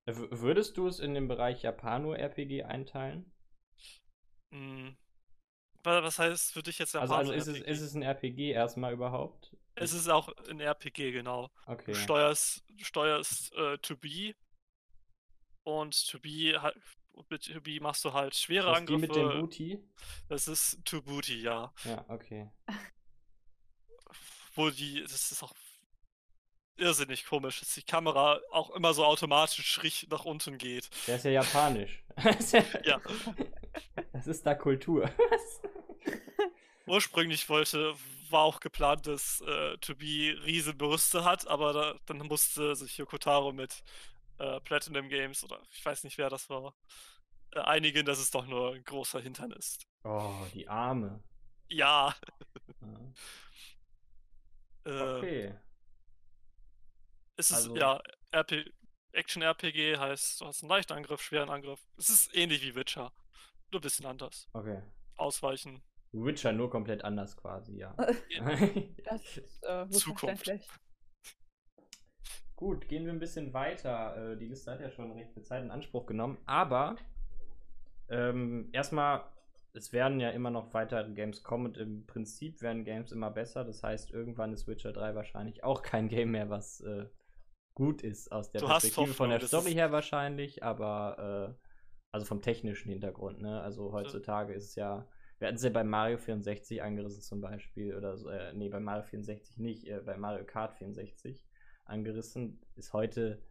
[0.06, 3.32] W- Würdest du es in den Bereich Japano-RPG einteilen?
[4.52, 4.98] Hm.
[5.84, 8.94] Wa was heißt für dich jetzt Also, also ist, es, ist es ein RPG erstmal
[8.94, 9.56] überhaupt?
[9.76, 11.50] Es ist auch 'n RPG, genau.
[11.68, 11.86] Okay.
[11.86, 14.34] Du steuerst steuerst, äh, To Be
[15.64, 16.60] und To Be
[17.30, 19.42] mit Be machst du halt schwere Das die mit dem Angriffe.
[19.42, 19.84] Booty?
[20.28, 21.74] Das ist To Booty, ja.
[21.84, 22.50] Ja, okay.
[24.56, 25.54] Wo die das ist auch
[26.78, 30.90] irrsinnig komisch, dass die Kamera auch immer so automatisch rich nach unten geht.
[31.08, 32.04] Der ist ja japanisch.
[32.24, 32.54] Das ist
[32.86, 33.00] ja,
[34.14, 35.10] das ist da Kultur.
[36.88, 37.94] Ursprünglich wollte
[38.32, 43.18] war auch geplant, dass, äh, To Be Riesenbrüste hat, aber da dann musste sich Yoko
[43.18, 43.84] Taro mit,
[44.40, 46.76] äh, Platinum Games oder ich weiß nicht, wer das war,
[47.54, 49.88] äh, einigen, dass es doch nur 'n großer Hintern ist.
[50.04, 51.24] Oh, die Arme.
[51.70, 52.16] Ja.
[54.86, 55.54] Äh, Okay.
[57.38, 58.02] es ist Also ja,
[58.34, 58.66] RP
[59.12, 61.80] Action-RPG heißt, du hast 'n leichten Angriff, schweren Angriff.
[61.98, 63.12] Es ist ähnlich wie Witcher,
[63.72, 64.48] nur bisschen anders.
[64.54, 64.82] Okay.
[65.16, 65.82] Ausweichen.
[66.12, 67.96] Witcher nur komplett anders quasi, ja.
[69.06, 70.48] Das ist äh, Zukunft.
[72.60, 74.34] Gut, gehen wir ein bisschen weiter.
[74.34, 76.98] Äh, Die Liste hat ja schon recht viel Zeit in Anspruch genommen, aber
[78.10, 79.24] ähm, erstmal,
[79.72, 83.64] es werden ja immer noch weitere Games kommen und im Prinzip werden Games immer besser.
[83.64, 87.06] Das heißt, irgendwann ist Witcher 3 wahrscheinlich auch kein Game mehr, was äh,
[87.76, 91.66] gut ist aus der Du Perspektive von Hoffnung, der das Story her wahrscheinlich, aber äh,
[92.12, 93.62] also vom technischen Hintergrund, ne?
[93.62, 95.08] Also heutzutage ist es ja,
[95.38, 98.82] wir hatten es ja bei Mario 64 angerissen zum Beispiel, oder so, äh, nee, bei
[98.82, 101.49] Mario 64 nicht, äh, bei Mario Kart 64
[101.90, 103.42] angerissen, ist heute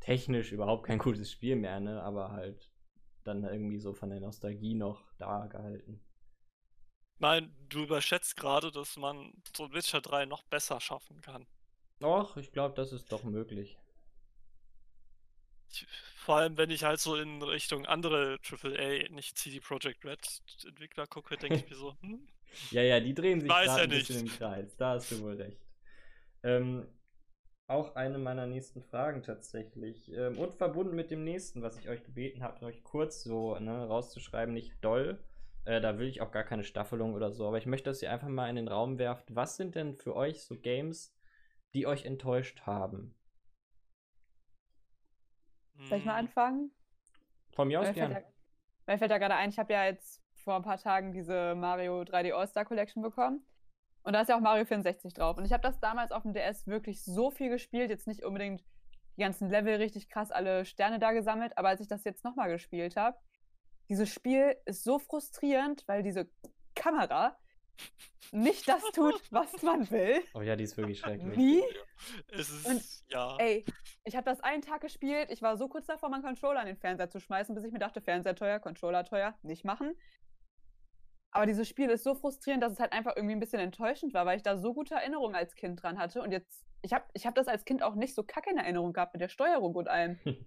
[0.00, 2.02] technisch überhaupt kein gutes Spiel mehr, ne?
[2.02, 2.70] Aber halt
[3.24, 6.00] dann irgendwie so von der Nostalgie noch da gehalten.
[7.18, 11.46] Nein, du überschätzt gerade, dass man so Witcher 3 noch besser schaffen kann.
[12.00, 13.78] Doch, ich glaube, das ist doch möglich.
[15.70, 15.86] Ich,
[16.16, 21.06] vor allem, wenn ich halt so in Richtung andere AAA, nicht CD Projekt Red Entwickler
[21.06, 22.26] gucke, denke ich mir so, hm?
[22.72, 24.26] Ja, ja, die drehen sich gerade ja ein bisschen im.
[24.26, 24.76] Kreis.
[24.76, 25.60] Da hast du wohl recht.
[26.42, 26.84] Ähm,
[27.70, 30.10] auch eine meiner nächsten Fragen tatsächlich.
[30.12, 33.86] Ähm, und verbunden mit dem nächsten, was ich euch gebeten habe, euch kurz so ne,
[33.86, 35.24] rauszuschreiben, nicht doll.
[35.64, 38.10] Äh, da will ich auch gar keine Staffelung oder so, aber ich möchte, dass ihr
[38.12, 39.34] einfach mal in den Raum werft.
[39.34, 41.14] Was sind denn für euch so Games,
[41.74, 43.14] die euch enttäuscht haben?
[45.82, 46.70] Soll ich mal Hm, anfangen?
[47.52, 48.12] Von mir aus Mir fällt, gern.
[48.12, 48.20] da,
[48.86, 52.04] mir fällt da gerade ein, ich habe ja jetzt vor ein paar Tagen diese Mario
[52.04, 53.44] 3D All-Star Collection bekommen.
[54.02, 55.36] Und da ist ja auch Mario 64 drauf.
[55.36, 57.90] Und ich habe das damals auf dem DS wirklich so viel gespielt.
[57.90, 58.64] Jetzt nicht unbedingt
[59.16, 61.56] die ganzen Level richtig krass, alle Sterne da gesammelt.
[61.58, 63.18] Aber als ich das jetzt nochmal gespielt habe,
[63.88, 66.30] dieses Spiel ist so frustrierend, weil diese
[66.74, 67.36] Kamera
[68.32, 70.22] nicht das tut, was man will.
[70.34, 71.36] Oh ja, die ist wirklich schrecklich.
[71.36, 71.62] Wie?
[72.28, 73.36] Es ist, Und, ja.
[73.38, 73.64] Ey,
[74.04, 75.30] ich habe das einen Tag gespielt.
[75.30, 77.78] Ich war so kurz davor, meinen Controller an den Fernseher zu schmeißen, bis ich mir
[77.78, 79.94] dachte, Fernseher teuer, Controller teuer, nicht machen.
[81.32, 84.26] Aber dieses Spiel ist so frustrierend, dass es halt einfach irgendwie ein bisschen enttäuschend war,
[84.26, 86.22] weil ich da so gute Erinnerungen als Kind dran hatte.
[86.22, 88.92] Und jetzt, ich habe ich hab das als Kind auch nicht so kacke in Erinnerung
[88.92, 90.18] gehabt mit der Steuerung und allem.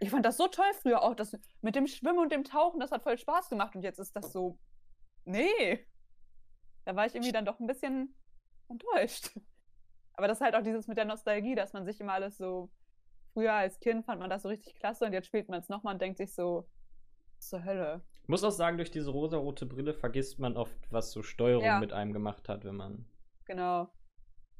[0.00, 2.92] Ich fand das so toll früher auch, das mit dem Schwimmen und dem Tauchen, das
[2.92, 3.74] hat voll Spaß gemacht.
[3.74, 4.56] Und jetzt ist das so,
[5.24, 5.84] nee.
[6.84, 8.14] Da war ich irgendwie dann doch ein bisschen
[8.68, 9.32] enttäuscht.
[10.12, 12.70] Aber das ist halt auch dieses mit der Nostalgie, dass man sich immer alles so,
[13.32, 15.94] früher als Kind fand man das so richtig klasse und jetzt spielt man es nochmal
[15.94, 16.68] und denkt sich so,
[17.38, 18.02] zur Hölle.
[18.28, 21.80] Ich muss auch sagen, durch diese rosarote Brille vergisst man oft, was so Steuerung Ja.
[21.80, 23.06] mit einem gemacht hat, wenn man.
[23.46, 23.90] Genau.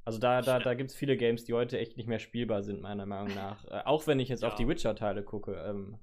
[0.07, 2.81] Also da, da, da gibt es viele Games, die heute echt nicht mehr spielbar sind,
[2.81, 3.63] meiner Meinung nach.
[3.67, 4.57] Äh, auch wenn ich jetzt auf Ja.
[4.57, 5.53] die Witcher-Teile gucke.
[5.53, 5.99] Ähm,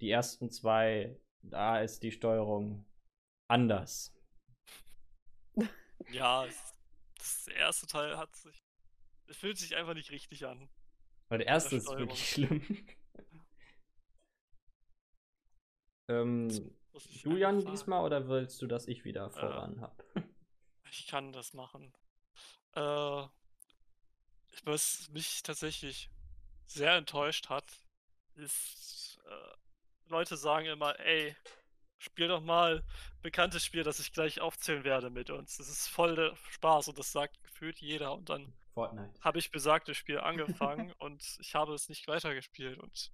[0.00, 2.86] die ersten zwei, da ist die Steuerung
[3.50, 4.16] anders.
[6.10, 6.74] Ja, es,
[7.18, 8.64] das erste Teil hat sich.
[9.26, 10.70] Es fühlt sich einfach nicht richtig an.
[11.28, 12.62] Weil der erste ist wirklich schlimm.
[16.08, 16.74] ähm,
[17.24, 19.30] du, Jan, diesmal oder willst du, dass ich wieder Äh.
[19.30, 20.02] voran hab?
[20.90, 21.92] Ich kann das machen.
[22.76, 23.26] Äh,
[24.64, 26.08] was mich tatsächlich
[26.66, 27.64] sehr enttäuscht hat,
[28.36, 31.34] ist, äh, Leute sagen immer, ey,
[31.98, 32.84] spiel doch mal
[33.22, 35.56] bekanntes Spiel, das ich gleich aufzählen werde mit uns.
[35.56, 38.12] Das ist voll der Spaß und das sagt gefühlt jeder.
[38.12, 38.52] Und dann
[39.20, 42.78] habe ich besagtes Spiel angefangen und ich habe es nicht weitergespielt.
[42.78, 43.10] Und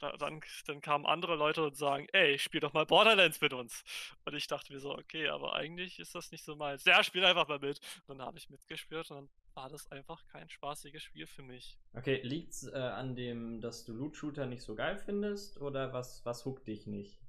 [0.00, 3.84] dann, dann kamen andere Leute und sagen, ey, spiel doch mal Borderlands mit uns.
[4.24, 6.84] Und ich dachte mir so, okay, aber eigentlich ist das nicht so meins.
[6.84, 7.80] Ja, spiel einfach mal mit.
[8.06, 11.76] Und dann habe ich mitgespielt und dann war das einfach kein spaßiges Spiel für mich.
[11.94, 16.44] Okay, liegt's äh, an dem, dass du Loot-Shooter nicht so geil findest oder was, was
[16.44, 17.20] huckt dich nicht?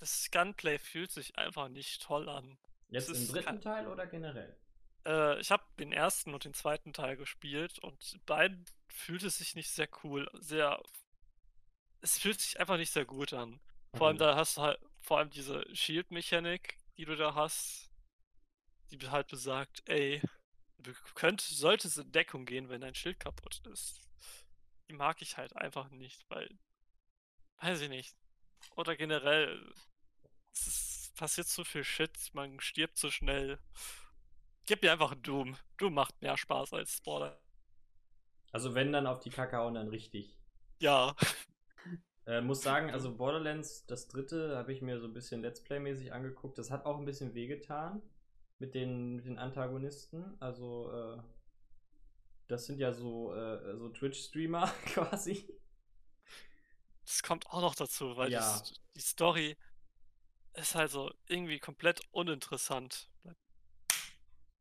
[0.00, 2.58] Das Gunplay fühlt sich einfach nicht toll an.
[2.88, 4.56] Jetzt Es im dritten Teil oder generell?
[5.06, 9.54] Äh, ich habe den ersten und den zweiten Teil gespielt und beiden fühlt es sich
[9.54, 10.82] nicht sehr cool, sehr.
[12.00, 13.60] Es fühlt sich einfach nicht sehr gut an.
[13.94, 14.24] Vor allem Okay.
[14.26, 17.90] da hast du halt vor allem diese Shield-Mechanik, die du da hast,
[18.90, 20.22] die halt besagt, ey,
[20.78, 24.00] du könntest, solltest in Deckung gehen, wenn dein Schild kaputt ist.
[24.88, 26.48] Die mag ich halt einfach nicht, weil,
[27.60, 28.16] weiß ich nicht.
[28.76, 29.72] Oder generell,
[30.52, 33.58] es ist, passiert zu viel Shit, man stirbt zu schnell.
[34.66, 35.56] Gib mir einfach Doom.
[35.78, 37.40] Doom macht mehr Spaß als Border.
[38.50, 40.36] Also wenn dann auf die Kacke hauen, dann richtig.
[40.78, 41.14] Ja,
[42.26, 46.12] Äh, muss sagen, also Borderlands, das dritte, habe ich mir so ein bisschen Let's Play-mäßig
[46.12, 46.58] angeguckt.
[46.58, 48.02] Das hat auch ein bisschen wehgetan
[48.58, 50.36] mit den, mit den Antagonisten.
[50.40, 51.22] Also, äh,
[52.48, 55.46] das sind ja so, äh, so Twitch-Streamer quasi.
[57.04, 58.56] das kommt auch noch dazu, weil die, Ja.
[58.56, 59.56] S- die Story
[60.54, 63.08] ist halt so irgendwie komplett uninteressant.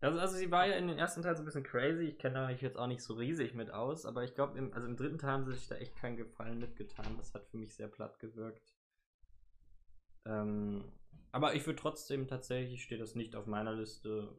[0.05, 2.03] Also, also sie war ja in den ersten Teil so ein bisschen crazy.
[2.03, 4.71] Ich kenne da mich jetzt auch nicht so riesig mit aus, aber ich glaube, im,
[4.71, 7.17] also im dritten Teil haben sie sich da echt keinen Gefallen mitgetan.
[7.17, 8.75] Das hat für mich sehr platt gewirkt.
[10.25, 10.91] Ähm,
[11.31, 14.37] aber ich würde trotzdem tatsächlich, steht das nicht auf meiner Liste.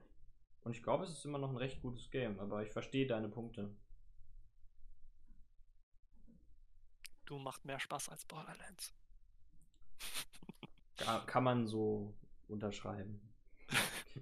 [0.62, 3.28] Und ich glaube, es ist immer noch ein recht gutes Game, aber ich verstehe deine
[3.28, 3.74] Punkte.
[7.24, 8.94] Doom macht mehr Spaß als Borderlands.
[10.96, 12.14] Ka- Kann man so
[12.46, 13.20] unterschreiben.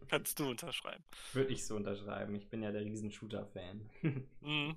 [0.08, 1.04] Kannst du unterschreiben.
[1.32, 2.34] Würde ich so unterschreiben.
[2.34, 3.90] Ich bin ja der Riesen-Shooter-Fan.
[4.40, 4.76] Mhm.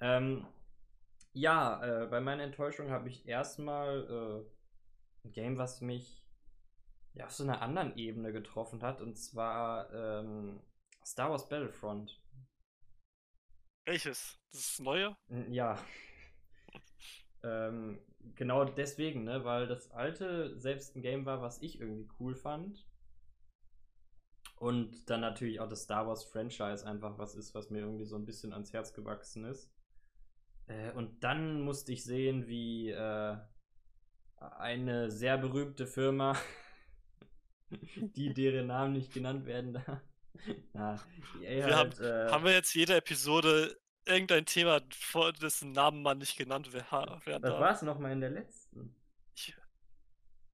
[0.00, 0.46] Ähm,
[1.32, 6.26] ja, äh, bei meiner Enttäuschung habe ich erstmal äh, ein Game, was mich
[7.14, 10.60] ja auf so einer anderen Ebene getroffen hat, und zwar ähm,
[11.04, 12.20] Star Wars Battlefront.
[13.84, 14.38] Welches?
[14.52, 15.16] Das neue?
[15.48, 15.78] Ja.
[17.42, 17.98] ähm,
[18.34, 22.85] genau deswegen, ne, weil das alte selbst ein Game war, was ich irgendwie cool fand.
[24.56, 28.16] Und dann natürlich auch das Star Wars Franchise einfach was ist, was mir irgendwie so
[28.16, 29.70] ein bisschen ans Herz gewachsen ist.
[30.66, 33.36] Äh, und dann musste ich sehen, wie äh,
[34.38, 36.36] eine sehr berühmte Firma,
[37.70, 40.00] die deren Namen nicht genannt werden darf.
[40.72, 41.00] Na,
[41.38, 46.36] Wir halt, äh, Haben wir jetzt jede Episode irgendein Thema, vor dessen Namen man nicht
[46.36, 46.90] genannt wer-
[47.24, 47.60] werden was darf?
[47.60, 48.94] war es nochmal in der letzten?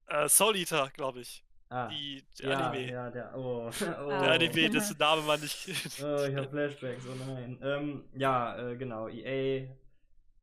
[0.07, 1.43] Äh, Soul Eater, glaube ich.
[1.73, 2.91] Ah, Die, der ja, Anime.
[2.91, 4.07] ja, der, oh, oh.
[4.09, 5.67] Der Anime, dessen Name man nicht.
[6.03, 7.59] Oh, ich habe Flashbacks, oh nein.
[7.63, 9.07] Ähm, ja, äh, genau.
[9.07, 9.69] EA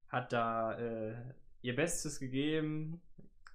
[0.09, 1.15] hat da äh,
[1.62, 3.01] ihr Bestes gegeben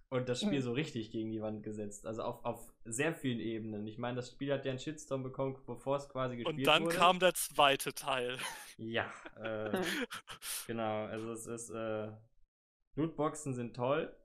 [0.10, 0.64] und das Spiel Mhm.
[0.64, 2.06] so richtig gegen die Wand gesetzt.
[2.06, 3.86] Also auf, auf sehr vielen Ebenen.
[3.88, 6.86] Ich meine, das Spiel hat ja einen Shitstorm bekommen, bevor es quasi gespielt Und dann
[6.86, 6.96] wurde.
[6.96, 8.38] kam der zweite Teil.
[8.78, 9.12] Ja,
[9.42, 9.72] äh,
[10.68, 11.06] genau.
[11.08, 12.08] Also es ist, äh,
[12.96, 14.16] Lootboxen sind toll.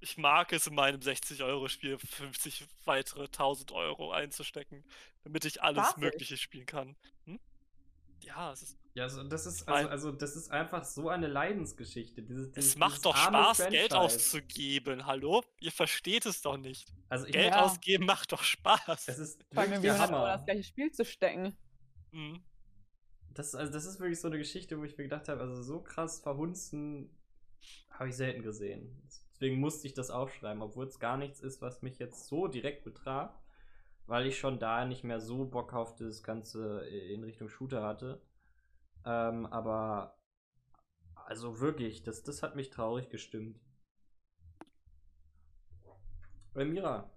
[0.00, 4.84] Ich mag es in meinem 60-Euro-Spiel 50 weitere 1000 Euro einzustecken,
[5.24, 5.96] damit ich alles Spaßig.
[5.98, 6.96] Mögliche spielen kann.
[7.24, 7.40] Hm?
[8.20, 12.22] Ja, es, ist, Ja, also das ist, also, also das ist einfach so eine Leidensgeschichte.
[12.22, 13.96] Dieses, dieses, es macht doch Spaß, Geld Franchise.
[13.96, 15.06] auszugeben.
[15.06, 15.42] Hallo?
[15.60, 16.92] Ihr versteht es doch nicht.
[17.08, 17.64] Also ich, Geld Ja.
[17.64, 19.08] ausgeben macht doch Spaß.
[19.08, 20.36] es ist wirklich der 100 Euro Hammer.
[20.36, 21.56] das gleiche Spiel zu stecken.
[22.12, 22.42] Hm.
[23.34, 25.80] Das, also das ist wirklich so eine Geschichte, wo ich mir gedacht habe, also so
[25.82, 27.10] krass verhunzen
[27.90, 29.02] habe ich selten gesehen.
[29.36, 32.84] Deswegen musste ich das aufschreiben, obwohl es gar nichts ist, was mich jetzt so direkt
[32.84, 33.38] betraf,
[34.06, 38.22] weil ich schon da nicht mehr so Bock auf das Ganze in Richtung Shooter hatte.
[39.04, 40.16] Ähm, aber
[41.26, 43.60] also wirklich, das, das hat mich traurig gestimmt.
[46.54, 47.10] Äh, Mira.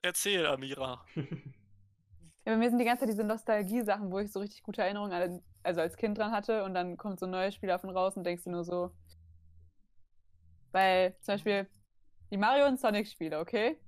[0.00, 1.04] Erzähl, Amira.
[2.46, 5.12] Ja, bei mir sind die ganze Zeit diese Nostalgie-Sachen, wo ich so richtig gute Erinnerungen
[5.12, 8.16] an, also als Kind dran hatte und dann kommt so ein neues Spiel davon raus
[8.16, 8.92] und denkst du nur so.
[10.72, 11.68] Weil zum Beispiel
[12.30, 13.78] die Mario und Sonic-Spiele, okay?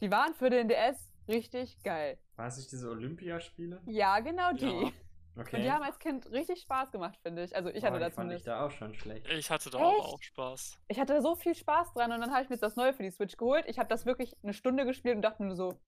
[0.00, 2.18] Die waren für den DS richtig geil.
[2.36, 3.80] War es nicht diese Olympiaspiele?
[3.86, 4.84] Ja, genau die.
[4.84, 4.92] Ja.
[5.38, 5.56] Okay.
[5.56, 7.54] Und die haben als Kind richtig Spaß gemacht, finde ich.
[7.54, 9.28] Also ich Boah, hatte die da fand ich da auch schon schlecht.
[9.30, 10.00] Ich hatte da Echt?
[10.00, 10.78] auch Spaß.
[10.88, 13.04] Ich hatte so viel Spaß dran und dann habe ich mir jetzt das Neue für
[13.04, 13.64] die Switch geholt.
[13.68, 15.78] Ich habe das wirklich eine Stunde gespielt und dachte mir nur so,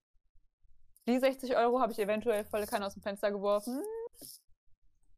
[1.09, 3.83] die 60 Euro habe ich eventuell volle Kanne aus dem Fenster geworfen,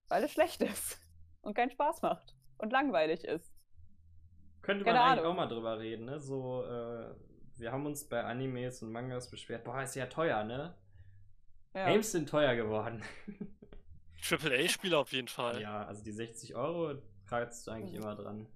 [0.08, 0.98] weil es schlecht ist
[1.42, 3.52] und keinen Spaß macht und langweilig ist.
[4.62, 5.32] Könnte man Keine eigentlich Ahnung.
[5.32, 6.20] auch mal drüber reden, ne?
[6.20, 7.14] So, äh,
[7.56, 10.76] wir haben uns bei Animes und Mangas beschwert, boah, ist ja teuer, ne?
[11.74, 11.86] Ja.
[11.86, 13.02] Games sind teuer geworden.
[14.30, 15.60] AAA-Spiele auf jeden Fall.
[15.60, 18.02] ja, also die 60 Euro kratzt du eigentlich Mhm.
[18.02, 18.46] immer dran.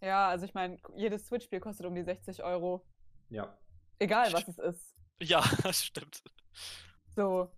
[0.00, 2.84] ja, also ich meine, jedes Switch-Spiel kostet um die 60 Euro.
[3.30, 3.56] Ja.
[3.98, 4.94] Egal, was es ist.
[5.20, 6.22] Ja, das stimmt.
[7.14, 7.50] So.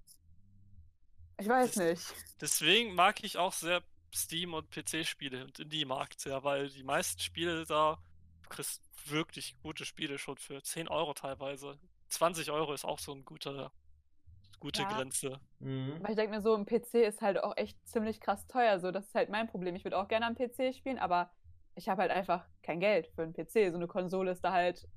[1.38, 2.14] Ich weiß Das- nicht.
[2.40, 3.82] Deswegen mag ich auch sehr
[4.14, 7.98] Steam- und PC-Spiele und Indie-Markt sehr, weil die meisten Spiele da,
[8.42, 11.78] du kriegst wirklich gute Spiele schon für 10 Euro teilweise.
[12.08, 13.70] 20 Euro ist auch so eine gute,
[14.60, 14.88] gute Ja.
[14.88, 15.40] Grenze.
[15.60, 15.96] Mhm.
[16.00, 18.78] Aber ich denke mir so, ein PC ist halt auch echt ziemlich krass teuer.
[18.80, 19.76] So, das ist halt mein Problem.
[19.76, 21.30] Ich würde auch gerne am PC spielen, aber
[21.74, 23.70] ich habe halt einfach kein Geld für einen PC.
[23.70, 24.88] So eine Konsole ist da halt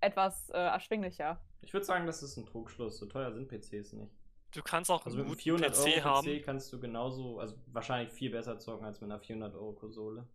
[0.00, 1.40] etwas äh, erschwinglicher.
[1.60, 2.98] Ich würde sagen, das ist ein Trugschluss.
[2.98, 4.12] So teuer sind PCs nicht.
[4.52, 6.26] Du kannst auch Also einen mit einem guten 400 PC Euro haben.
[6.26, 10.28] PC kannst du genauso, also wahrscheinlich viel besser zocken als mit einer 400 Euro Konsole.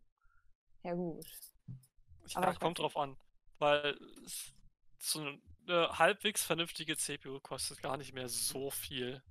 [0.84, 1.24] Ja, gut.
[2.28, 3.16] Ja, Aber ich kommt drauf an.
[3.60, 3.98] Weil
[4.98, 5.20] so
[5.68, 9.22] eine halbwegs vernünftige CPU kostet gar nicht mehr so viel.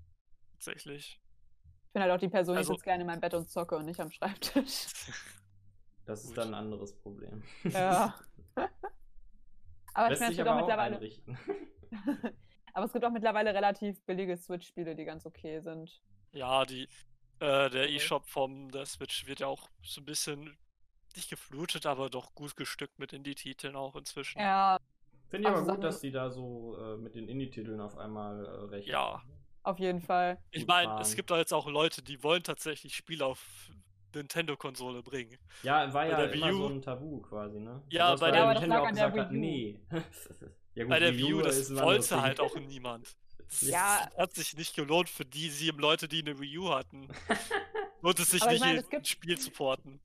[0.52, 1.20] Tatsächlich.
[1.86, 3.76] Ich bin halt auch die Person, Also- ich sitze gerne in meinem Bett und zocke
[3.76, 4.86] und nicht am Schreibtisch.
[6.04, 6.38] Das ist Gut.
[6.38, 7.42] dann ein anderes Problem.
[7.64, 8.14] Ja.
[8.54, 8.68] aber
[10.04, 11.00] ich Lässt meine, es sich gibt aber auch auch mittlerweile.
[12.76, 16.00] aber es gibt auch mittlerweile relativ billige Switch-Spiele, die ganz okay sind.
[16.32, 16.82] Ja, die,
[17.40, 17.96] äh, der Okay.
[17.96, 20.56] E-Shop vom der Switch wird ja auch so ein bisschen
[21.16, 24.38] nicht geflutet, aber doch gut bestückt mit Indie-Titeln auch inzwischen.
[24.38, 24.78] Ja,
[25.28, 28.44] Finde ich Also aber gut, dass die da so äh, mit den Indie-Titeln auf einmal
[28.44, 28.86] äh, recht.
[28.88, 29.22] Ja.
[29.62, 30.38] auf jeden Fall.
[30.50, 33.70] Ich meine, es gibt da jetzt auch Leute, die wollen tatsächlich Spiele auf
[34.14, 35.36] Nintendo-Konsole bringen.
[35.62, 37.82] Ja, war Bei ja der immer Wii U- so ein Tabu quasi, ne?
[37.88, 39.80] Ja, Das bei der- das Nintendo auch der gesagt hat, nee.
[40.76, 43.16] ja, gut, Bei der Wii View, U das wollte halt auch niemand.
[43.48, 44.08] Das Ja.
[44.16, 47.08] hat sich nicht gelohnt für die sieben Leute, die eine Wii U hatten.
[48.02, 50.00] Lohnt es sich nicht, meine, es gibt- Spiel zu porten.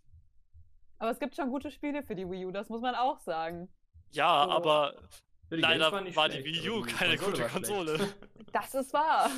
[0.98, 3.70] Aber es gibt schon gute Spiele für die Wii U, das muss man auch sagen.
[4.12, 4.52] Ja, So.
[4.52, 4.96] aber
[5.50, 7.54] leider nicht war die Wii U keine gute war schlecht.
[7.54, 8.14] Konsole.
[8.54, 9.30] Das ist wahr.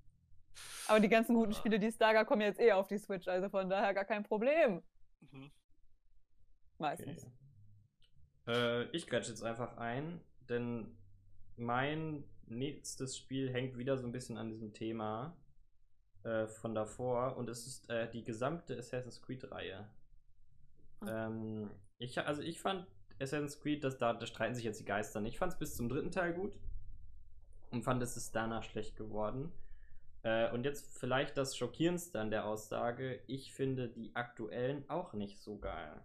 [0.88, 3.26] Aber die ganzen guten Spiele, die es da gab, kommen jetzt eh auf die Switch,
[3.26, 4.82] also von daher gar kein Problem.
[5.32, 5.50] Mhm.
[6.78, 7.26] Meistens.
[8.46, 8.52] Okay.
[8.56, 10.20] Äh, ich grätsch jetzt einfach ein,
[10.50, 10.96] denn
[11.56, 15.36] mein nächstes Spiel hängt wieder so ein bisschen an diesem Thema
[16.22, 19.88] äh, von davor und es ist äh, die gesamte Assassin's Creed-Reihe.
[21.06, 22.86] Ähm, ich, also ich fand
[23.20, 25.34] Assassin's Creed, das, da, da streiten sich jetzt die Geister nicht.
[25.34, 26.58] Ich fand es bis zum dritten Teil gut
[27.70, 29.52] und fand, es ist danach schlecht geworden.
[30.22, 33.22] Äh, und jetzt vielleicht das Schockierendste an der Aussage.
[33.26, 36.04] Ich finde die aktuellen auch nicht so geil.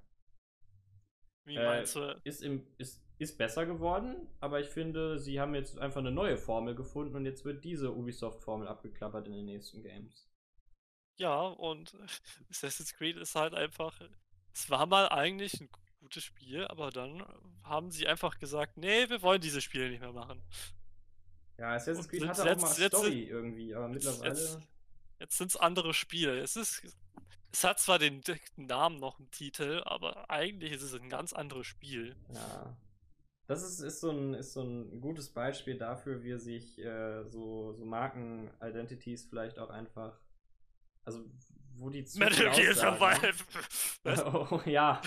[1.44, 2.22] Wie Äh, meinst du?
[2.24, 6.38] Ist, im, ist, ist besser geworden, aber ich finde, sie haben jetzt einfach eine neue
[6.38, 10.28] Formel gefunden und jetzt wird diese Ubisoft-Formel abgeklappert in den nächsten Games.
[11.18, 11.96] Ja, und
[12.50, 14.00] Assassin's Creed ist halt einfach.
[14.54, 15.70] Es war mal eigentlich ein
[16.00, 17.24] gutes Spiel, aber dann
[17.64, 20.42] haben sie einfach gesagt, nee, wir wollen diese Spiele nicht mehr machen.
[21.60, 24.30] Ja, Assassin's Creed hatte auch jetzt- mal jetzt Story irgendwie, aber mittlerweile.
[24.32, 24.60] Jetzt,
[25.20, 26.40] jetzt sind es andere Spiele.
[26.40, 26.82] Es ist.
[27.54, 28.24] Es hat zwar den
[28.56, 32.16] Namen noch im Titel, aber eigentlich ist es ein ganz anderes Spiel.
[32.34, 32.78] Ja.
[33.52, 37.74] Das ist, ist, so ein, ist so ein gutes Beispiel dafür, wie sich äh, so,
[37.74, 40.18] so Marken-Identities vielleicht auch einfach.
[41.04, 41.26] Also,
[41.76, 42.74] wo die zu Metal Gear ne?
[42.74, 43.44] Survive.
[44.26, 45.02] Oh, ja.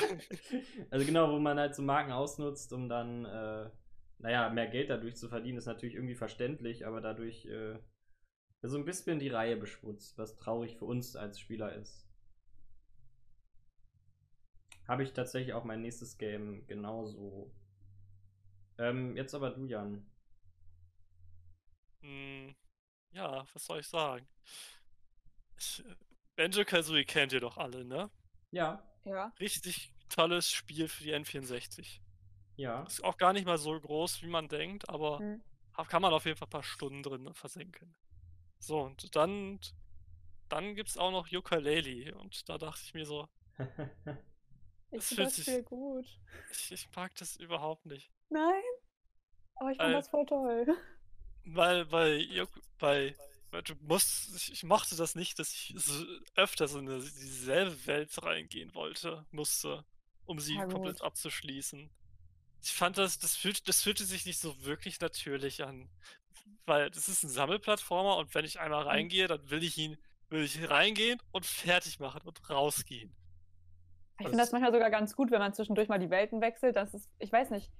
[0.91, 3.71] Also genau, wo man halt so Marken ausnutzt, um dann, äh,
[4.19, 7.79] naja, mehr Geld dadurch zu verdienen, ist natürlich irgendwie verständlich, aber dadurch äh,
[8.61, 12.07] so ein bisschen die Reihe beschmutzt, was traurig für uns als Spieler ist.
[14.87, 17.51] Habe ich tatsächlich auch mein nächstes Game genauso.
[18.79, 20.07] Ähm, jetzt aber du, Jan.
[22.03, 22.55] Hm,
[23.13, 24.29] ja, was soll ich sagen?
[26.37, 28.09] Banjo Kazooie kennt ihr doch alle, ne?
[28.53, 29.33] Ja, Ja.
[29.41, 32.01] Richtig tolles Spiel für die N64.
[32.57, 32.83] ja.
[32.87, 35.43] Ist auch gar nicht mal so groß, wie man denkt, aber Hm.
[35.75, 37.95] ha- kann man auf jeden Fall ein paar Stunden drin versenken.
[38.61, 39.61] So, und dann,
[40.49, 43.29] dann gibt es auch noch Yooka-Laylee und da dachte ich mir so,
[44.91, 46.07] Ich Das finde das Spiel gut.
[46.51, 48.14] ich, ich mag das überhaupt nicht.
[48.35, 48.63] Nein.
[49.55, 50.77] Aber ich fand das voll toll.
[51.45, 53.15] Weil, weil, Yok- bei,
[53.53, 56.05] weil du musst, ich, ich mochte das nicht, dass ich so
[56.35, 59.85] öfters in eine, dieselbe Welt reingehen wollte, musste,
[60.27, 61.89] um sie Ja, komplett abzuschließen.
[62.61, 65.89] Ich fand das, das, fühlt, das fühlte sich nicht so wirklich natürlich an.
[66.67, 69.97] Weil das ist ein Sammelplattformer und wenn ich einmal reingehe, dann will ich ihn,
[70.31, 73.15] will ich reingehen und fertig machen und rausgehen.
[74.19, 76.75] Ich finde das manchmal sogar ganz gut, wenn man zwischendurch mal die Welten wechselt.
[76.75, 77.71] Das ist, ich weiß nicht.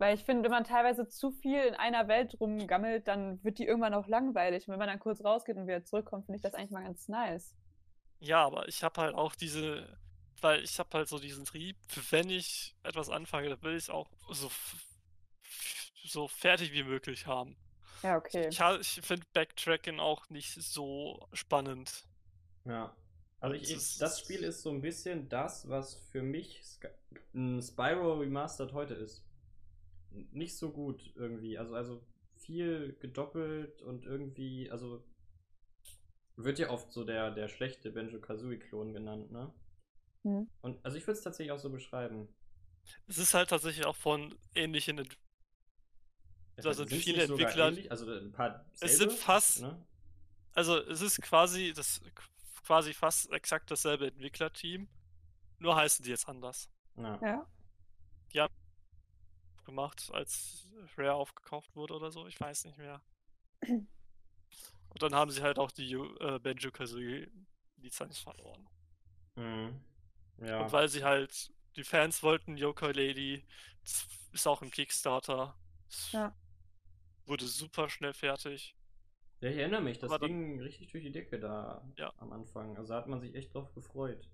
[0.00, 3.66] Weil ich finde, wenn man teilweise zu viel in einer Welt rumgammelt, dann wird die
[3.66, 4.66] irgendwann auch langweilig.
[4.66, 7.06] Und wenn man dann kurz rausgeht und wieder zurückkommt, finde ich das eigentlich mal ganz
[7.08, 7.54] nice.
[8.18, 9.98] Ja, aber ich habe halt auch diese,
[10.40, 11.76] weil ich habe halt so diesen Trieb,
[12.08, 14.50] wenn ich etwas anfange, dann will ich es auch so,
[16.02, 17.58] so fertig wie möglich haben.
[18.02, 18.48] Ja, okay.
[18.48, 22.06] Ich, ich finde Backtracking auch nicht so spannend.
[22.64, 22.96] Ja.
[23.38, 26.88] Also ich, Das ich, das Spiel ist so ein bisschen das, was für mich Sky
[27.34, 29.26] ein Spyro Remastered heute ist.
[30.32, 31.58] Nicht so gut irgendwie.
[31.58, 32.02] Also, also
[32.36, 35.04] viel gedoppelt und irgendwie, also
[36.36, 39.52] wird ja oft so der, der schlechte Benjo-Kazooie-Klon genannt, ne?
[40.22, 40.48] Hm.
[40.62, 42.28] Und also ich würde es tatsächlich auch so beschreiben.
[43.06, 45.18] Es ist halt tatsächlich auch von ähnlichen Ent
[46.56, 47.90] Da sind Sind's viele nicht sogar Entwickler- ähnlich?
[47.90, 49.86] Also ein paar Es selbe, sind fast- Ne?
[50.54, 52.00] Also es ist quasi das
[52.64, 54.88] quasi fast exakt dasselbe Entwicklerteam,
[55.58, 56.70] nur heißen die jetzt anders.
[56.96, 57.46] Ja.
[58.32, 58.48] Ja.
[59.70, 60.66] Gemacht, als
[60.96, 62.26] Rare aufgekauft wurde oder so.
[62.26, 63.00] Ich weiß nicht mehr.
[63.62, 67.30] Und dann haben sie halt auch die äh, Banjo Kazooie
[67.76, 68.68] Lizenz verloren.
[69.36, 69.80] Mhm.
[70.38, 70.62] Ja.
[70.64, 73.44] Und weil sie halt, die Fans wollten Yoko Lady,
[73.82, 75.56] das ist auch im Kickstarter.
[76.10, 76.34] Ja.
[77.26, 78.74] Wurde super schnell fertig.
[79.40, 82.12] Ja, ich erinnere mich, das Aber dann- ging richtig durch die Decke da Ja.
[82.18, 82.76] am Anfang.
[82.76, 84.28] Also hat man sich echt drauf gefreut.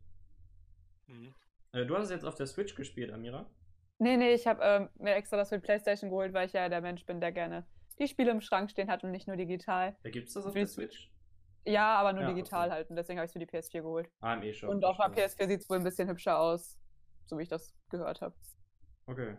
[1.07, 1.35] Hm.
[1.73, 3.49] Äh, du hast es jetzt auf der Switch gespielt, Amira.
[3.99, 6.69] Nee, nee, ich habe ähm, mir extra das für die Playstation geholt, weil ich ja
[6.69, 7.67] der Mensch bin, der gerne
[7.99, 9.97] die Spiele im Schrank stehen hat und nicht nur digital.
[10.03, 11.11] Da gibt's das auf Für der die Switch?
[11.65, 12.77] Ja, aber nur Ja, digital okay.
[12.77, 12.91] halt.
[12.91, 14.11] Und deswegen habe ich es für die PS4 geholt.
[14.21, 14.69] AME schon.
[14.69, 15.47] und auf der verstehe.
[15.47, 16.79] PS4 sieht es wohl ein bisschen hübscher aus,
[17.25, 18.35] so wie ich das gehört habe.
[19.07, 19.37] Okay.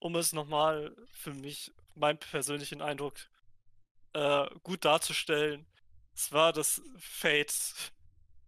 [0.00, 3.16] Um es nochmal für mich, meinen persönlichen Eindruck,
[4.14, 5.66] äh, gut darzustellen,
[6.14, 7.92] es war das Fate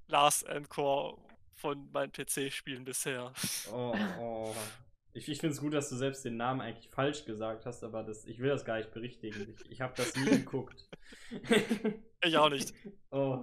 [0.09, 1.19] Last Encore
[1.55, 3.33] von meinen PC-Spielen bisher.
[3.73, 4.55] Oh, oh.
[5.13, 8.05] Ich, ich finde es gut, dass du selbst den Namen eigentlich falsch gesagt hast, aber
[8.05, 9.55] das, ich will das gar nicht berichtigen.
[9.57, 10.89] Ich, ich habe das nie geguckt.
[12.23, 12.75] Ich auch nicht.
[13.11, 13.43] Oh.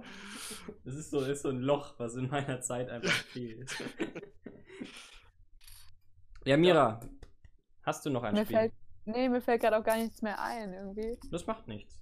[0.84, 3.74] Das ist so, ist so ein Loch, was in meiner Zeit einfach fehlt.
[6.44, 7.00] Ja, Mira,
[7.82, 8.56] hast du noch ein Mir Spiel?
[8.56, 8.72] fällt,
[9.04, 11.18] nee, mir fällt gerade auch gar nichts mehr ein irgendwie.
[11.32, 12.00] Das macht nichts.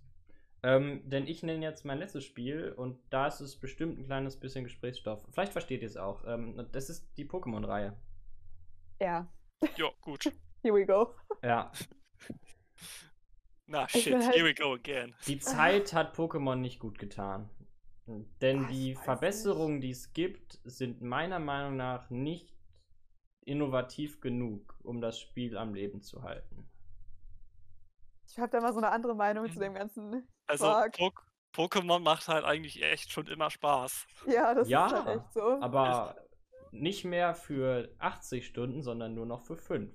[0.63, 4.37] Ähm, denn ich nenne jetzt mein letztes Spiel und da ist es bestimmt ein kleines
[4.39, 5.25] bisschen Gesprächsstoff.
[5.31, 6.25] Vielleicht versteht ihr es auch.
[6.27, 7.97] Ähm, das ist die Pokémon-Reihe.
[9.01, 9.27] Ja,
[9.77, 10.25] Jo, gut.
[10.63, 11.15] here we go.
[11.43, 11.71] Ja.
[13.67, 15.15] Na, shit, halt- here we go again.
[15.27, 17.51] Die Zeit hat Pokémon nicht gut getan.
[18.41, 22.55] Denn ich die Verbesserungen, die es gibt, sind meiner Meinung nach nicht
[23.45, 26.69] innovativ genug, um das Spiel am Leben zu halten.
[28.29, 30.67] Ich habe da mal so eine andere Meinung zu dem ganzen Also
[31.53, 34.07] Pokémon macht halt eigentlich echt schon immer Spaß.
[34.27, 35.59] Ja, das Ja, ist halt echt so.
[35.61, 36.15] Aber
[36.81, 39.93] nicht mehr für 80 Stunden, sondern nur noch für 5.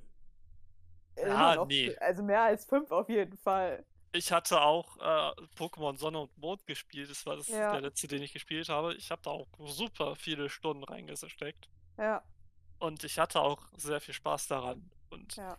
[1.15, 1.95] Immer Ja, noch, nee.
[1.97, 3.85] Also mehr als fünf auf jeden Fall.
[4.13, 7.09] Ich hatte auch äh, Pokémon Sonne und Mond gespielt.
[7.09, 7.71] Das war das Ja.
[7.71, 8.93] der letzte, den ich gespielt habe.
[8.95, 11.69] Ich habe da auch super viele Stunden reingesteckt.
[11.97, 12.23] Ja,
[12.79, 14.91] Und ich hatte auch sehr viel Spaß daran.
[15.09, 15.57] Und ja.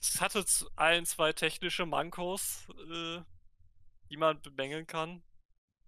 [0.00, 0.44] es hatte
[0.76, 3.20] ein, zwei technische Mankos, äh,
[4.10, 5.22] die man bemängeln kann.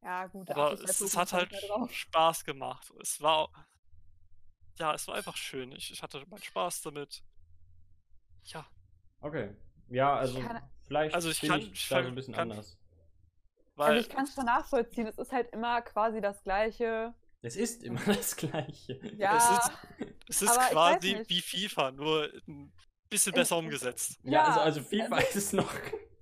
[0.03, 1.53] Ja, gut, Aber es, es hat halt.
[1.91, 2.91] Spaß gemacht.
[3.01, 3.49] Es war.
[4.79, 5.73] Ja, es war einfach schön.
[5.73, 7.23] Ich, ich hatte meinen Spaß damit.
[8.45, 8.67] Ja,
[9.21, 9.55] Okay.
[9.89, 12.51] Ja, also kann- vielleicht Also ich kann- ich ich da so kann- ein bisschen kann-
[12.51, 12.79] anders.
[13.77, 13.93] weil.
[13.93, 15.07] Also ich kann es schon nachvollziehen.
[15.07, 17.15] Es ist halt immer quasi das Gleiche.
[17.43, 19.01] Es ist immer das Gleiche.
[19.17, 19.71] Ja, ist-
[20.29, 21.31] Es ist aber ich weiß quasi nicht.
[21.31, 22.73] wie FIFA, nur ein
[23.09, 24.19] bisschen Es- besser es- umgesetzt.
[24.25, 25.73] Ja, Ja, also, also FIFA ist es noch.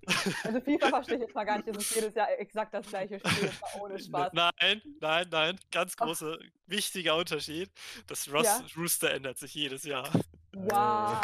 [0.45, 1.69] also FIFA verstehe ich jetzt mal gar nicht.
[1.69, 3.49] Es ist jedes Jahr exakt das gleiche Spiel.
[3.49, 4.33] Das war ohne Spaß.
[4.33, 5.61] Nein, nein, nein.
[5.70, 7.70] Ganz großer, wichtiger Unterschied.
[8.07, 8.65] Das Ross Ja.
[8.77, 10.09] Rooster ändert sich jedes Jahr.
[10.53, 11.20] Wow.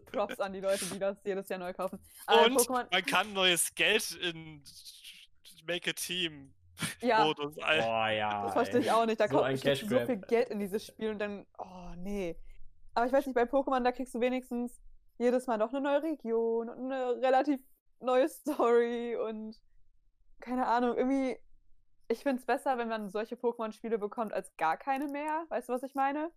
[0.12, 1.98] Props an die Leute, die das jedes Jahr neu kaufen.
[2.26, 4.62] Aber Und Pokémon, man kann neues Geld in
[5.66, 6.52] Make a Team
[7.00, 7.82] ja, Modus ein.
[7.82, 8.42] Boah, ja.
[8.44, 8.86] das verstehe ey.
[8.86, 9.20] ich auch nicht.
[9.20, 12.36] Da So kommt bestimmt so viel Geld in dieses Spiel und dann, oh nee.
[12.94, 14.80] Aber ich weiß nicht, bei Pokémon, da kriegst du wenigstens
[15.18, 17.60] jedes Mal noch eine neue Region und eine relativ
[18.00, 19.56] neue Story und
[20.40, 21.36] keine Ahnung, irgendwie,
[22.08, 25.44] ich finde es besser, wenn man solche Pokémon-Spiele bekommt, als gar keine mehr.
[25.48, 26.30] Weißt du, was ich meine?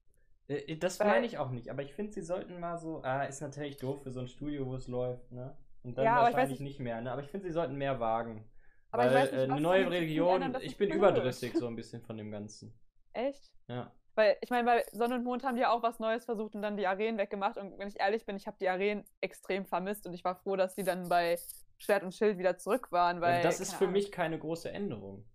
[0.48, 3.02] Äh, Das Weil- meine ich auch nicht, aber ich finde, sie sollten mal so.
[3.04, 5.58] Ah, ist natürlich doof für so ein Studio, wo es läuft, ne?
[5.84, 7.12] Und dann Ja, ich wahrscheinlich nicht- nicht mehr, ne?
[7.12, 8.50] Aber ich finde, sie sollten mehr wagen.
[8.92, 10.98] Aber ich Weil weiß nicht, äh, eine neue Region, ändern, ich bin blöd.
[11.44, 12.78] überdrüssig so ein bisschen von dem Ganzen.
[13.14, 13.52] Echt?
[13.68, 13.92] Ja.
[14.16, 16.62] Weil ich meine, bei Sonne und Mond haben die ja auch was Neues versucht und
[16.62, 17.58] dann die Arenen weggemacht.
[17.58, 20.56] Und wenn ich ehrlich bin, ich habe die Arenen extrem vermisst und ich war froh,
[20.56, 21.40] dass die dann bei
[21.78, 23.22] Schwert und Schild wieder zurück waren.
[23.22, 23.94] Weil, also das ist für Ahnung.
[23.94, 25.26] mich keine große Änderung.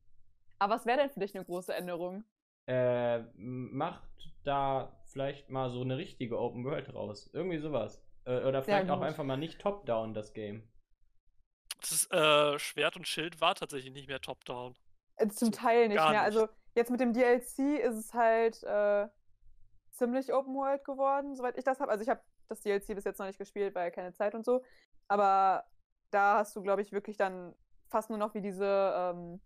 [0.61, 2.25] Aber was wäre denn für dich eine große Änderung?
[2.67, 4.09] Äh, macht
[4.45, 7.31] da vielleicht mal so eine richtige Open World raus.
[7.33, 8.03] Irgendwie sowas.
[8.25, 10.69] Äh, oder vielleicht auch einfach mal nicht top-down das Game.
[11.81, 14.75] Das ist, äh, Schwert und Schild war tatsächlich nicht mehr top-down.
[15.17, 16.27] Äh, Zum Teil nicht gar mehr.
[16.29, 16.37] nicht.
[16.37, 16.49] Also
[16.79, 19.09] jetzt mit dem DLC ist es halt äh,
[19.91, 21.91] ziemlich Open World geworden, soweit ich das habe.
[21.91, 24.63] Also ich habe das DLC bis jetzt noch nicht gespielt, weil keine Zeit und so.
[25.09, 25.65] Aber
[26.11, 27.55] da hast du, glaube ich, wirklich dann
[27.89, 28.95] fast nur noch wie diese.
[28.97, 29.41] Ähm,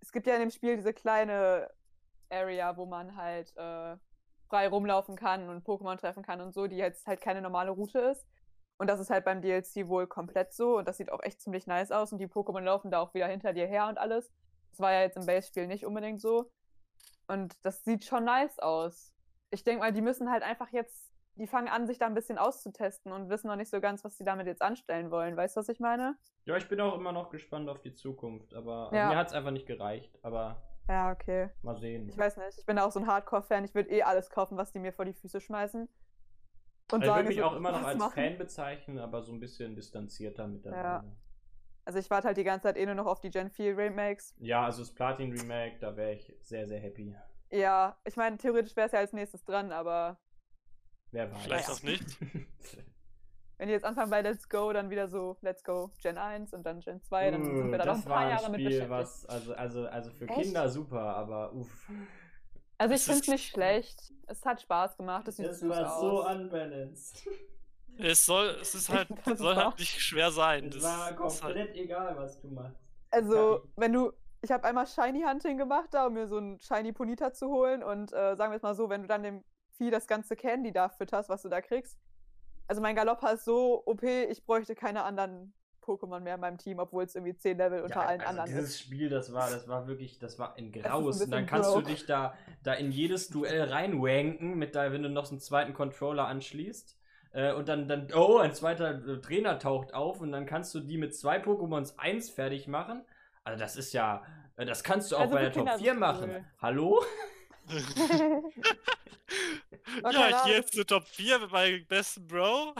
[0.00, 1.70] es gibt ja in dem Spiel diese kleine
[2.30, 3.96] Area, wo man halt äh,
[4.48, 7.98] frei rumlaufen kann und Pokémon treffen kann und so, die jetzt halt keine normale Route
[7.98, 8.26] ist.
[8.78, 11.66] Und das ist halt beim DLC wohl komplett so und das sieht auch echt ziemlich
[11.66, 14.32] nice aus und die Pokémon laufen da auch wieder hinter dir her und alles.
[14.70, 16.50] Das war ja jetzt im Base-Spiel nicht unbedingt so.
[17.26, 19.12] Und das sieht schon nice aus.
[19.50, 22.38] Ich denke mal, die müssen halt einfach jetzt, die fangen an, sich da ein bisschen
[22.38, 25.36] auszutesten und wissen noch nicht so ganz, was sie damit jetzt anstellen wollen.
[25.36, 26.16] Weißt du, was ich meine?
[26.44, 29.08] Ja, ich bin auch immer noch gespannt auf die Zukunft, aber also Ja.
[29.08, 30.18] mir hat es einfach nicht gereicht.
[30.22, 31.50] Aber Ja, okay.
[31.62, 32.08] mal sehen.
[32.08, 32.58] Ich weiß nicht.
[32.58, 33.64] Ich bin auch so ein Hardcore-Fan.
[33.64, 35.82] Ich würde eh alles kaufen, was die mir vor die Füße schmeißen.
[36.90, 38.14] Und Also ich würde mich es auch immer noch als machen.
[38.14, 41.04] Fan bezeichnen, aber so ein bisschen distanzierter mittlerweile.
[41.88, 44.34] Also ich warte halt die ganze Zeit eh nur noch auf die Gen 4 Remakes.
[44.36, 47.16] Ja, also das Platin Remake, da wäre ich sehr, sehr happy.
[47.48, 50.18] Ja, ich meine, theoretisch wäre es ja als nächstes dran, aber
[51.12, 51.42] Wer weiß.
[51.44, 51.74] Vielleicht Ja.
[51.74, 52.04] auch nicht.
[53.56, 56.64] wenn die jetzt anfangen bei Let's Go, dann wieder so Let's Go Gen 1 und
[56.64, 58.90] dann Gen 2, dann sind wir da noch ein paar ein Jahre mit Spiel, beschäftigt.
[58.90, 60.42] was, also, also, also für Echt?
[60.42, 61.88] Kinder super, aber uff.
[62.76, 64.12] Also ich finde es nicht schlecht.
[64.26, 65.26] Es hat Spaß gemacht.
[65.26, 66.36] Es sieht Es war so aus.
[66.36, 67.26] unbalanced.
[67.98, 70.66] Es soll, es ist halt, Das soll war- halt nicht schwer sein.
[70.68, 72.76] Es Das war ist halt, komplett egal, was du machst.
[73.10, 74.12] Also, wenn du.
[74.40, 77.82] Ich habe einmal Shiny Hunting gemacht, da um mir so ein Shiny Ponita zu holen.
[77.82, 79.42] Und äh, sagen wir es mal so, wenn du dann dem
[79.76, 81.98] Vieh das ganze Candy da fütterst, was du da kriegst.
[82.68, 86.78] Also mein Galoppa ist so OP, ich bräuchte keine anderen Pokémon mehr in meinem Team,
[86.78, 88.80] obwohl es irgendwie 10 Level unter allen also anderen dieses ist.
[88.80, 91.20] Spiel, das war, das war wirklich, das war ein ein Graus.
[91.22, 91.86] Und dann kannst du broke.
[91.90, 95.72] dich da, da in jedes Duell reinwanken, mit da, wenn du noch so einen zweiten
[95.72, 96.97] Controller anschließt.
[97.38, 100.80] Äh, und dann, dann, oh, ein zweiter äh, Trainer taucht auf und dann kannst du
[100.80, 103.04] die mit zwei Pokémons eins fertig machen.
[103.44, 104.24] Also das ist ja,
[104.56, 106.30] äh, das kannst du auch Also bei der Top Kinder ist 4 es machen.
[106.30, 106.44] cool.
[106.60, 107.04] Hallo?
[110.02, 110.44] ja, Ahnung.
[110.46, 112.74] hier jetzt eine Top 4 mit meinem besten Bro.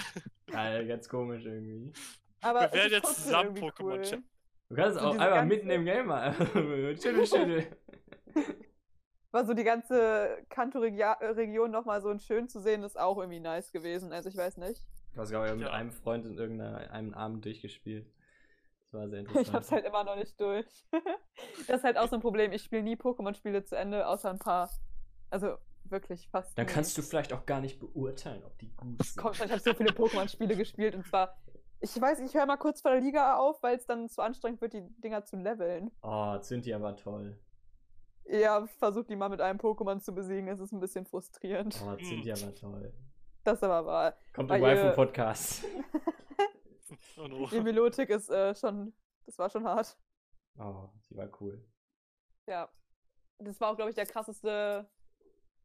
[0.50, 1.92] Ja, ganz komisch irgendwie.
[2.40, 4.22] Aber Wir werden jetzt zusammen Pokémon cool.
[4.70, 6.34] Du kannst auch einfach mitten im Game mal.
[7.00, 7.66] schüttel, schüttel.
[9.30, 14.12] War so die ganze Kanto-Region nochmal so schön zu sehen, ist auch irgendwie nice gewesen.
[14.12, 14.82] Also ich weiß nicht.
[15.12, 18.10] Ich weiß gar nicht, ich habe mit einem Freund in irgendeinem Abend durchgespielt.
[18.84, 19.54] Das war sehr Ich interessant.
[19.56, 20.66] hab's halt immer noch nicht durch.
[21.66, 22.52] das ist halt auch so ein Problem.
[22.52, 24.70] Ich spiele nie Pokémon-Spiele zu Ende, außer ein paar.
[25.30, 26.72] Also wirklich fast Dann nie.
[26.72, 29.16] kannst du vielleicht auch gar nicht beurteilen, ob die gut sind.
[29.22, 31.38] Kommt, ich habe so viele Pokémon-Spiele gespielt und zwar,
[31.80, 34.60] ich weiß, ich höre mal kurz vor der Liga auf, weil es dann zu anstrengend
[34.62, 35.90] wird, die Dinger zu leveln.
[36.02, 37.38] Oh, Cynthia war toll.
[38.30, 41.80] Ja, versucht die mal mit einem Pokémon zu besiegen, es ist ein bisschen frustrierend.
[41.82, 42.92] Oh, Cynthia war toll.
[43.44, 44.14] Das aber war.
[44.34, 45.64] Kommt Weil im ihr- Waifu-Podcast.
[47.20, 47.48] Oh no.
[47.48, 48.92] Die Melodik ist äh, schon,
[49.26, 49.98] das war schon hart.
[50.58, 51.62] Oh, sie war cool.
[52.46, 52.68] Ja.
[53.38, 54.88] Das war auch, glaube ich, der krasseste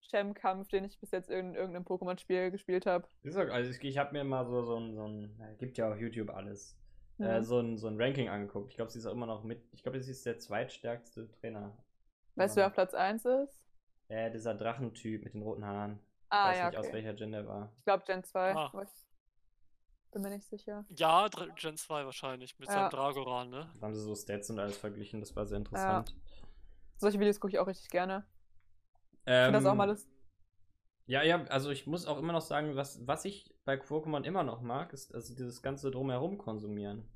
[0.09, 3.07] Chem-Kampf, den ich bis jetzt in irgendeinem Pokémon-Spiel gespielt habe.
[3.21, 5.91] Ist also ich, ich habe mir mal so, so ein, so ein, äh, gibt ja
[5.91, 6.75] auf YouTube alles,
[7.19, 7.25] Mhm.
[7.25, 8.71] äh, so, ein, so ein Ranking angeguckt.
[8.71, 11.77] Ich glaube, sie ist auch immer noch mit, ich glaube, sie ist der zweitstärkste Trainer.
[12.35, 13.59] Weißt du, wer auf Platz 1 ist?
[14.09, 15.99] Äh, dieser Drachentyp mit den roten Haaren.
[16.29, 16.93] Ah, Weiß ja, nicht, aus okay.
[16.95, 17.71] welcher Gen der war.
[17.79, 18.55] Ich glaube Gen 2.
[18.55, 18.71] Ah.
[18.83, 20.85] ich bin mir nicht sicher.
[20.89, 22.75] Ja, Gen 2 wahrscheinlich, mit Ja.
[22.75, 23.69] seinem Dragoran, ne?
[23.79, 26.15] Da haben sie so Stats und alles verglichen, das war sehr interessant.
[26.97, 28.25] Solche Videos gucke ich auch richtig gerne.
[29.11, 30.07] Ich Ähm, finde das auch mal das.
[31.05, 34.43] Ja, ja, also ich muss auch immer noch sagen, was, was ich bei Pokémon immer
[34.43, 37.07] noch mag, ist also dieses ganze Drumherum konsumieren.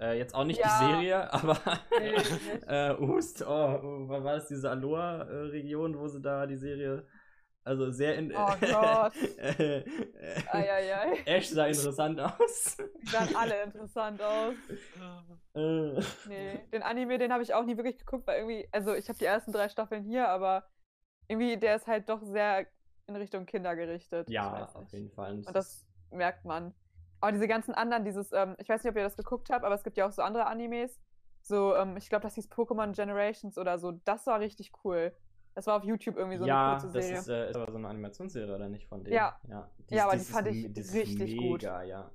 [0.00, 0.78] Äh, jetzt auch nicht Ja.
[0.80, 1.58] die Serie, aber
[2.68, 7.06] äh, Ust, oh, war das diese Aloha-Region, wo sie da die Serie,
[7.64, 8.32] also sehr in...
[8.34, 9.12] Oh Gott.
[9.38, 9.84] äh, äh,
[10.52, 11.18] Eieiei.
[11.26, 12.76] Ash sah interessant aus.
[13.02, 14.54] Die sahen alle interessant aus.
[15.54, 19.08] Äh, Nee, den Anime, den habe ich auch nie wirklich geguckt, weil irgendwie, also ich
[19.08, 20.64] habe die ersten drei Staffeln hier, aber
[21.26, 22.66] irgendwie, der ist halt doch sehr
[23.06, 24.28] in Richtung Kinder gerichtet.
[24.28, 25.32] Ich ja, auf jeden Fall.
[25.32, 26.74] Und das merkt man.
[27.20, 29.74] Aber diese ganzen anderen, dieses, ähm, ich weiß nicht, ob ihr das geguckt habt, aber
[29.74, 31.00] es gibt ja auch so andere Animes.
[31.42, 33.92] So, ähm, ich glaube, das hieß Pokémon Generations oder so.
[34.04, 35.12] Das war richtig cool.
[35.54, 37.18] Das war auf YouTube irgendwie so ja, eine kurze das Serie.
[37.18, 39.16] ist, äh, ist aber so eine Animationsserie, oder nicht von denen?
[39.16, 39.40] Ja.
[39.48, 41.62] ja, Ja, aber die fand ich richtig gut.
[41.62, 42.10] mega, ja.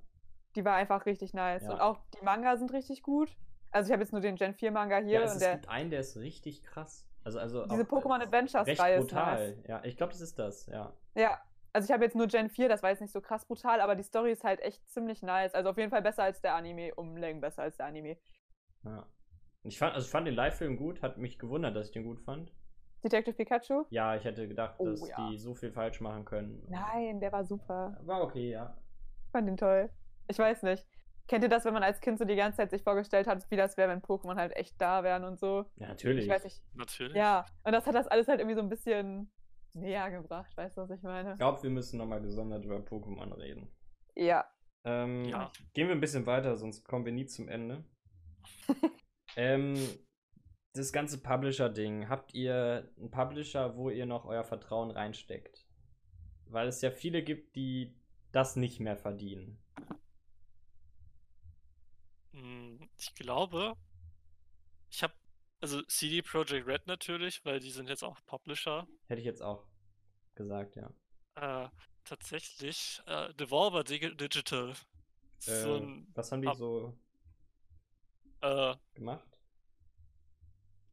[0.55, 1.63] Die war einfach richtig nice.
[1.63, 1.73] Ja.
[1.73, 3.35] Und auch die Manga sind richtig gut.
[3.71, 5.53] Also ich habe jetzt nur den Gen 4 Manga hier ja, es, und es der,
[5.55, 7.07] gibt einen, der ist richtig krass.
[7.23, 9.49] Also, also diese äh, Pokémon Adventures Reihe ist brutal.
[9.49, 9.63] nice.
[9.67, 10.93] Ja, ich glaube, das ist das, ja.
[11.15, 11.41] Ja,
[11.73, 13.95] also ich habe jetzt nur Gen 4, das war jetzt nicht so krass brutal, aber
[13.95, 15.53] die Story ist halt echt ziemlich nice.
[15.55, 18.17] Also auf jeden Fall besser als der Anime, um Längen besser als der Anime.
[18.83, 19.05] ja.
[19.63, 22.03] Und Ich fand, also ich fand den Live-Film gut, hat mich gewundert, dass ich den
[22.03, 22.51] gut fand.
[23.03, 23.85] Detective Pikachu?
[23.89, 25.15] Ja, ich hätte gedacht, Oh, dass ja.
[25.29, 26.65] die so viel falsch machen können.
[26.69, 27.97] Nein, der war super.
[28.03, 28.77] War okay, ja.
[29.25, 29.89] Ich fand ihn toll.
[30.27, 30.85] Ich weiß nicht.
[31.27, 33.55] Kennt ihr das, wenn man als Kind so die ganze Zeit sich vorgestellt hat, wie
[33.55, 35.65] das wäre, wenn Pokémon halt echt da wären und so?
[35.77, 36.25] Ja, natürlich.
[36.25, 36.61] Ich weiß nicht.
[36.73, 37.15] Natürlich.
[37.15, 39.31] Ja, und das hat das alles halt irgendwie so ein bisschen
[39.73, 40.55] näher gebracht.
[40.55, 41.31] Weißt du, was ich meine?
[41.33, 43.71] Ich glaube, wir müssen nochmal gesondert über Pokémon reden.
[44.15, 44.45] Ja.
[44.83, 45.51] Ähm, Ja.
[45.73, 47.83] Gehen wir ein bisschen weiter, sonst kommen wir nie zum Ende.
[49.35, 49.75] ähm,
[50.73, 55.65] das ganze Publisher-Ding, habt ihr einen Publisher, wo ihr noch euer Vertrauen reinsteckt?
[56.47, 57.95] Weil es ja viele gibt, die
[58.31, 59.59] das nicht mehr verdienen.
[62.31, 63.75] Hm, Ich glaube,
[64.89, 65.13] ich habe,
[65.63, 68.85] also CD Projekt Red natürlich, weil die sind jetzt auch Publisher.
[69.07, 69.65] Hätte ich jetzt auch
[70.35, 70.91] gesagt, ja.
[71.35, 71.69] Äh,
[72.03, 74.71] tatsächlich, äh, Devolver Dig Digital.
[74.71, 74.75] Äh,
[75.41, 76.97] So ein, was haben die Pub- so
[78.41, 79.25] äh, gemacht?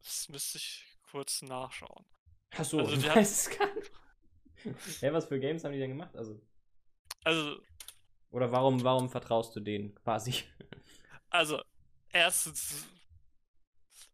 [0.02, 2.06] das müsste ich kurz nachschauen.
[2.52, 3.90] Achso, Also haben- weißt es gar nicht.
[5.00, 6.14] Hä, was für Games haben die denn gemacht?
[6.16, 6.40] Also,
[7.24, 7.60] Also,
[8.30, 10.32] oder warum, warum vertraust du denen quasi?
[11.30, 11.60] also,
[12.10, 12.86] erstens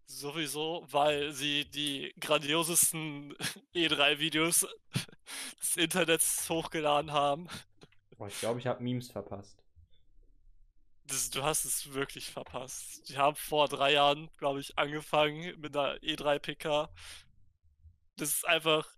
[0.06, 3.34] sowieso, weil sie die grandiosesten
[3.74, 4.66] E3-Videos
[5.60, 7.48] des Internets hochgeladen haben.
[8.16, 9.62] Boah, ich glaube, ich habe Memes verpasst.
[11.04, 13.08] Das, du hast es wirklich verpasst.
[13.08, 16.88] Die haben vor drei Jahren, glaube ich, angefangen mit einer E3-PK.
[18.16, 18.88] Das ist einfach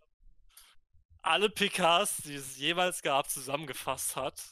[1.22, 4.42] alle PKs, die es jemals gab, zusammengefasst hat.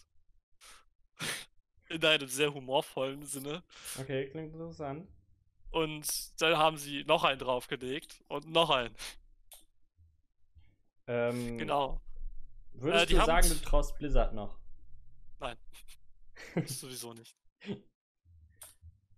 [1.88, 3.62] In einem sehr humorvollen Sinne.
[3.98, 5.08] Okay, klingt interessant.
[5.76, 8.96] Und dann haben sie noch einen draufgelegt und noch einen.
[11.06, 12.00] Ähm, Genau.
[12.72, 14.58] Würdest Äh, die du sagen, du traust Blizzard noch?
[15.38, 15.58] Nein.
[16.66, 17.36] Sowieso nicht.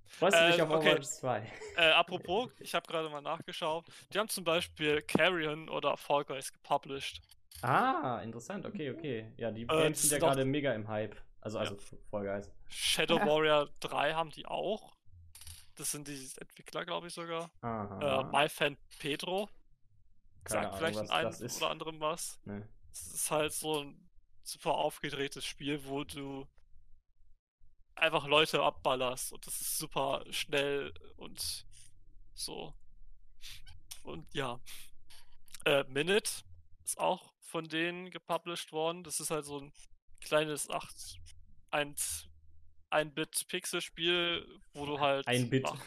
[0.07, 0.91] Freust du Äh, dich auf okay.
[0.91, 1.53] Overwatch 2?
[1.77, 3.87] Äh, apropos, ich habe gerade mal nachgeschaut.
[4.13, 7.21] Die haben zum Beispiel Carrion oder Fall Guys gepublished.
[7.63, 9.33] Ah, interessant, okay, okay.
[9.37, 11.17] Ja, die Äh, sind ja gerade mega im Hype.
[11.41, 11.65] Also, Ja.
[11.71, 11.77] also
[12.11, 12.51] Fall Guys.
[12.69, 13.27] Shadow Ja.
[13.29, 14.98] Warrior 3 haben die auch.
[15.79, 17.45] Das sind die Entwickler, glaube ich sogar.
[17.63, 18.25] Äh, Aha.
[18.25, 19.49] MyFan Pedro.
[20.43, 22.41] Keine Sagt Ahnung, vielleicht was in einem oder anderem was.
[22.45, 22.69] Ne.
[22.91, 24.11] Es ist halt so ein
[24.43, 26.49] super aufgedrehtes Spiel, wo du
[27.95, 31.67] einfach Leute abballerst und das ist super schnell und
[32.35, 32.75] so.
[34.03, 34.59] Und ja.
[35.65, 36.31] Äh, Minute
[36.85, 39.05] ist auch von denen gepublished worden.
[39.05, 39.73] Das ist halt so ein
[40.21, 41.21] kleines 8
[41.71, 42.29] 1
[42.91, 45.67] ein Bit Pixel Spiel, wo du halt Ein Bit.
[45.67, 45.81] ach,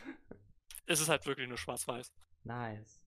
[0.85, 2.13] es ist halt wirklich nur schwarz-weiß.
[2.43, 3.03] Nice.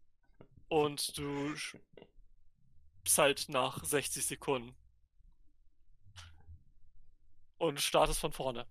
[0.69, 4.75] Und du stirbst halt nach 60 Sekunden.
[7.59, 8.66] Und startest von vorne.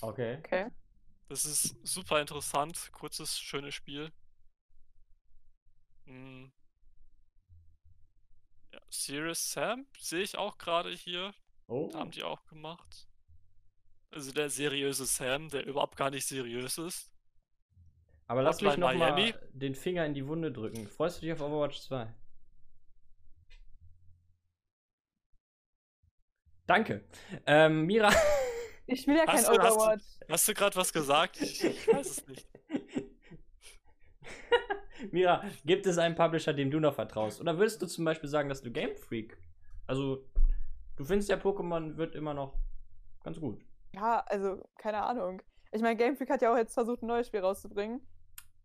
[0.00, 0.38] Okay.
[0.38, 0.70] Okay.
[1.28, 2.90] Das ist super interessant.
[2.92, 4.12] Kurzes, schönes Spiel.
[6.04, 6.52] Hm.
[8.72, 11.34] Ja, Serious Sam sehe ich auch gerade hier.
[11.66, 11.92] Oh.
[11.94, 13.08] Haben die auch gemacht.
[14.14, 17.10] Also der seriöse Sam, der überhaupt gar nicht seriös ist.
[18.26, 19.32] Aber lass mich Hotline noch Miami.
[19.32, 20.86] mal den Finger in die Wunde drücken.
[20.88, 22.12] Freust du dich auf Overwatch 2?
[26.66, 27.04] Danke.
[27.46, 28.12] Ähm, Mira.
[28.86, 30.02] Ich spiele ja kein Hast du- hast du- Overwatch.
[30.28, 31.40] Hast du gerade was gesagt?
[31.40, 32.46] Ich, ich weiß es nicht.
[35.10, 37.40] Mira, gibt es einen Publisher, dem du noch vertraust?
[37.40, 39.38] Oder würdest du zum Beispiel sagen, dass du Game Freak?
[39.86, 40.26] Also,
[40.96, 42.58] du findest ja Pokémon wird immer noch
[43.22, 43.64] ganz gut.
[43.94, 45.42] Ja, also, keine Ahnung.
[45.72, 48.06] Ich meine, Game Freak hat ja auch jetzt versucht, ein neues Spiel rauszubringen.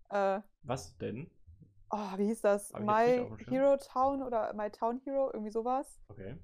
[0.09, 1.29] Äh, Was denn?
[1.91, 2.71] oh, wie hieß das?
[2.73, 3.27] My.
[3.47, 5.99] Hero Town oder My Town Hero, irgendwie sowas.
[6.09, 6.37] Okay.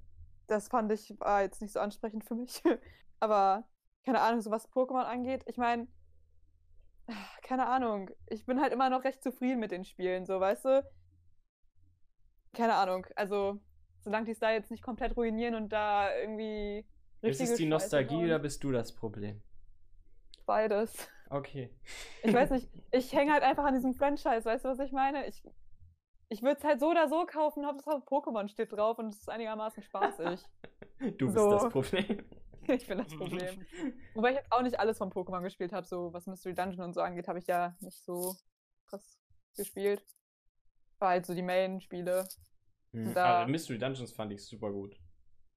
[0.47, 2.61] Das fand ich, war jetzt nicht so ansprechend für mich.
[3.19, 3.67] Aber,
[4.05, 5.43] keine Ahnung, so was Pokémon angeht.
[5.47, 5.87] Ich meine,
[7.43, 8.09] keine Ahnung.
[8.27, 10.91] Ich bin halt immer noch recht zufrieden mit den Spielen, so, weißt du?
[12.53, 13.05] Keine Ahnung.
[13.15, 13.59] Also,
[13.99, 16.87] solange die es da jetzt nicht komplett ruinieren und da irgendwie.
[17.25, 19.41] Ist es richtige die Nostalgie oder bist du das Problem?
[20.45, 21.07] Beides.
[21.29, 21.75] Okay.
[22.23, 25.27] Ich weiß nicht, ich hänge halt einfach an diesem Franchise, weißt du, was ich meine?
[25.27, 25.43] Ich,
[26.29, 29.29] ich würde es halt so oder so kaufen, Hauptsache Pokémon steht drauf und es ist
[29.29, 30.41] einigermaßen spaßig.
[31.17, 31.49] Du bist So.
[31.49, 32.23] das Problem.
[32.67, 33.65] ich bin das Problem.
[34.13, 36.93] Wobei ich jetzt auch nicht alles von Pokémon gespielt habe, so was Mystery Dungeon und
[36.93, 38.35] so angeht, habe ich ja nicht so
[38.87, 39.19] krass
[39.57, 40.01] gespielt.
[40.99, 42.25] War halt so die Main-Spiele.
[42.93, 44.97] Hm, Da- Mystery Dungeons fand ich super gut.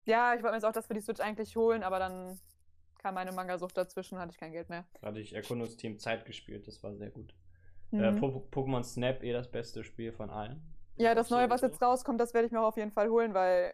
[0.07, 2.39] Ja, ich wollte mir jetzt auch das für die Switch eigentlich holen, aber dann
[2.99, 4.85] kam meine Manga-Sucht dazwischen, hatte ich kein Geld mehr.
[5.01, 7.35] Da hatte ich Erkundungsteam Zeit gespielt, das war sehr gut.
[7.91, 8.19] Äh, Mhm.
[8.19, 10.61] Po- Pokémon Snap, eh das beste Spiel von allen.
[10.95, 13.33] ja, das Neue, was jetzt rauskommt, das werde ich mir auch auf jeden Fall holen,
[13.33, 13.73] weil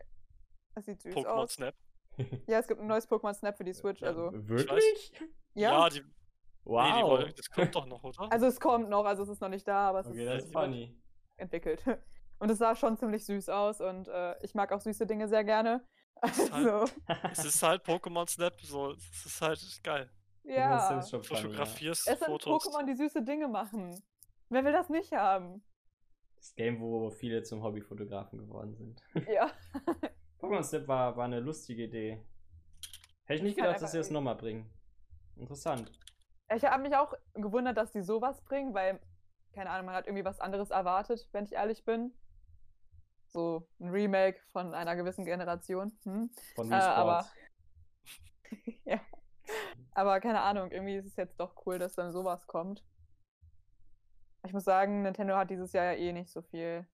[0.76, 1.54] es sieht süß Pokémon aus.
[1.54, 1.76] Snap.
[2.48, 4.30] Ja, es gibt ein neues Pokémon Snap für die Switch, also.
[4.34, 5.14] Wirklich?
[5.56, 6.12] Ja, die, nee, die
[6.66, 7.10] Wow.
[7.10, 8.22] wollen, das kommt doch noch, oder?
[8.32, 10.44] also es kommt noch, also es ist noch nicht da, aber es okay, ist, das
[10.46, 10.96] ist funny.
[11.38, 11.84] entwickelt.
[12.40, 15.46] Und es sah schon ziemlich süß aus und äh, ich mag auch süße Dinge sehr
[15.46, 15.82] gerne.
[16.24, 16.94] Ist halt- Also,
[17.32, 20.10] es ist halt Pokémon Snap, so, es ist halt geil.
[20.44, 20.80] Ja.
[20.80, 21.46] Snap ist schon funny, ja.
[21.48, 22.66] Fotografierst Es sind Fotos.
[22.66, 24.02] Pokémon, die süße Dinge machen.
[24.50, 25.64] Wer will das nicht haben?
[26.36, 29.02] Das Game, wo viele zum Hobbyfotografen geworden sind.
[29.30, 29.50] Ja.
[30.40, 32.26] Pokémon Snap war, war eine lustige Idee.
[33.26, 34.70] Hätte ich nicht halt gedacht, dass sie das nochmal bringen.
[35.38, 35.92] Interessant.
[36.54, 39.00] Ich habe mich auch gewundert, dass die sowas bringen, weil,
[39.54, 42.14] keine Ahnung, man hat irgendwie was anderes erwartet, wenn ich ehrlich bin.
[43.34, 45.98] So ein Remake von einer gewissen Generation.
[46.04, 46.30] Hm?
[46.56, 47.28] Von Äh, aber-
[48.86, 49.02] ja.
[49.92, 52.84] Aber keine Ahnung, irgendwie ist es jetzt doch cool, dass dann sowas kommt.
[54.46, 56.88] Ich muss sagen, Nintendo hat dieses Jahr ja eh nicht so viel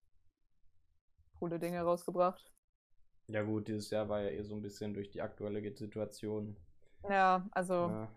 [1.39, 2.53] coole Dinge rausgebracht.
[3.27, 6.57] Ja gut, dieses Jahr war ja eh so ein bisschen durch die aktuelle Situation.
[7.09, 8.11] Ja, also, Ja.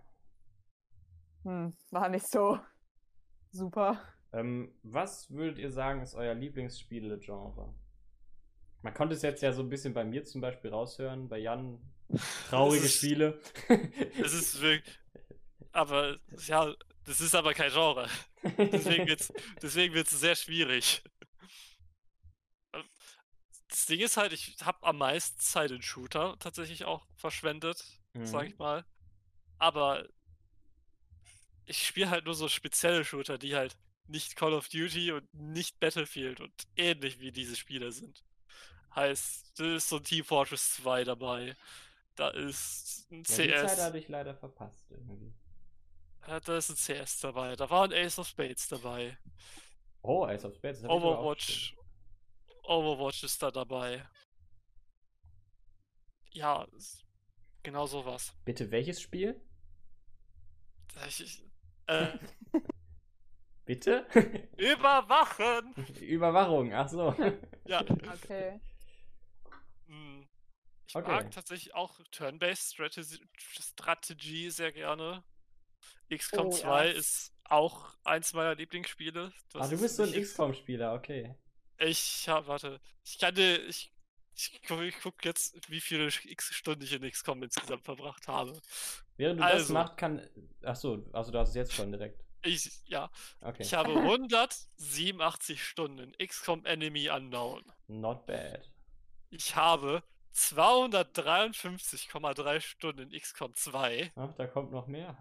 [1.45, 2.59] hm, war nicht so
[3.51, 4.01] super.
[4.33, 7.75] Ähm, was würdet ihr sagen, ist euer Lieblingsspiele-Genre?
[8.83, 11.81] Man konnte es jetzt ja so ein bisschen bei mir zum Beispiel raushören, bei Jan
[12.49, 13.41] traurige ist- Spiele.
[14.23, 14.99] Es ist wirklich.
[15.73, 18.09] Aber, ja, das ist aber kein Genre.
[18.59, 19.33] Deswegen wird's,
[19.63, 21.03] deswegen wird's sehr schwierig.
[23.69, 27.83] Das Ding ist halt, ich habe am meisten Zeit in Shooter tatsächlich auch verschwendet,
[28.23, 28.49] sag Mhm.
[28.53, 28.85] ich mal.
[29.59, 30.07] Aber
[31.65, 33.77] ich spiele halt nur so spezielle Shooter, die halt
[34.09, 38.23] nicht Call of Duty und nicht Battlefield und ähnlich wie diese Spiele sind.
[38.95, 41.57] Heißt, da ist so ein Team Fortress 2 dabei.
[42.15, 43.81] Da ist ein Ja, die Zeit CS.
[43.81, 45.33] habe ich leider verpasst irgendwie.
[46.27, 47.57] Ja, da ist ein CS dabei.
[47.57, 49.17] Da war ein Ace of Spades dabei.
[50.03, 50.85] Oh, Ace of Spades.
[50.85, 51.75] Overwatch.
[52.65, 54.07] Overwatch ist da dabei.
[56.33, 56.67] Ja,
[57.63, 58.35] genau sowas.
[58.45, 59.41] Bitte welches Spiel?
[61.09, 61.45] Ich, ich,
[61.87, 62.19] äh,
[63.65, 64.07] Bitte?
[64.57, 65.75] überwachen!
[66.01, 67.15] Überwachung, ach so.
[67.65, 67.81] Ja.
[67.81, 68.61] Okay.
[69.93, 70.29] Mm.
[70.89, 71.09] Ich Okay.
[71.09, 73.21] mag tatsächlich auch Turn-Based Strategy,
[73.61, 75.25] Strategy sehr gerne.
[76.11, 76.91] XCOM Oh, 2 ja.
[76.91, 79.33] ist auch eins meiner Lieblingsspiele.
[79.57, 81.35] Ah, Das du ist bist so ein XCOM-Spieler, okay.
[81.79, 83.93] Ich hab, warte, ich kann dir, ich,
[84.35, 88.61] ich, ich guck jetzt, wie viele X Stunden ich in XCOM insgesamt verbracht habe.
[89.17, 89.73] Während du das Also.
[89.75, 90.27] machst, kann.
[90.65, 92.23] Ach so, also du hast es jetzt schon direkt.
[92.45, 93.11] Ich, ja,
[93.41, 93.63] Okay.
[93.63, 97.63] ich habe 187 Stunden in XCOM Enemy Unknown.
[97.89, 98.72] Not bad.
[99.35, 100.03] Ich habe
[100.35, 105.17] 253,3 Stunden in XCOM 2 Ach, da kommt noch mehr.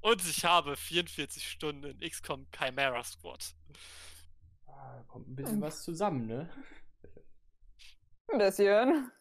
[0.00, 3.54] und ich habe 44 Stunden in XCOM Chimera Squad.
[4.66, 6.50] Ah, da kommt ein bisschen was zusammen, ne?
[8.32, 9.12] Ein bisschen.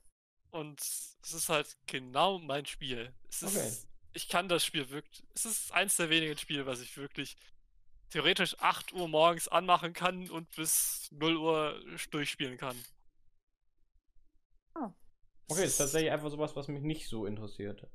[0.50, 3.14] Und es ist halt genau mein Spiel.
[3.30, 3.72] Es ist, Okay.
[4.14, 5.24] Ich kann das Spiel wirklich.
[5.36, 7.38] Es ist eins der wenigen Spiele, was ich wirklich
[8.10, 12.76] theoretisch 8 Uhr morgens anmachen kann und bis 0 Uhr durchspielen kann.
[15.48, 17.88] Okay, ist tatsächlich einfach sowas, was mich nicht so interessiert.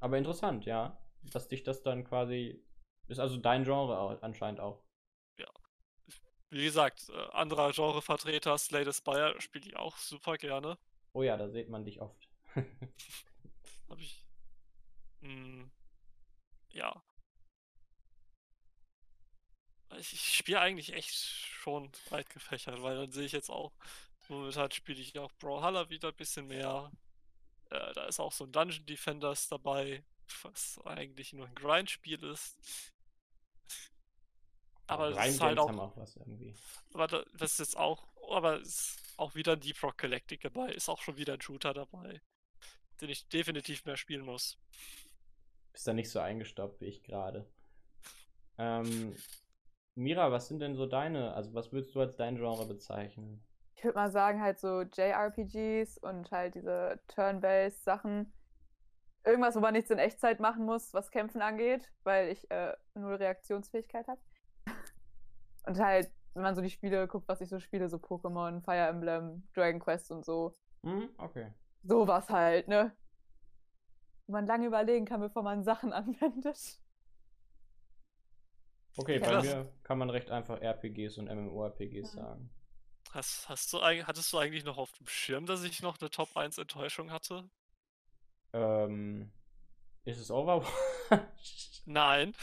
[0.00, 0.98] Aber interessant, ja.
[1.22, 2.64] Dass dich das dann quasi.
[3.08, 4.82] Ist also dein Genre anscheinend auch.
[6.50, 10.78] Wie gesagt, äh, anderer Genrevertreter, Slay the Spire, spiele ich auch super gerne.
[11.12, 12.28] Oh ja, da sieht man dich oft.
[13.88, 14.24] Hab ich.
[15.20, 15.70] Hm,
[16.70, 17.02] ja.
[19.98, 23.72] Ich, ich spiele eigentlich echt schon breit gefächert, weil dann sehe ich jetzt auch,
[24.28, 26.90] momentan spiele ich auch Brawlhalla wieder ein bisschen mehr.
[27.70, 30.04] Äh, da ist auch so ein Dungeon Defenders dabei,
[30.42, 32.56] was eigentlich nur ein Grind-Spiel ist.
[34.86, 36.54] Aber das ist halt auch, auch was irgendwie.
[36.94, 40.40] aber da, das ist jetzt auch, aber es ist auch wieder ein Deep Rock Galactic
[40.40, 42.22] dabei, ist auch schon wieder ein Shooter dabei,
[43.00, 44.56] den ich definitiv mehr spielen muss.
[45.72, 47.46] Bist da nicht so eingestaubt wie ich gerade.
[48.56, 49.14] Ähm,
[49.94, 53.44] Mira, was sind denn so deine, also was würdest du als dein Genre bezeichnen?
[53.78, 58.32] Ich würde mal sagen, halt so JRPGs und halt diese Turn-Based Sachen.
[59.24, 63.14] Irgendwas, wo man nichts in Echtzeit machen muss, was Kämpfen angeht, weil ich äh, null
[63.14, 64.20] Reaktionsfähigkeit habe.
[65.66, 68.88] Und halt, wenn man so die Spiele guckt, was ich so spiele, so Pokémon, Fire
[68.88, 70.56] Emblem, Dragon Quest und so.
[70.82, 71.52] Hm, okay.
[71.84, 72.90] Sowas halt, ne?
[74.26, 76.80] Wo man lange überlegen kann, bevor man Sachen anwendet.
[78.96, 82.18] Okay, Ja, bei mir kann man recht einfach RPGs und MMORPGs Mhm.
[82.18, 82.50] sagen.
[83.12, 86.36] Hast, hast du, hattest du eigentlich noch auf dem Schirm, dass ich noch eine Top
[86.36, 87.48] 1 Enttäuschung hatte?
[88.52, 89.30] Ähm,
[90.04, 90.70] ist es Overwatch?
[91.84, 92.34] Nein.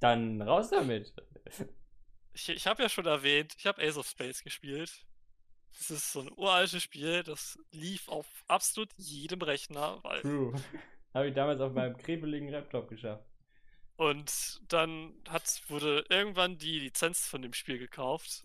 [0.00, 1.12] Dann raus damit.
[2.32, 5.06] Ich, ich habe ja schon erwähnt, ich habe Ace of Space gespielt.
[5.78, 10.54] Das ist so ein uraltes Spiel, das lief auf absolut jedem Rechner, weil True.
[11.14, 13.24] Habe ich damals auf meinem krebeligen Laptop geschafft.
[13.96, 18.44] Und dann hat, wurde irgendwann die Lizenz von dem Spiel gekauft.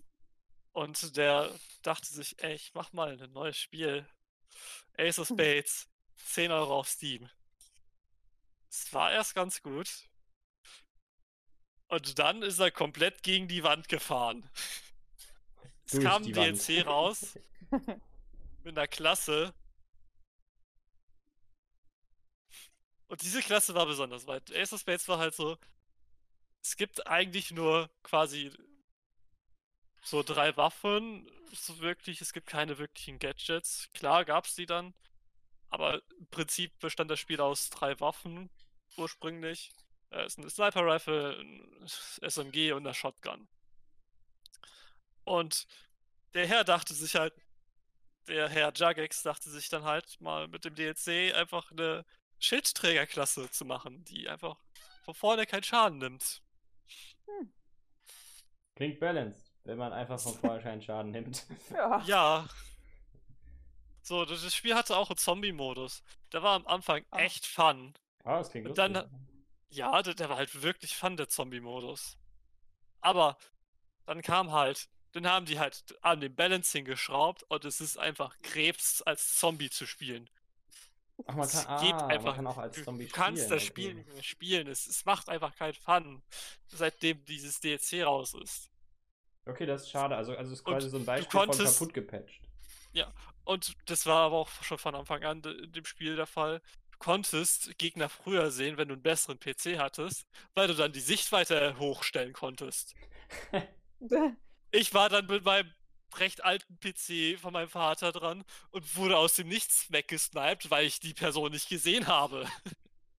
[0.72, 1.52] Und der
[1.82, 4.08] dachte sich, ey, ich mach mal ein neues Spiel.
[4.96, 7.28] Ace of Spades, 10 Euro auf Steam.
[8.68, 10.08] Es war erst ganz gut.
[11.88, 14.48] Und dann ist er komplett gegen die Wand gefahren.
[15.86, 16.68] Es Durch kam die ein Wand.
[16.68, 17.36] DLC raus
[18.62, 19.52] mit einer Klasse.
[23.08, 25.58] Und diese Klasse war besonders, weil Ace of Spades war halt so,
[26.62, 28.52] es gibt eigentlich nur quasi
[30.02, 33.88] so drei Waffen, so wirklich, es gibt keine wirklichen Gadgets.
[33.94, 34.94] Klar gab es die dann,
[35.68, 38.50] aber im Prinzip bestand das Spiel aus drei Waffen
[38.96, 39.70] ursprünglich.
[40.10, 41.86] Äh, Es ist eine Sniper Rifle, ein
[42.22, 43.48] SMG und eine Shotgun.
[45.24, 45.66] Und
[46.34, 47.34] der Herr dachte sich halt,
[48.28, 52.04] der Herr Jagex dachte sich dann halt mal mit dem DLC einfach eine
[52.38, 54.56] Schildträgerklasse zu machen, die einfach
[55.04, 56.42] von vorne keinen Schaden nimmt.
[58.74, 61.46] Klingt balanced, wenn man einfach von vornherein Schaden nimmt.
[61.70, 62.02] ja.
[62.04, 62.48] Ja.
[64.02, 66.02] So, das Spiel hatte auch einen Zombie-Modus.
[66.32, 67.20] Der war am Anfang Ah.
[67.20, 67.94] echt fun.
[68.24, 68.94] Ah, das klingt Und lustig.
[68.94, 69.26] dann-
[69.68, 72.16] Ja, der, der war halt wirklich fun, der Zombie-Modus.
[73.00, 73.36] Aber
[74.06, 78.36] dann kam halt, dann haben die halt an dem Balancing geschraubt und es ist einfach
[78.42, 80.28] Krebs als Zombie zu spielen.
[81.26, 83.42] Ach, man es kann, geht ah, einfach- man kann auch als Du, Zombie du kannst
[83.44, 83.50] spielen.
[83.58, 83.94] das Spiel okay.
[83.98, 84.66] nicht mehr spielen.
[84.66, 86.22] Es, es macht einfach keinen Fun,
[86.66, 88.69] seitdem dieses DLC raus ist.
[89.46, 90.16] Okay, das ist schade.
[90.16, 92.40] Also, also ist Und quasi so ein Beispiel von konntest- kaputt gepatcht.
[93.44, 96.60] Und das war aber auch schon von Anfang an in dem Spiel der Fall.
[96.92, 101.00] Du konntest Gegner früher sehen, wenn du einen besseren PC hattest, weil du dann die
[101.00, 102.94] Sichtweite hochstellen konntest.
[104.72, 105.70] Ich war dann mit meinem
[106.14, 111.00] recht alten PC von meinem Vater dran und wurde aus dem Nichts weggesniped, weil ich
[111.00, 112.48] die Person nicht gesehen habe.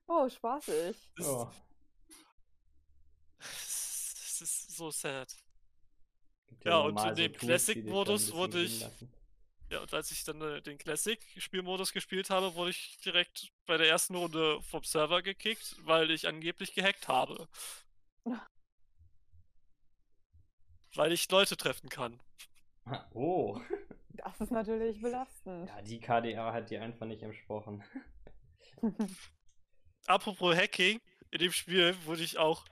[0.08, 0.96] Oh, spaßig.
[1.18, 1.52] Das, oh.
[3.38, 5.36] das ist so sad.
[6.64, 8.86] Ja, und in dem Classic-Modus wurde ich-.
[9.72, 13.88] Ja, und als ich dann äh, den Classic-Spielmodus gespielt habe, wurde ich direkt bei der
[13.88, 17.48] ersten Runde vom Server gekickt, weil ich angeblich gehackt habe.
[20.94, 22.20] Weil ich Leute treffen kann.
[23.14, 23.60] Oh.
[24.14, 25.70] Das ist natürlich belastend.
[25.70, 27.84] Ja, die KDR hat dir einfach nicht entsprochen.
[30.06, 31.00] Apropos Hacking,
[31.32, 32.66] in dem Spiel wurde ich auch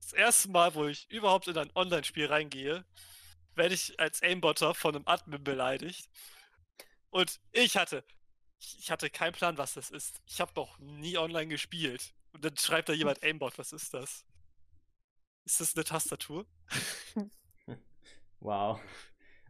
[0.00, 2.84] das erste Mal, wo ich überhaupt in ein Online-Spiel reingehe,
[3.56, 6.08] werde ich als Aimbotter von einem Admin beleidigt.
[7.10, 8.04] Und ich hatte,
[8.78, 10.20] ich hatte keinen Plan, was das ist.
[10.26, 12.14] Ich habe noch nie online gespielt.
[12.32, 14.24] Und dann schreibt da jemand Aimbot, was ist das?
[15.44, 16.46] Ist das eine Tastatur?
[18.40, 18.80] Wow.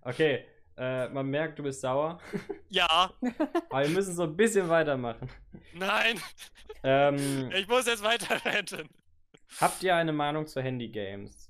[0.02, 0.46] Okay,
[0.78, 2.20] Äh, man merkt, du bist sauer.
[2.68, 3.12] Ja,
[3.70, 5.30] Aber wir müssen so ein bisschen weitermachen.
[5.72, 6.20] nein,
[6.82, 8.88] Ähm, ich muss jetzt weiter ranten.
[9.60, 11.45] habt ihr eine Meinung zu Handy-Games?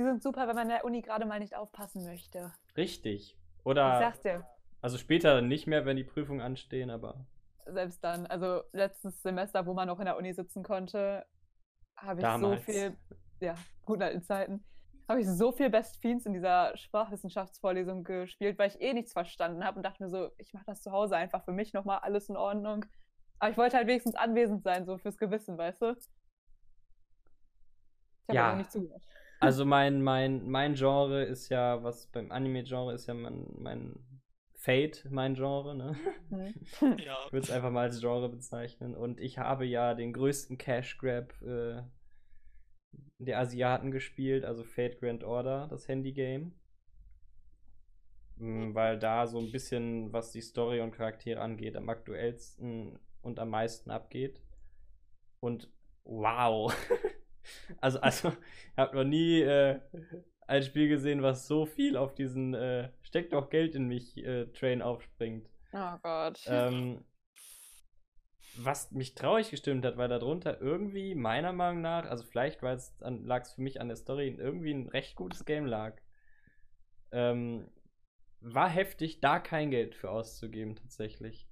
[0.00, 2.50] Sie sind super, wenn man in der Uni gerade mal nicht aufpassen möchte.
[2.74, 3.36] Richtig.
[3.36, 4.46] Ich Oder, sag's dir.
[4.80, 7.26] also später nicht mehr, wenn die Prüfungen anstehen, aber.
[7.66, 8.26] Selbst dann.
[8.26, 11.26] Also letztes Semester, wo man noch in der Uni sitzen konnte,
[11.98, 12.64] habe ich Damals.
[12.64, 12.96] so viel,
[13.40, 13.54] ja,
[13.84, 14.64] guten alten Zeiten,
[15.06, 19.62] habe ich so viel Best Fiends in dieser Sprachwissenschaftsvorlesung gespielt, weil ich eh nichts verstanden
[19.66, 22.30] habe und dachte mir so, ich mache das zu Hause einfach für mich nochmal alles
[22.30, 22.86] in Ordnung.
[23.38, 25.90] Aber ich wollte halt wenigstens anwesend sein, so fürs Gewissen, weißt du?
[25.92, 26.08] Ich
[28.28, 28.54] habe Ja.
[28.54, 29.02] nicht zugehört.
[29.40, 33.98] Also mein, mein, mein Genre ist ja, was beim Anime-Genre ist ja mein, mein
[34.54, 35.96] Fate, mein Genre, ne?
[36.30, 36.54] Hm.
[36.98, 38.94] Ja, Ich würde es einfach mal als Genre bezeichnen.
[38.94, 41.82] Und ich habe ja den größten Cash Grab äh,
[43.18, 46.52] der Asiaten gespielt, also Fate Grand Order, das Handy-Game.
[48.36, 53.38] Mm, Weil da so ein bisschen, was die Story und Charaktere angeht, am aktuellsten und
[53.38, 54.40] am meisten abgeht.
[55.40, 55.68] Und
[56.04, 56.72] wow.
[57.80, 59.80] also, also, ich habe noch nie äh,
[60.46, 64.46] ein Spiel gesehen, was so viel auf diesen äh, Steck doch Geld in mich äh,
[64.46, 65.48] Train aufspringt.
[65.72, 66.40] Oh Gott.
[66.46, 67.04] Ähm,
[68.56, 73.52] was mich traurig gestimmt hat, weil darunter irgendwie, meiner Meinung nach, also vielleicht lag es
[73.52, 76.00] für mich an der Story, irgendwie ein recht gutes Game lag.
[77.12, 77.70] Ähm,
[78.40, 81.48] war heftig, da kein Geld für auszugeben, tatsächlich.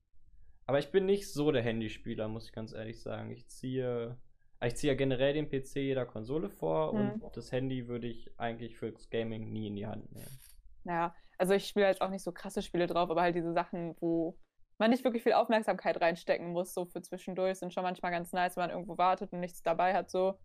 [0.67, 3.31] Aber ich bin nicht so der Handyspieler, muss ich ganz ehrlich sagen.
[3.31, 4.19] Ich ziehe,
[4.67, 7.23] ich ziehe ja generell den PC jeder Konsole vor Hm.
[7.23, 10.39] und das Handy würde ich eigentlich fürs Gaming nie in die Hand nehmen.
[10.85, 13.97] Ja, also ich spiele jetzt auch nicht so krasse Spiele drauf, aber halt diese Sachen,
[14.01, 14.39] wo
[14.79, 18.57] man nicht wirklich viel Aufmerksamkeit reinstecken muss, so für zwischendurch, sind schon manchmal ganz nice,
[18.57, 20.39] wenn man irgendwo wartet und nichts dabei hat, so.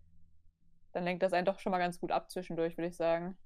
[0.93, 3.37] Dann lenkt das einen doch schon mal ganz gut ab zwischendurch, würde ich sagen.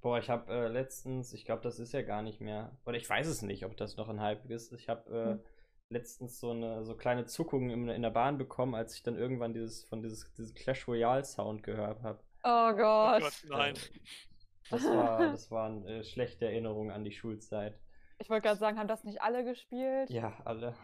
[0.00, 3.08] Boah, ich habe äh, letztens, ich glaube, das ist ja gar nicht mehr, oder ich
[3.08, 4.72] weiß es nicht, ob das noch ein Hype ist.
[4.72, 5.44] Ich habe äh, Hm.
[5.90, 9.54] Letztens so eine so kleine Zuckungen in, in der Bahn bekommen, als ich dann irgendwann
[9.54, 12.20] dieses von dieses, dieses Clash Royale Sound gehört habe.
[12.44, 13.22] Oh oh Gott.
[13.22, 13.74] Gott, nein.
[14.70, 17.78] Das war, das waren äh, schlechte Erinnerungen an die Schulzeit.
[18.20, 20.10] Ich wollte gerade sagen, haben das nicht alle gespielt?
[20.10, 20.74] Ja, alle.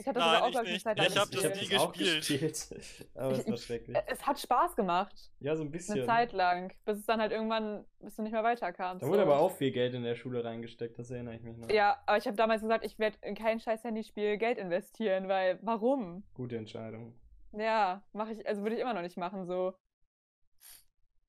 [0.00, 0.84] Ich hab das sogar auch, ich nicht.
[0.84, 2.50] Zeit Ich habe ich das hab nie auch gespielt.
[2.70, 3.08] gespielt.
[3.16, 3.96] Aber es war ich- schrecklich.
[3.96, 5.32] Ä- Es hat Spaß gemacht.
[5.40, 5.96] Ja, so ein bisschen.
[5.96, 6.72] Eine Zeit lang.
[6.84, 9.02] Bis es dann halt irgendwann, bis du nicht mehr weiterkamst.
[9.02, 9.22] Da wurde so.
[9.24, 11.68] aber auch viel Geld in der Schule reingesteckt, das erinnere ich mich noch.
[11.68, 15.58] Ja, aber ich habe damals gesagt, ich werde in kein scheiß Handyspiel Geld investieren, weil
[15.62, 16.22] warum?
[16.34, 17.18] Gute Entscheidung.
[17.50, 19.74] Ja, mache ich, also würde ich immer noch nicht machen, so.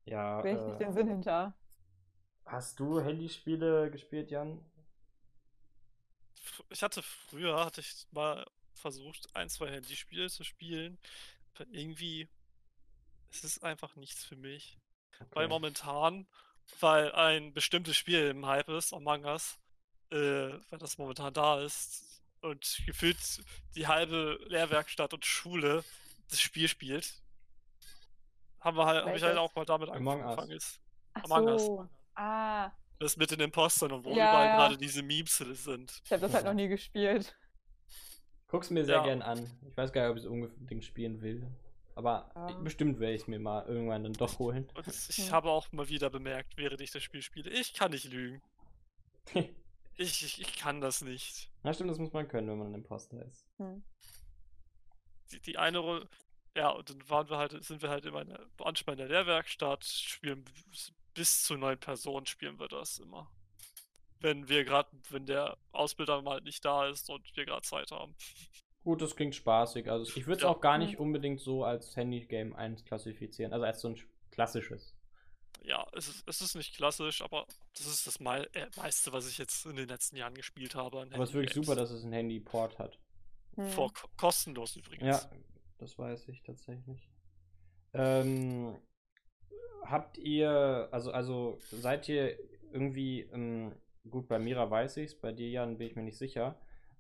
[0.06, 1.56] Ja, Sehe ich nicht äh, den Sinn hinter.
[2.46, 4.60] hast du Handyspiele gespielt, Jan?
[6.70, 10.98] Ich hatte früher, hatte ich mal versucht, ein, zwei Handyspiele zu spielen.
[11.56, 12.28] Aber irgendwie,
[13.32, 14.78] es ist einfach nichts für mich.
[15.34, 15.50] Weil Okay.
[15.50, 16.28] momentan,
[16.80, 19.60] weil ein bestimmtes Spiel im Hype ist, Among Us,
[20.12, 23.18] äh, weil das momentan da ist und gefühlt
[23.76, 25.84] die halbe Lehrwerkstatt und Schule
[26.30, 27.14] das Spiel spielt,
[28.60, 30.24] haben wir halt, habe ich halt auch mal damit Among Us.
[30.26, 30.52] angefangen.
[30.52, 30.80] Ist
[31.14, 31.66] Ach Among Us.
[31.66, 31.90] so.
[32.16, 34.56] Ah, das mit den Impostern und wo Ja, überall ja.
[34.56, 36.02] gerade diese Memes sind.
[36.04, 37.36] ich habe das halt noch nie gespielt.
[38.48, 39.04] Guck's mir sehr Ja.
[39.04, 39.50] gern an.
[39.70, 41.48] Ich weiß gar nicht, ob ich es unbedingt spielen will.
[41.96, 42.48] Aber Ja.
[42.62, 44.70] bestimmt werde ich es mir mal irgendwann dann doch holen.
[44.74, 45.32] Und ich Hm.
[45.32, 48.42] habe auch mal wieder bemerkt, während ich das Spiel spiele, ich kann nicht lügen.
[50.02, 51.52] Ich, ich, ich kann das nicht.
[51.62, 53.46] Na stimmt, das muss man können, wenn man ein Imposter ist.
[53.58, 53.84] Hm.
[55.30, 56.08] Die, die eine Runde,
[56.56, 59.10] ja, und dann waren wir halt, sind wir halt immer in der, manchmal in der
[59.10, 60.46] Lehrwerkstatt, spielen
[61.20, 63.30] bis- zu neun Personen spielen wir das immer.
[64.22, 68.16] Wenn wir gerade, wenn der Ausbilder mal nicht da ist und wir gerade Zeit haben.
[68.84, 69.90] Gut, das klingt spaßig.
[69.92, 70.50] Also ich würde es Ja.
[70.50, 73.52] auch gar nicht unbedingt so als Handygame einklassifizieren.
[73.54, 74.96] Also als so ein sch- klassisches.
[75.62, 77.46] Ja, es ist, es ist nicht klassisch, aber
[77.78, 81.02] das ist das mei äh, meiste, was ich jetzt in den letzten Jahren gespielt habe.
[81.02, 82.98] an Aber es ist wirklich super, dass es ein Handy-Port hat.
[83.56, 83.68] Hm.
[83.72, 85.06] Vor, ko- kostenlos übrigens.
[85.06, 85.30] Ja,
[85.78, 87.10] das weiß ich tatsächlich.
[87.94, 88.78] Ähm,
[89.84, 92.38] habt ihr, also, also seid ihr
[92.72, 93.74] irgendwie, ähm,
[94.10, 96.56] gut, bei Mira weiß ich's, bei dir, Jan, bin ich mir nicht sicher.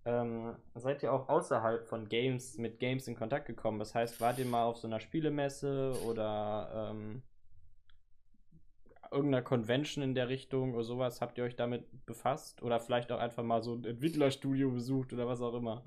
[0.05, 3.79] Ähm, seid ihr auch außerhalb von Games mit Games in Kontakt gekommen?
[3.79, 7.21] Das heißt, wart ihr mal auf so einer Spielemesse oder ähm,
[9.11, 11.21] irgendeiner Convention in der Richtung oder sowas?
[11.21, 12.63] Habt ihr euch damit befasst?
[12.63, 15.83] Oder vielleicht auch einfach mal so ein Entwicklerstudio besucht oder was auch immer?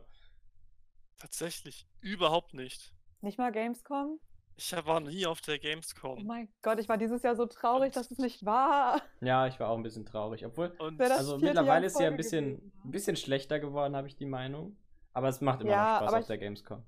[1.19, 2.93] Tatsächlich überhaupt nicht.
[3.21, 4.19] Nicht mal Gamescom?
[4.57, 6.27] Ich war nie auf der Oh Gamescom.
[6.27, 9.01] mein Gott, ich war dieses Jahr so traurig, dass es nicht war.
[9.21, 10.45] Ja, ich war auch ein bisschen traurig.
[10.47, 12.73] Obwohl, also mittlerweile ist sie ja ein bisschen, gewesen.
[12.85, 14.77] ein bisschen schlechter geworden, habe ich die Meinung.
[15.15, 16.83] Aber es macht immer Ja, noch Spaß auf ich- der Gamescom.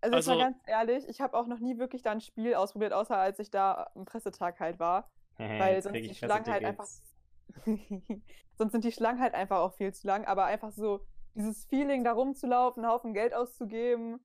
[0.00, 2.54] Also, ich war Also- ganz ehrlich, ich habe auch noch nie wirklich da ein Spiel
[2.54, 5.10] ausprobiert, außer als ich da am Pressetag halt war.
[5.38, 6.86] Weil sonst die Schlangen halt einfach.
[8.56, 11.00] Sonst sind die Schlangen halt einfach auch viel zu lang, aber einfach so
[11.34, 14.20] dieses Feeling, da rumzulaufen, einen Haufen Geld auszugeben,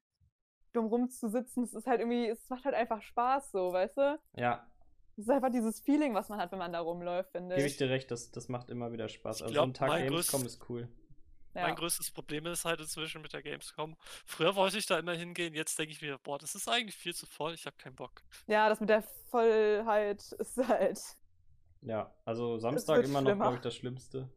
[0.73, 4.19] dumm rumzusitzen, das ist halt irgendwie, es macht halt einfach Spaß so, weißt du?
[4.35, 4.65] Ja,
[5.17, 7.73] Es ist einfach dieses Feeling, was man hat, wenn man da rumläuft, finde gebe ich
[7.73, 7.77] ich.
[7.77, 9.37] dir recht, das, das macht immer wieder Spaß.
[9.37, 10.87] Ich Also glaub, so ein Tag Gamescom ist cool.
[11.55, 11.63] Ja.
[11.63, 13.95] Mein größtes Problem ist halt inzwischen mit der Gamescom.
[14.25, 17.13] Früher wollte ich da immer hingehen, jetzt denke ich mir, boah, das ist eigentlich viel
[17.15, 18.21] zu voll, ich habe keinen Bock.
[18.47, 19.01] ja, das mit der
[19.31, 20.99] Vollheit ist halt.
[21.81, 24.29] Ja, also Samstag immer noch, glaube ich, das Schlimmste.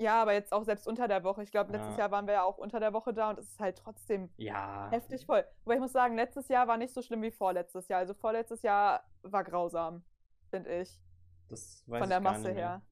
[0.00, 1.42] Ja, aber jetzt auch selbst unter der Woche.
[1.42, 2.02] Ich glaube, letztes Ja.
[2.02, 4.88] Jahr waren wir ja auch unter der Woche da und es ist halt trotzdem Ja.
[4.90, 5.44] heftig voll.
[5.64, 7.98] Wobei ich muss sagen, letztes Jahr war nicht so schlimm wie vorletztes Jahr.
[7.98, 10.04] Also vorletztes Jahr war grausam,
[10.50, 11.00] finde ich.
[11.48, 12.82] Das weiß von der ich gar Masse her.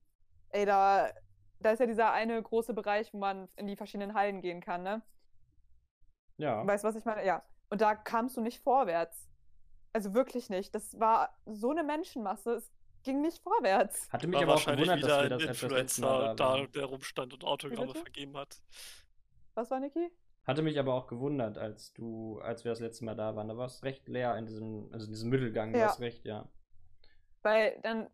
[0.48, 1.10] Ey, da,
[1.60, 4.82] da ist ja dieser eine große Bereich, wo man in die verschiedenen Hallen gehen kann,
[4.82, 5.02] ne?
[6.38, 6.66] Ja.
[6.66, 7.24] Weißt du, was ich meine?
[7.24, 7.42] Ja.
[7.70, 9.28] Und da kamst du nicht vorwärts.
[9.92, 10.74] Also wirklich nicht.
[10.74, 12.72] Das war so eine Menschenmasse, es
[13.06, 14.12] ging nicht vorwärts.
[14.12, 16.84] Hatte mich War aber auch gewundert, dass wir das etwas letztes Mal Influencer da der
[16.84, 18.60] rumstand und Autogramme vergeben hat.
[19.54, 20.10] Was war, Niki?
[20.44, 23.48] Hatte mich aber auch gewundert, als du, als wir das letzte Mal da waren.
[23.48, 25.86] Da war es recht leer in diesem, also in diesem Mittelgang, du Ja.
[25.86, 26.48] hast recht, ja.
[27.42, 28.08] Weil dann,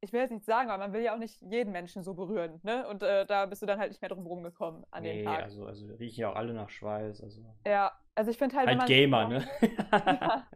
[0.00, 2.60] ich will jetzt nicht sagen, aber man will ja auch nicht jeden Menschen so berühren,
[2.62, 2.86] ne?
[2.88, 5.42] Und äh, da bist du dann halt nicht mehr drum rumgekommen an nee, dem Tag.
[5.44, 7.22] also, also riechen ja auch alle nach Schweiß.
[7.22, 7.42] Also.
[7.66, 8.86] Ja, also ich finde halt, Halt man.
[8.86, 9.48] Gamer, ne?
[9.92, 10.46] Ja,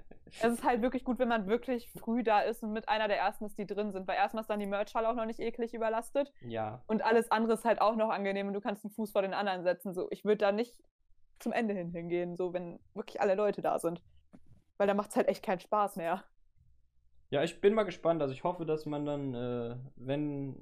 [0.42, 3.18] es ist halt wirklich gut, wenn man wirklich früh da ist und mit einer der
[3.18, 4.06] ersten ist, die drin sind.
[4.08, 6.32] Weil erstmal ist dann die Merchhalle auch noch nicht eklig überlastet.
[6.42, 6.82] ja.
[6.86, 9.34] Und alles andere ist halt auch noch angenehm und du kannst einen Fuß vor den
[9.34, 9.94] anderen setzen.
[9.94, 10.82] So, ich würde da nicht
[11.38, 14.02] zum Ende hin hingehen, so wenn wirklich alle Leute da sind.
[14.76, 16.22] Weil da macht es halt echt keinen Spaß mehr.
[17.30, 18.20] Ja, ich bin mal gespannt.
[18.22, 20.56] Also ich hoffe, dass man dann, äh, wenn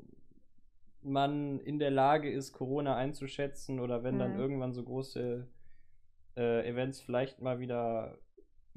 [1.02, 4.38] man in der Lage ist, Corona einzuschätzen oder wenn dann Mhm.
[4.40, 5.48] irgendwann so große
[6.36, 8.18] äh, Events vielleicht mal wieder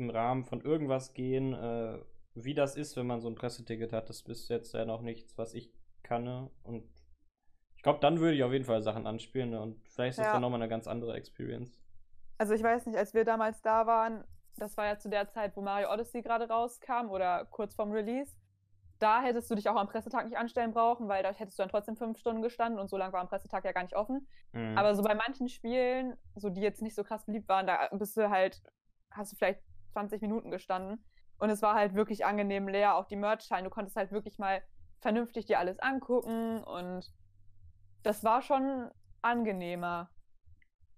[0.01, 1.99] im Rahmen von irgendwas gehen, äh,
[2.33, 5.37] wie das ist, wenn man so ein Presseticket hat, das ist jetzt ja noch nichts,
[5.37, 5.71] was ich
[6.03, 6.49] kann.
[6.63, 6.83] Und
[7.75, 9.61] ich glaube, dann würde ich auf jeden Fall Sachen anspielen ne?
[9.61, 10.33] und vielleicht ist das Ja.
[10.33, 11.79] dann nochmal eine ganz andere Experience.
[12.37, 14.23] Also ich weiß nicht, als wir damals da waren,
[14.57, 18.35] das war ja zu der Zeit, wo Mario Odyssey gerade rauskam oder kurz vorm Release.
[18.99, 21.69] Da hättest du dich auch am Pressetag nicht anstellen brauchen, weil da hättest du dann
[21.69, 24.27] trotzdem fünf Stunden gestanden und so lange war am Pressetag ja gar nicht offen.
[24.53, 24.77] Mhm.
[24.77, 28.15] Aber so bei manchen Spielen, so die jetzt nicht so krass beliebt waren, da bist
[28.15, 28.61] du halt,
[29.09, 29.61] hast du vielleicht
[29.91, 31.03] 20 Minuten gestanden.
[31.37, 33.63] Und es war halt wirklich angenehm leer, auch die Merch-Scheine.
[33.63, 34.61] Du konntest halt wirklich mal
[34.99, 37.11] vernünftig dir alles angucken und
[38.03, 38.91] das war schon
[39.21, 40.09] angenehmer.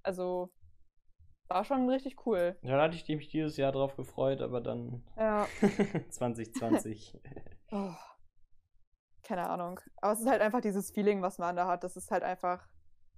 [0.03, 0.51] Also
[1.47, 2.57] war schon richtig cool.
[2.61, 5.47] ja, da hatte ich mich dieses Jahr drauf gefreut, aber dann Ja.
[6.09, 7.19] 2020.
[7.71, 7.95] Oh.
[9.23, 9.79] Keine Ahnung.
[10.01, 11.83] Aber es ist halt einfach dieses Feeling, was man da hat.
[11.83, 12.67] Das ist halt einfach.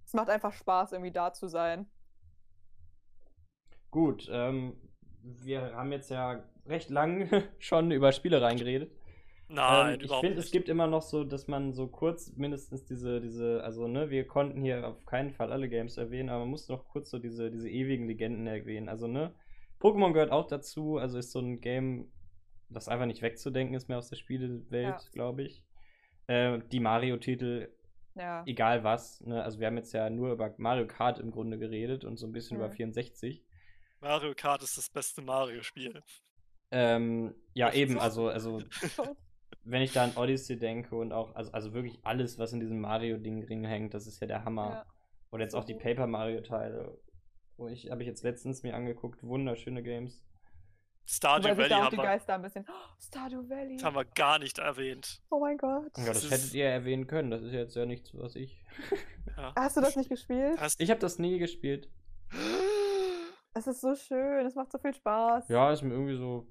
[0.06, 1.90] Es macht einfach Spaß, irgendwie da zu sein.
[3.92, 4.80] Gut, ähm,
[5.42, 7.30] wir haben jetzt ja recht lang
[7.60, 8.92] schon über Spiele reingeredet.
[9.48, 13.22] Nein, ähm, ich finde, es gibt immer noch so, dass man so kurz mindestens diese,
[13.22, 16.68] diese, also ne, wir konnten hier auf keinen Fall alle Games erwähnen, aber man muss
[16.68, 18.90] noch kurz so diese, diese ewigen Legenden erwähnen.
[18.90, 19.34] Also ne,
[19.80, 22.12] Pokémon gehört auch dazu, also ist so ein Game,
[22.70, 25.00] das einfach nicht wegzudenken ist mehr aus der Spielewelt, Ja.
[25.12, 25.64] glaube ich.
[26.26, 27.70] Äh, die Mario-Titel,
[28.16, 28.42] Ja.
[28.48, 32.04] egal was, ne, also wir haben jetzt ja nur über Mario Kart im Grunde geredet
[32.04, 32.74] und so ein bisschen über Mhm.
[32.74, 33.45] 64.
[34.06, 36.04] Mario Kart ist das beste Mario-Spiel.
[36.70, 38.62] Ähm, ja, eben, also, also
[39.64, 42.80] wenn ich da an Odyssey denke und auch, also, also wirklich alles, was in diesem
[42.82, 44.70] Mario-Ding drin hängt, das ist ja der Hammer.
[44.70, 44.86] Ja.
[45.32, 45.74] Oder jetzt auch die.
[45.74, 46.96] Paper Mario-Teile.
[47.58, 50.24] Wo ich, habe ich jetzt letztens mir angeguckt, wunderschöne Games.
[51.08, 52.66] Stardew Valley da auch haben die wir, Geister ein bisschen.
[52.70, 53.78] Oh, Stardew Valley.
[53.78, 55.22] das haben wir gar nicht erwähnt.
[55.32, 55.98] Oh mein Gott.
[55.98, 58.64] Ja, das Das hättet ihr erwähnen können, das ist ja jetzt ja nichts, was ich.
[59.38, 59.54] Ja.
[59.56, 60.60] Hast du das nicht gespielt?
[60.60, 61.90] Hast Ich habe das nie gespielt.
[63.58, 65.48] Es ist so schön, es macht so viel Spaß.
[65.48, 66.46] Ja, ist mir irgendwie so.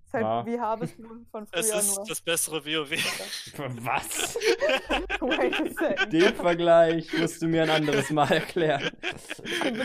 [0.00, 0.46] Es ist halt ja.
[0.46, 2.06] wie Harvest Moon von es früher ist nur.
[2.06, 2.90] das bessere WoW.
[3.84, 4.36] Was?
[5.20, 6.12] Wait a second.
[6.12, 8.90] Den Vergleich musst du mir ein anderes Mal erklären.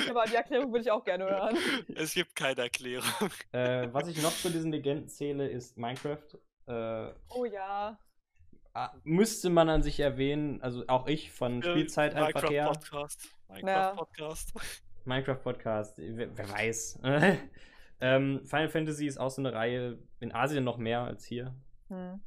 [0.10, 1.58] Aber die Erklärung würde ich auch gerne hören.
[1.96, 3.10] es gibt keine Erklärung.
[3.52, 6.38] äh, was ich noch zu diesen Legenden zähle, ist Minecraft.
[6.68, 8.00] Äh, Oh ja.
[8.74, 12.72] Ah, müsste man an sich erwähnen, also auch ich von Spielzeit einfach her.
[13.50, 14.54] Minecraft-Podcast.
[14.54, 14.72] Ja.
[15.06, 15.98] Minecraft-Podcast.
[15.98, 17.00] Minecraft-Podcast, wer, wer weiß.
[18.02, 21.56] ähm, Final Fantasy ist auch so eine Reihe in Asien noch mehr als hier.
[21.90, 22.22] Hm.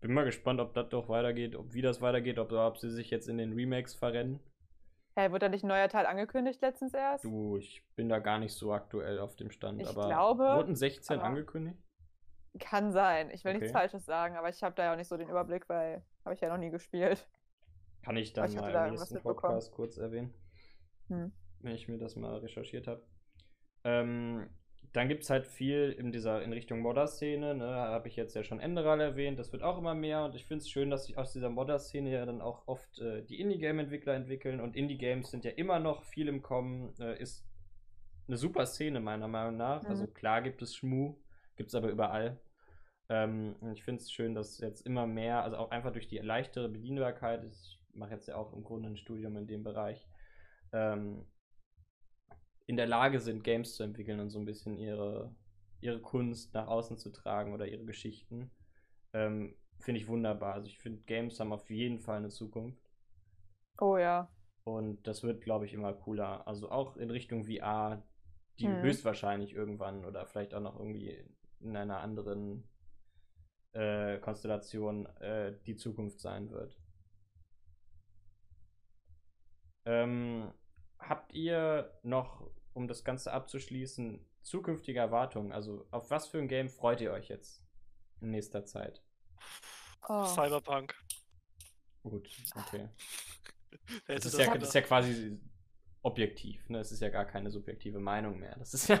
[0.00, 3.10] Bin mal gespannt, ob das doch weitergeht, ob wie das weitergeht, ob, ob sie sich
[3.10, 4.40] jetzt in den Remakes verrennen.
[5.16, 7.24] Hey, wurde da nicht ein neuer Teil angekündigt letztens erst?
[7.24, 10.74] Du, ich bin da gar nicht so aktuell auf dem Stand, Ich aber glaube, wurden
[10.74, 11.78] 16 aber- angekündigt?
[12.60, 13.30] Kann sein.
[13.30, 13.60] Ich will Okay.
[13.62, 16.34] nichts Falsches sagen, aber ich habe da ja auch nicht so den Überblick, weil habe
[16.34, 17.26] ich ja noch nie gespielt.
[18.04, 19.20] Kann ich dann ich mal im nächsten.
[19.22, 20.32] Podcast kurz erwähnen,
[21.08, 21.32] Hm.
[21.64, 23.02] Wenn ich mir das mal recherchiert habe.
[23.84, 24.48] Ähm,
[24.92, 28.44] dann gibt es halt viel in dieser in Richtung Modder-Szene, ne, habe ich jetzt ja
[28.44, 31.18] schon Enderal erwähnt, das wird auch immer mehr und ich finde es schön, dass sich
[31.18, 35.50] aus dieser Modder-Szene ja dann auch oft äh, die Indie-Game-Entwickler entwickeln und Indie-Games sind ja
[35.50, 37.44] immer noch viel im Kommen, äh, ist
[38.28, 39.82] eine super Szene meiner Meinung nach.
[39.82, 39.88] Mhm.
[39.88, 41.16] Also klar gibt es Schmu,
[41.56, 42.40] gibt es aber überall.
[43.08, 46.18] Ähm, und ich finde es schön, dass jetzt immer mehr, also auch einfach durch die
[46.18, 50.06] leichtere Bedienbarkeit, ich mache jetzt ja auch im Grunde ein Studium in dem Bereich,
[50.72, 51.26] ähm,
[52.66, 55.34] in der Lage sind, Games zu entwickeln und so ein bisschen ihre,
[55.80, 58.50] ihre Kunst nach außen zu tragen oder ihre Geschichten.
[59.12, 60.54] Ähm, finde ich wunderbar.
[60.54, 62.90] Also ich finde, Games haben auf jeden Fall eine Zukunft.
[63.80, 64.28] Oh ja.
[64.64, 66.46] Und das wird, glaube ich, immer cooler.
[66.46, 68.02] Also auch in Richtung VR,
[68.58, 68.80] die Mhm.
[68.80, 71.16] höchstwahrscheinlich irgendwann oder vielleicht auch noch irgendwie
[71.60, 72.64] in einer anderen
[73.72, 76.76] äh, Konstellation äh, die Zukunft sein wird.
[79.86, 80.52] Ähm,
[80.98, 85.52] habt ihr noch, um das Ganze abzuschließen, zukünftige Erwartungen?
[85.52, 87.62] Also auf was für ein Game freut ihr euch jetzt
[88.20, 89.02] in nächster Zeit?
[90.08, 90.24] Oh.
[90.24, 90.94] Cyberpunk.
[92.02, 92.88] Gut, okay.
[94.06, 95.38] Das ist, ja, das ist ja quasi
[96.04, 96.78] objektiv, ne?
[96.78, 98.54] Es ist ja gar keine subjektive Meinung mehr.
[98.58, 99.00] Das ist ja.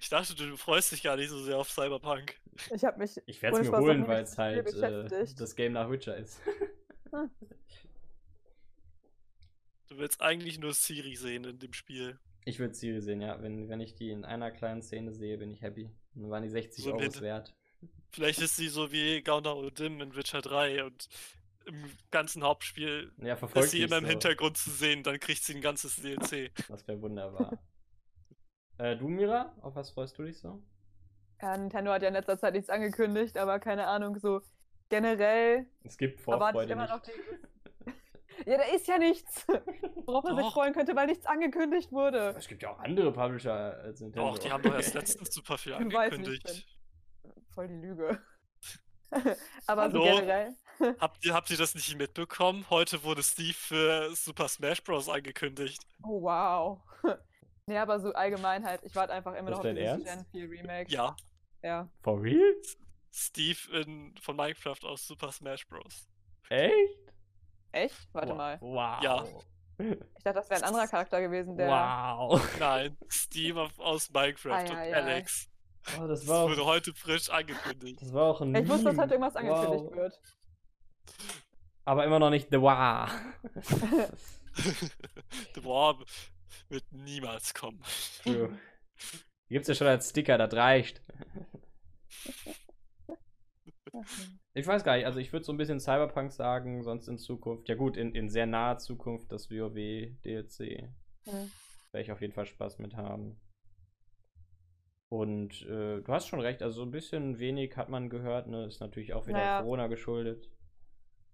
[0.00, 2.40] ich dachte, du freust dich gar nicht so sehr auf Cyberpunk.
[2.72, 3.20] Ich habe mich.
[3.26, 6.40] ich werde es mir holen, weil es halt äh, das Game nach Witcher ist.
[9.88, 12.18] Du willst eigentlich nur Siri sehen in dem Spiel.
[12.44, 13.40] Ich würde Siri sehen, ja.
[13.42, 15.90] Wenn, wenn ich die in einer kleinen Szene sehe, bin ich happy.
[16.14, 17.54] Dann waren die 60 So Euro wert.
[18.10, 21.08] Vielleicht ist sie so wie Gauner Odim in Witcher 3 und
[21.66, 24.10] im ganzen Hauptspiel Ja, verfolgt ist sie immer im so.
[24.10, 26.50] Hintergrund zu sehen, dann kriegt sie ein ganzes DLC.
[26.68, 27.58] Das wäre wunderbar.
[28.78, 30.62] äh, du, Mira, auf was freust du dich so?
[31.40, 34.40] Ja, Nintendo hat ja in letzter Zeit nichts angekündigt, aber keine Ahnung, so
[34.88, 37.12] generell Es gibt Vorfreude ich immer noch die.
[38.46, 39.46] Ja, da ist ja nichts,
[40.06, 42.34] worauf man sich freuen könnte, weil nichts angekündigt wurde.
[42.36, 43.52] Es gibt ja auch andere Publisher
[43.82, 44.30] als Nintendo.
[44.30, 46.66] Doch, die haben doch erst letztens super viel angekündigt.
[47.54, 48.22] Voll die Lüge.
[49.66, 50.16] aber so Hallo?
[50.16, 50.54] generell.
[51.00, 52.64] Habt ihr, habt ihr das nicht mitbekommen?
[52.70, 55.08] Heute wurde Steve für Super Smash Bros.
[55.08, 55.82] angekündigt.
[56.04, 56.80] Oh, wow.
[57.66, 60.06] nee, aber so allgemein halt, ich warte einfach immer noch auf Ernst?
[60.06, 60.92] Gen 4 Remake.
[60.92, 61.16] Ja,
[61.62, 61.88] Ja.
[62.02, 62.54] For real?
[63.10, 66.08] Steve in, von Minecraft aus Super Smash Bros.
[66.50, 67.07] Echt?
[67.72, 68.08] Echt?
[68.12, 68.36] Warte Wow.
[68.36, 68.58] mal.
[68.60, 69.02] Wow.
[69.02, 69.24] Ja.
[69.80, 71.68] Ich dachte, das wäre ein anderer Charakter gewesen, der.
[71.68, 72.40] Wow.
[72.58, 74.94] Nein, Steve aus Minecraft Ei, und ei, ei.
[74.94, 75.48] Alex.
[75.98, 78.02] Oh, das Das war wurde auch, heute frisch angekündigt.
[78.02, 79.94] das war auch ein Ich wusste, dass heute irgendwas angekündigt wow.
[79.96, 80.20] wird.
[81.84, 83.08] Aber immer noch nicht The Wow.
[85.54, 85.98] The War
[86.68, 87.80] wird niemals kommen.
[88.22, 88.58] True.
[89.48, 91.00] Die gibt's ja schon als Sticker, das reicht.
[94.58, 97.68] Ich weiß gar nicht, also ich würde so ein bisschen Cyberpunk sagen, sonst in Zukunft.
[97.68, 99.74] Ja gut, in, in sehr naher Zukunft das WoW
[100.24, 100.88] DLC.
[101.24, 101.50] Hm.
[101.92, 103.40] Werde ich auf jeden Fall Spaß mit haben.
[105.08, 108.66] Und äh, du hast schon recht, also so ein bisschen wenig hat man gehört, ne?
[108.66, 109.60] Ist natürlich auch wieder Naja.
[109.60, 110.50] Corona geschuldet.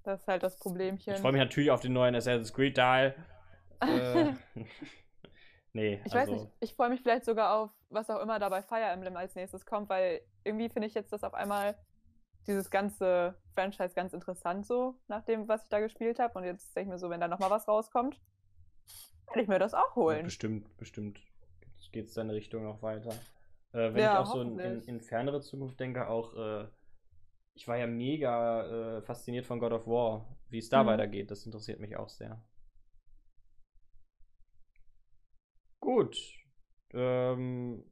[0.02, 1.14] Das ist halt das Problemchen.
[1.14, 3.14] Ich freue mich natürlich auf den neuen Assassin's Creed Teil.
[3.80, 4.32] Äh,
[5.74, 8.48] nee, Ich also, weiß nicht, ich freue mich vielleicht sogar auf, was auch immer da
[8.48, 11.76] bei Fire Emblem als nächstes kommt, weil irgendwie finde ich jetzt das auf einmal
[12.46, 16.38] dieses ganze Franchise ganz interessant so, nach dem, was ich da gespielt habe.
[16.38, 18.20] Und jetzt denke ich mir so, wenn da nochmal was rauskommt,
[19.28, 20.24] werde ich mir das auch Ja, holen.
[20.24, 21.20] bestimmt, bestimmt
[21.92, 23.10] geht es deine Richtung noch weiter.
[23.72, 26.68] Äh, wenn Ja, ich auch so in, in, in fernere Zukunft denke, auch, äh,
[27.54, 30.26] ich war ja mega äh, fasziniert von God of War.
[30.50, 30.86] Wie es da Mhm.
[30.86, 32.42] weitergeht, das interessiert mich auch sehr.
[35.80, 36.16] Gut.
[36.92, 37.84] Ähm,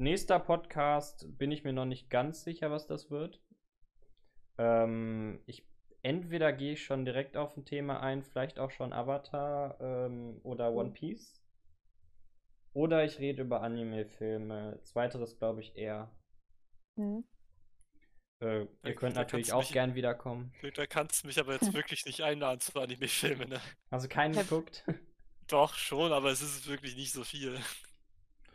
[0.00, 3.40] nächster Podcast bin ich mir noch nicht ganz sicher, was das wird.
[4.58, 5.66] Ähm, ich
[6.02, 10.72] entweder gehe ich schon direkt auf ein Thema ein, vielleicht auch schon Avatar ähm, oder
[10.72, 11.40] One Piece.
[12.72, 14.80] Oder ich rede über Anime-Filme.
[14.84, 16.10] Zweiteres glaube ich eher.
[16.96, 17.24] Hm.
[18.42, 20.52] Äh, ihr Da- könnt da natürlich auch mich- gern wiederkommen.
[20.74, 23.60] Da kannst du mich aber jetzt wirklich nicht einladen zu Anime-Filmen, ne?
[23.90, 24.84] Also keinen geguckt.
[25.48, 27.58] Doch, schon, aber es ist wirklich nicht so viel,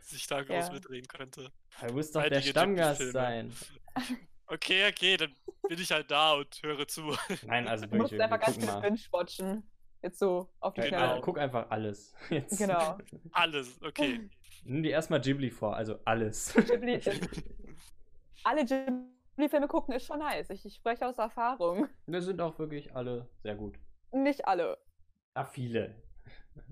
[0.06, 0.72] dass ich da groß Ja.
[0.72, 1.50] mitreden könnte.
[1.86, 3.52] Du musst doch der Einige Stammgast sein.
[4.48, 5.34] Okay, okay, dann
[5.68, 7.02] bin ich halt da und höre zu.
[7.46, 9.68] Nein, also Du musst wirklich, wir, wir einfach ganz viel binge-watchen.
[10.02, 10.98] Jetzt so auf die Genau.
[10.98, 11.16] Schnelle.
[11.16, 12.14] äh, guck einfach alles.
[12.30, 12.56] Jetzt.
[12.56, 12.96] Genau.
[13.32, 14.30] Alles, okay.
[14.62, 16.54] Nimm dir erstmal Ghibli vor, also alles.
[16.54, 17.00] Ghibli,
[18.44, 20.48] alle Ghibli-Filme gucken ist schon nice.
[20.50, 21.88] Ich, ich spreche aus Erfahrung.
[22.06, 23.76] Wir sind auch wirklich alle sehr gut.
[24.12, 24.78] Nicht alle.
[25.34, 26.00] Ah, viele.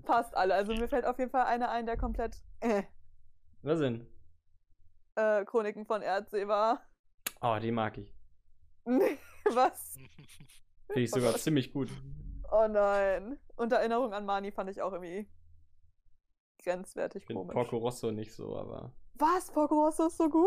[0.05, 0.53] Fast alle.
[0.55, 2.83] Also mir fällt auf jeden Fall einer ein, der komplett äh,
[3.65, 4.07] Was denn?
[5.15, 6.81] äh, Chroniken von Erdsee war.
[7.41, 8.13] Oh, die mag ich.
[8.85, 9.95] Was?
[10.87, 11.41] Finde ich Oh sogar Gott.
[11.41, 11.89] ziemlich gut.
[12.51, 13.39] Oh nein.
[13.55, 15.27] Und Erinnerung an Mani fand ich auch irgendwie
[16.63, 17.53] grenzwertig bin komisch.
[17.53, 18.93] Porco Rosso nicht so, aber.
[19.15, 19.51] Was?
[19.51, 20.45] Porco Rosso ist so gut?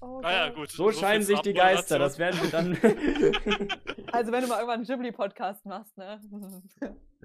[0.00, 0.54] Oh, Naja, geil.
[0.56, 0.70] gut.
[0.70, 2.76] So viel scheinen sich die Geister, das werden wir dann.
[4.12, 6.20] Also wenn du mal irgendwann einen Ghibli-Podcast machst, ne?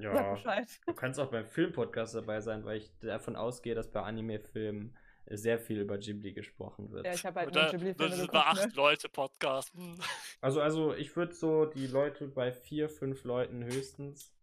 [0.01, 0.33] Sag ja.
[0.33, 0.67] Bescheid.
[0.85, 4.95] Du kannst auch beim Filmpodcast dabei sein, weil ich davon ausgehe, dass bei Anime-Filmen
[5.31, 7.05] sehr viel über Ghibli gesprochen wird.
[7.05, 8.73] Ja, ich habe halt Oder Ghibli-Filme das sind bei geguckt, acht ne?
[8.75, 9.99] Leute podcasten.
[10.41, 14.33] Also, also ich würde so die Leute bei vier, fünf Leuten höchstens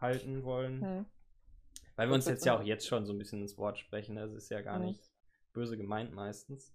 [0.00, 0.80] halten wollen.
[0.82, 1.06] Hm.
[1.96, 4.16] Weil wir uns jetzt ja so- auch jetzt schon so ein bisschen ins Wort sprechen.
[4.16, 4.86] Das ist ja gar Mhm.
[4.86, 5.00] nicht
[5.52, 6.74] böse gemeint meistens.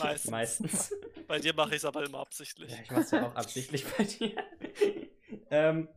[0.00, 0.30] Meistens.
[0.30, 0.92] meistens.
[1.28, 2.72] Bei dir mache ich es aber immer absichtlich.
[2.72, 4.34] Ja, ich mach's ja auch absichtlich bei dir.
[5.50, 5.88] ähm,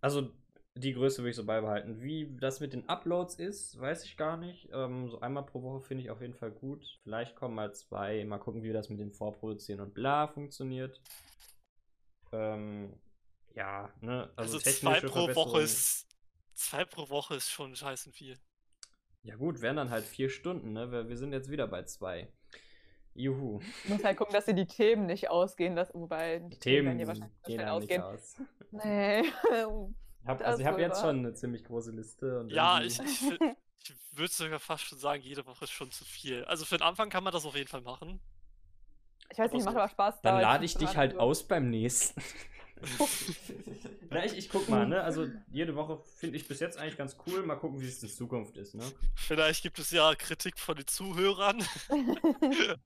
[0.00, 0.30] also
[0.76, 2.00] die Größe würde ich so beibehalten.
[2.00, 4.68] Wie das mit den Uploads ist, weiß ich gar nicht.
[4.72, 6.86] Ähm, so einmal pro Woche finde ich auf jeden Fall gut.
[7.02, 8.24] Vielleicht kommen mal zwei.
[8.24, 11.00] Mal gucken, wie das mit dem Vorproduzieren und bla funktioniert.
[12.32, 12.98] Ähm,
[13.54, 14.30] ja, ne?
[14.36, 16.06] Also, Also, zwei pro Woche ist.
[16.54, 18.38] Zwei pro Woche ist schon scheißen viel.
[19.22, 20.90] Ja gut, wären dann halt vier Stunden, ne?
[20.92, 22.32] Wir, wir sind jetzt wieder bei zwei.
[23.14, 23.60] Juhu.
[23.84, 26.86] Du musst halt gucken, dass dir die Themen nicht ausgehen, dass, wobei die Die Themen
[26.86, 28.02] werden dir wahrscheinlich gehen schnell ausgehen.
[28.02, 28.36] aus.
[28.70, 29.20] Nee.
[30.22, 32.40] Ich hab, also ich habe jetzt schon eine ziemlich große Liste.
[32.40, 36.04] Und Ja, ich, ich, ich würde sogar fast schon sagen, jede Woche ist schon zu
[36.04, 36.44] viel.
[36.44, 38.20] Also für den Anfang kann man das auf jeden Fall machen.
[39.32, 40.20] Ich weiß nicht, macht so- aber Spaß.
[40.22, 42.20] Dann lade ich dich halt aus beim nächsten.
[44.10, 45.02] Na, ich, ich guck mal, ne?
[45.02, 47.42] Also jede Woche finde ich bis jetzt eigentlich ganz cool.
[47.44, 48.84] Mal gucken, wie es in Zukunft ist, ne?
[49.14, 51.62] Vielleicht gibt es ja Kritik von den Zuhörern.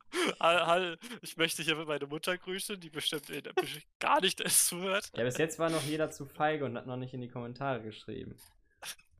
[1.22, 5.10] Ich möchte hier meine Mutter grüßen, die bestimmt bestimmt gar nicht es zuhört.
[5.16, 7.82] Ja, bis jetzt war noch jeder zu feige und hat noch nicht in die Kommentare
[7.82, 8.36] geschrieben.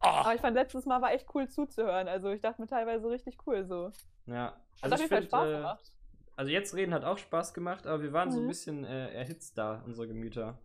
[0.01, 2.09] Ah, Aber ich fand letztes Mal war echt cool zuzuhören.
[2.09, 3.91] Also ich dachte mir teilweise richtig cool so.
[4.27, 4.53] Ja.
[4.83, 5.93] Hat Also auf ich jeden Fall finde, Spaß äh, gemacht.
[6.37, 8.49] also jetzt reden hat auch Spaß gemacht, aber wir waren so ein Mhm.
[8.49, 10.59] bisschen äh, erhitzt da, unsere Gemüter.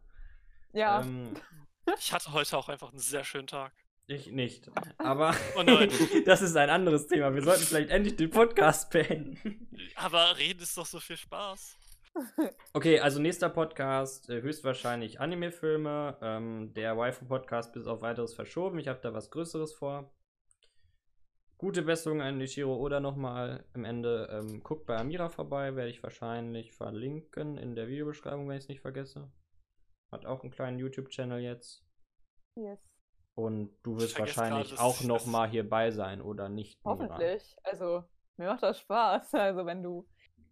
[0.74, 1.02] Ja.
[1.02, 1.34] Ähm,
[2.00, 3.74] ich hatte heute auch einfach einen sehr schönen Tag.
[4.08, 4.70] ich nicht.
[4.98, 5.92] Aber Oh nein.
[6.26, 7.34] das ist ein anderes Thema.
[7.34, 9.70] Wir sollten vielleicht endlich den Podcast beenden.
[9.96, 11.78] Aber reden ist doch so viel Spaß.
[12.74, 16.18] Okay, also nächster Podcast, äh, höchstwahrscheinlich Anime-Filme.
[16.22, 18.80] Ähm, der Waifu-Podcast bis auf weiteres verschoben.
[18.80, 20.12] Ich habe da was Größeres vor.
[21.58, 24.30] Gute Besserung an Nishiro oder nochmal am Ende.
[24.32, 28.70] Ähm, guckt bei Amira vorbei, werde ich wahrscheinlich verlinken in der Videobeschreibung, wenn ich es
[28.70, 29.30] nicht vergesse.
[30.12, 31.86] Hat auch einen kleinen YouTube-Channel jetzt.
[32.56, 32.80] Yes.
[33.36, 36.80] Und du wirst wahrscheinlich gerade, auch das- nochmal hierbei sein, oder nicht?
[36.84, 37.56] Hoffentlich.
[37.64, 38.04] Also,
[38.38, 39.34] mir macht das Spaß.
[39.36, 40.08] Also, wenn du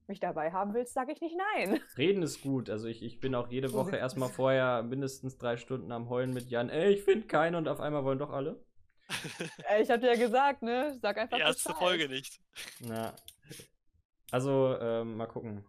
[0.07, 1.81] mich dabei haben willst, sage ich nicht nein.
[1.97, 2.69] Reden ist gut.
[2.69, 6.33] Also ich, ich bin auch jede Wo Woche erstmal vorher mindestens drei Stunden am Heulen
[6.33, 6.69] mit Jan.
[6.69, 8.63] Ey, ich finde keinen und auf einmal wollen doch alle.
[9.69, 10.97] Äh, ich habe dir ja gesagt, ne?
[11.01, 11.81] Sag einfach Die erste Bescheid.
[11.83, 12.39] Folge nicht.
[12.79, 13.13] Ja.
[14.31, 15.65] Also, ähm, mal gucken.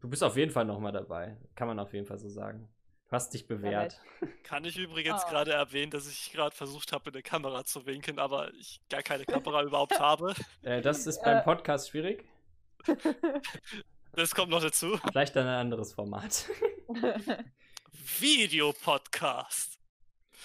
[0.00, 1.36] Du bist auf jeden Fall nochmal dabei.
[1.54, 2.68] Kann man auf jeden Fall so sagen.
[3.08, 4.00] Du hast dich bewährt.
[4.44, 5.30] Kann ich übrigens Ah.
[5.30, 9.02] gerade erwähnen, dass ich gerade versucht habe, in eine Kamera zu winken, aber ich gar
[9.02, 10.34] keine Kamera überhaupt habe.
[10.62, 11.24] Äh, das ist Äh.
[11.24, 12.24] beim Podcast schwierig.
[14.14, 14.96] Das kommt noch dazu.
[15.10, 16.48] Vielleicht dann ein anderes Format.
[18.18, 19.78] Videopodcast.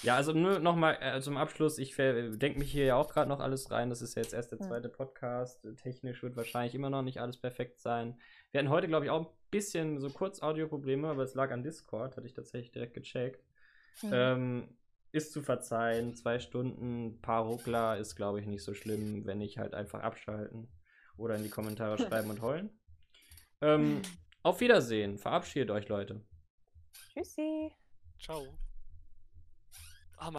[0.03, 1.77] Ja, also nur nochmal äh, zum Abschluss.
[1.80, 3.89] Ich denke mich hier ja auch gerade noch alles rein.
[3.89, 5.65] Das ist ja jetzt erst der zweite Podcast.
[5.81, 8.19] Technisch wird wahrscheinlich immer noch nicht alles perfekt sein.
[8.51, 11.63] Wir hatten heute, glaube ich, auch ein bisschen so kurz Audioprobleme, aber es lag an
[11.63, 13.43] Discord, hatte ich tatsächlich direkt gecheckt.
[14.01, 14.09] Hm.
[14.11, 14.67] Ähm,
[15.11, 16.15] ist zu verzeihen.
[16.15, 20.67] Zwei Stunden, paar Ruckler ist, glaube ich, nicht so schlimm, wenn nicht halt einfach abschalten
[21.15, 22.71] oder in die Kommentare schreiben und heulen.
[23.61, 24.01] Ähm,
[24.41, 25.17] auf Wiedersehen.
[25.17, 26.21] Verabschiedet euch, Leute.
[27.13, 27.71] Tschüssi.
[28.19, 28.57] Ciao.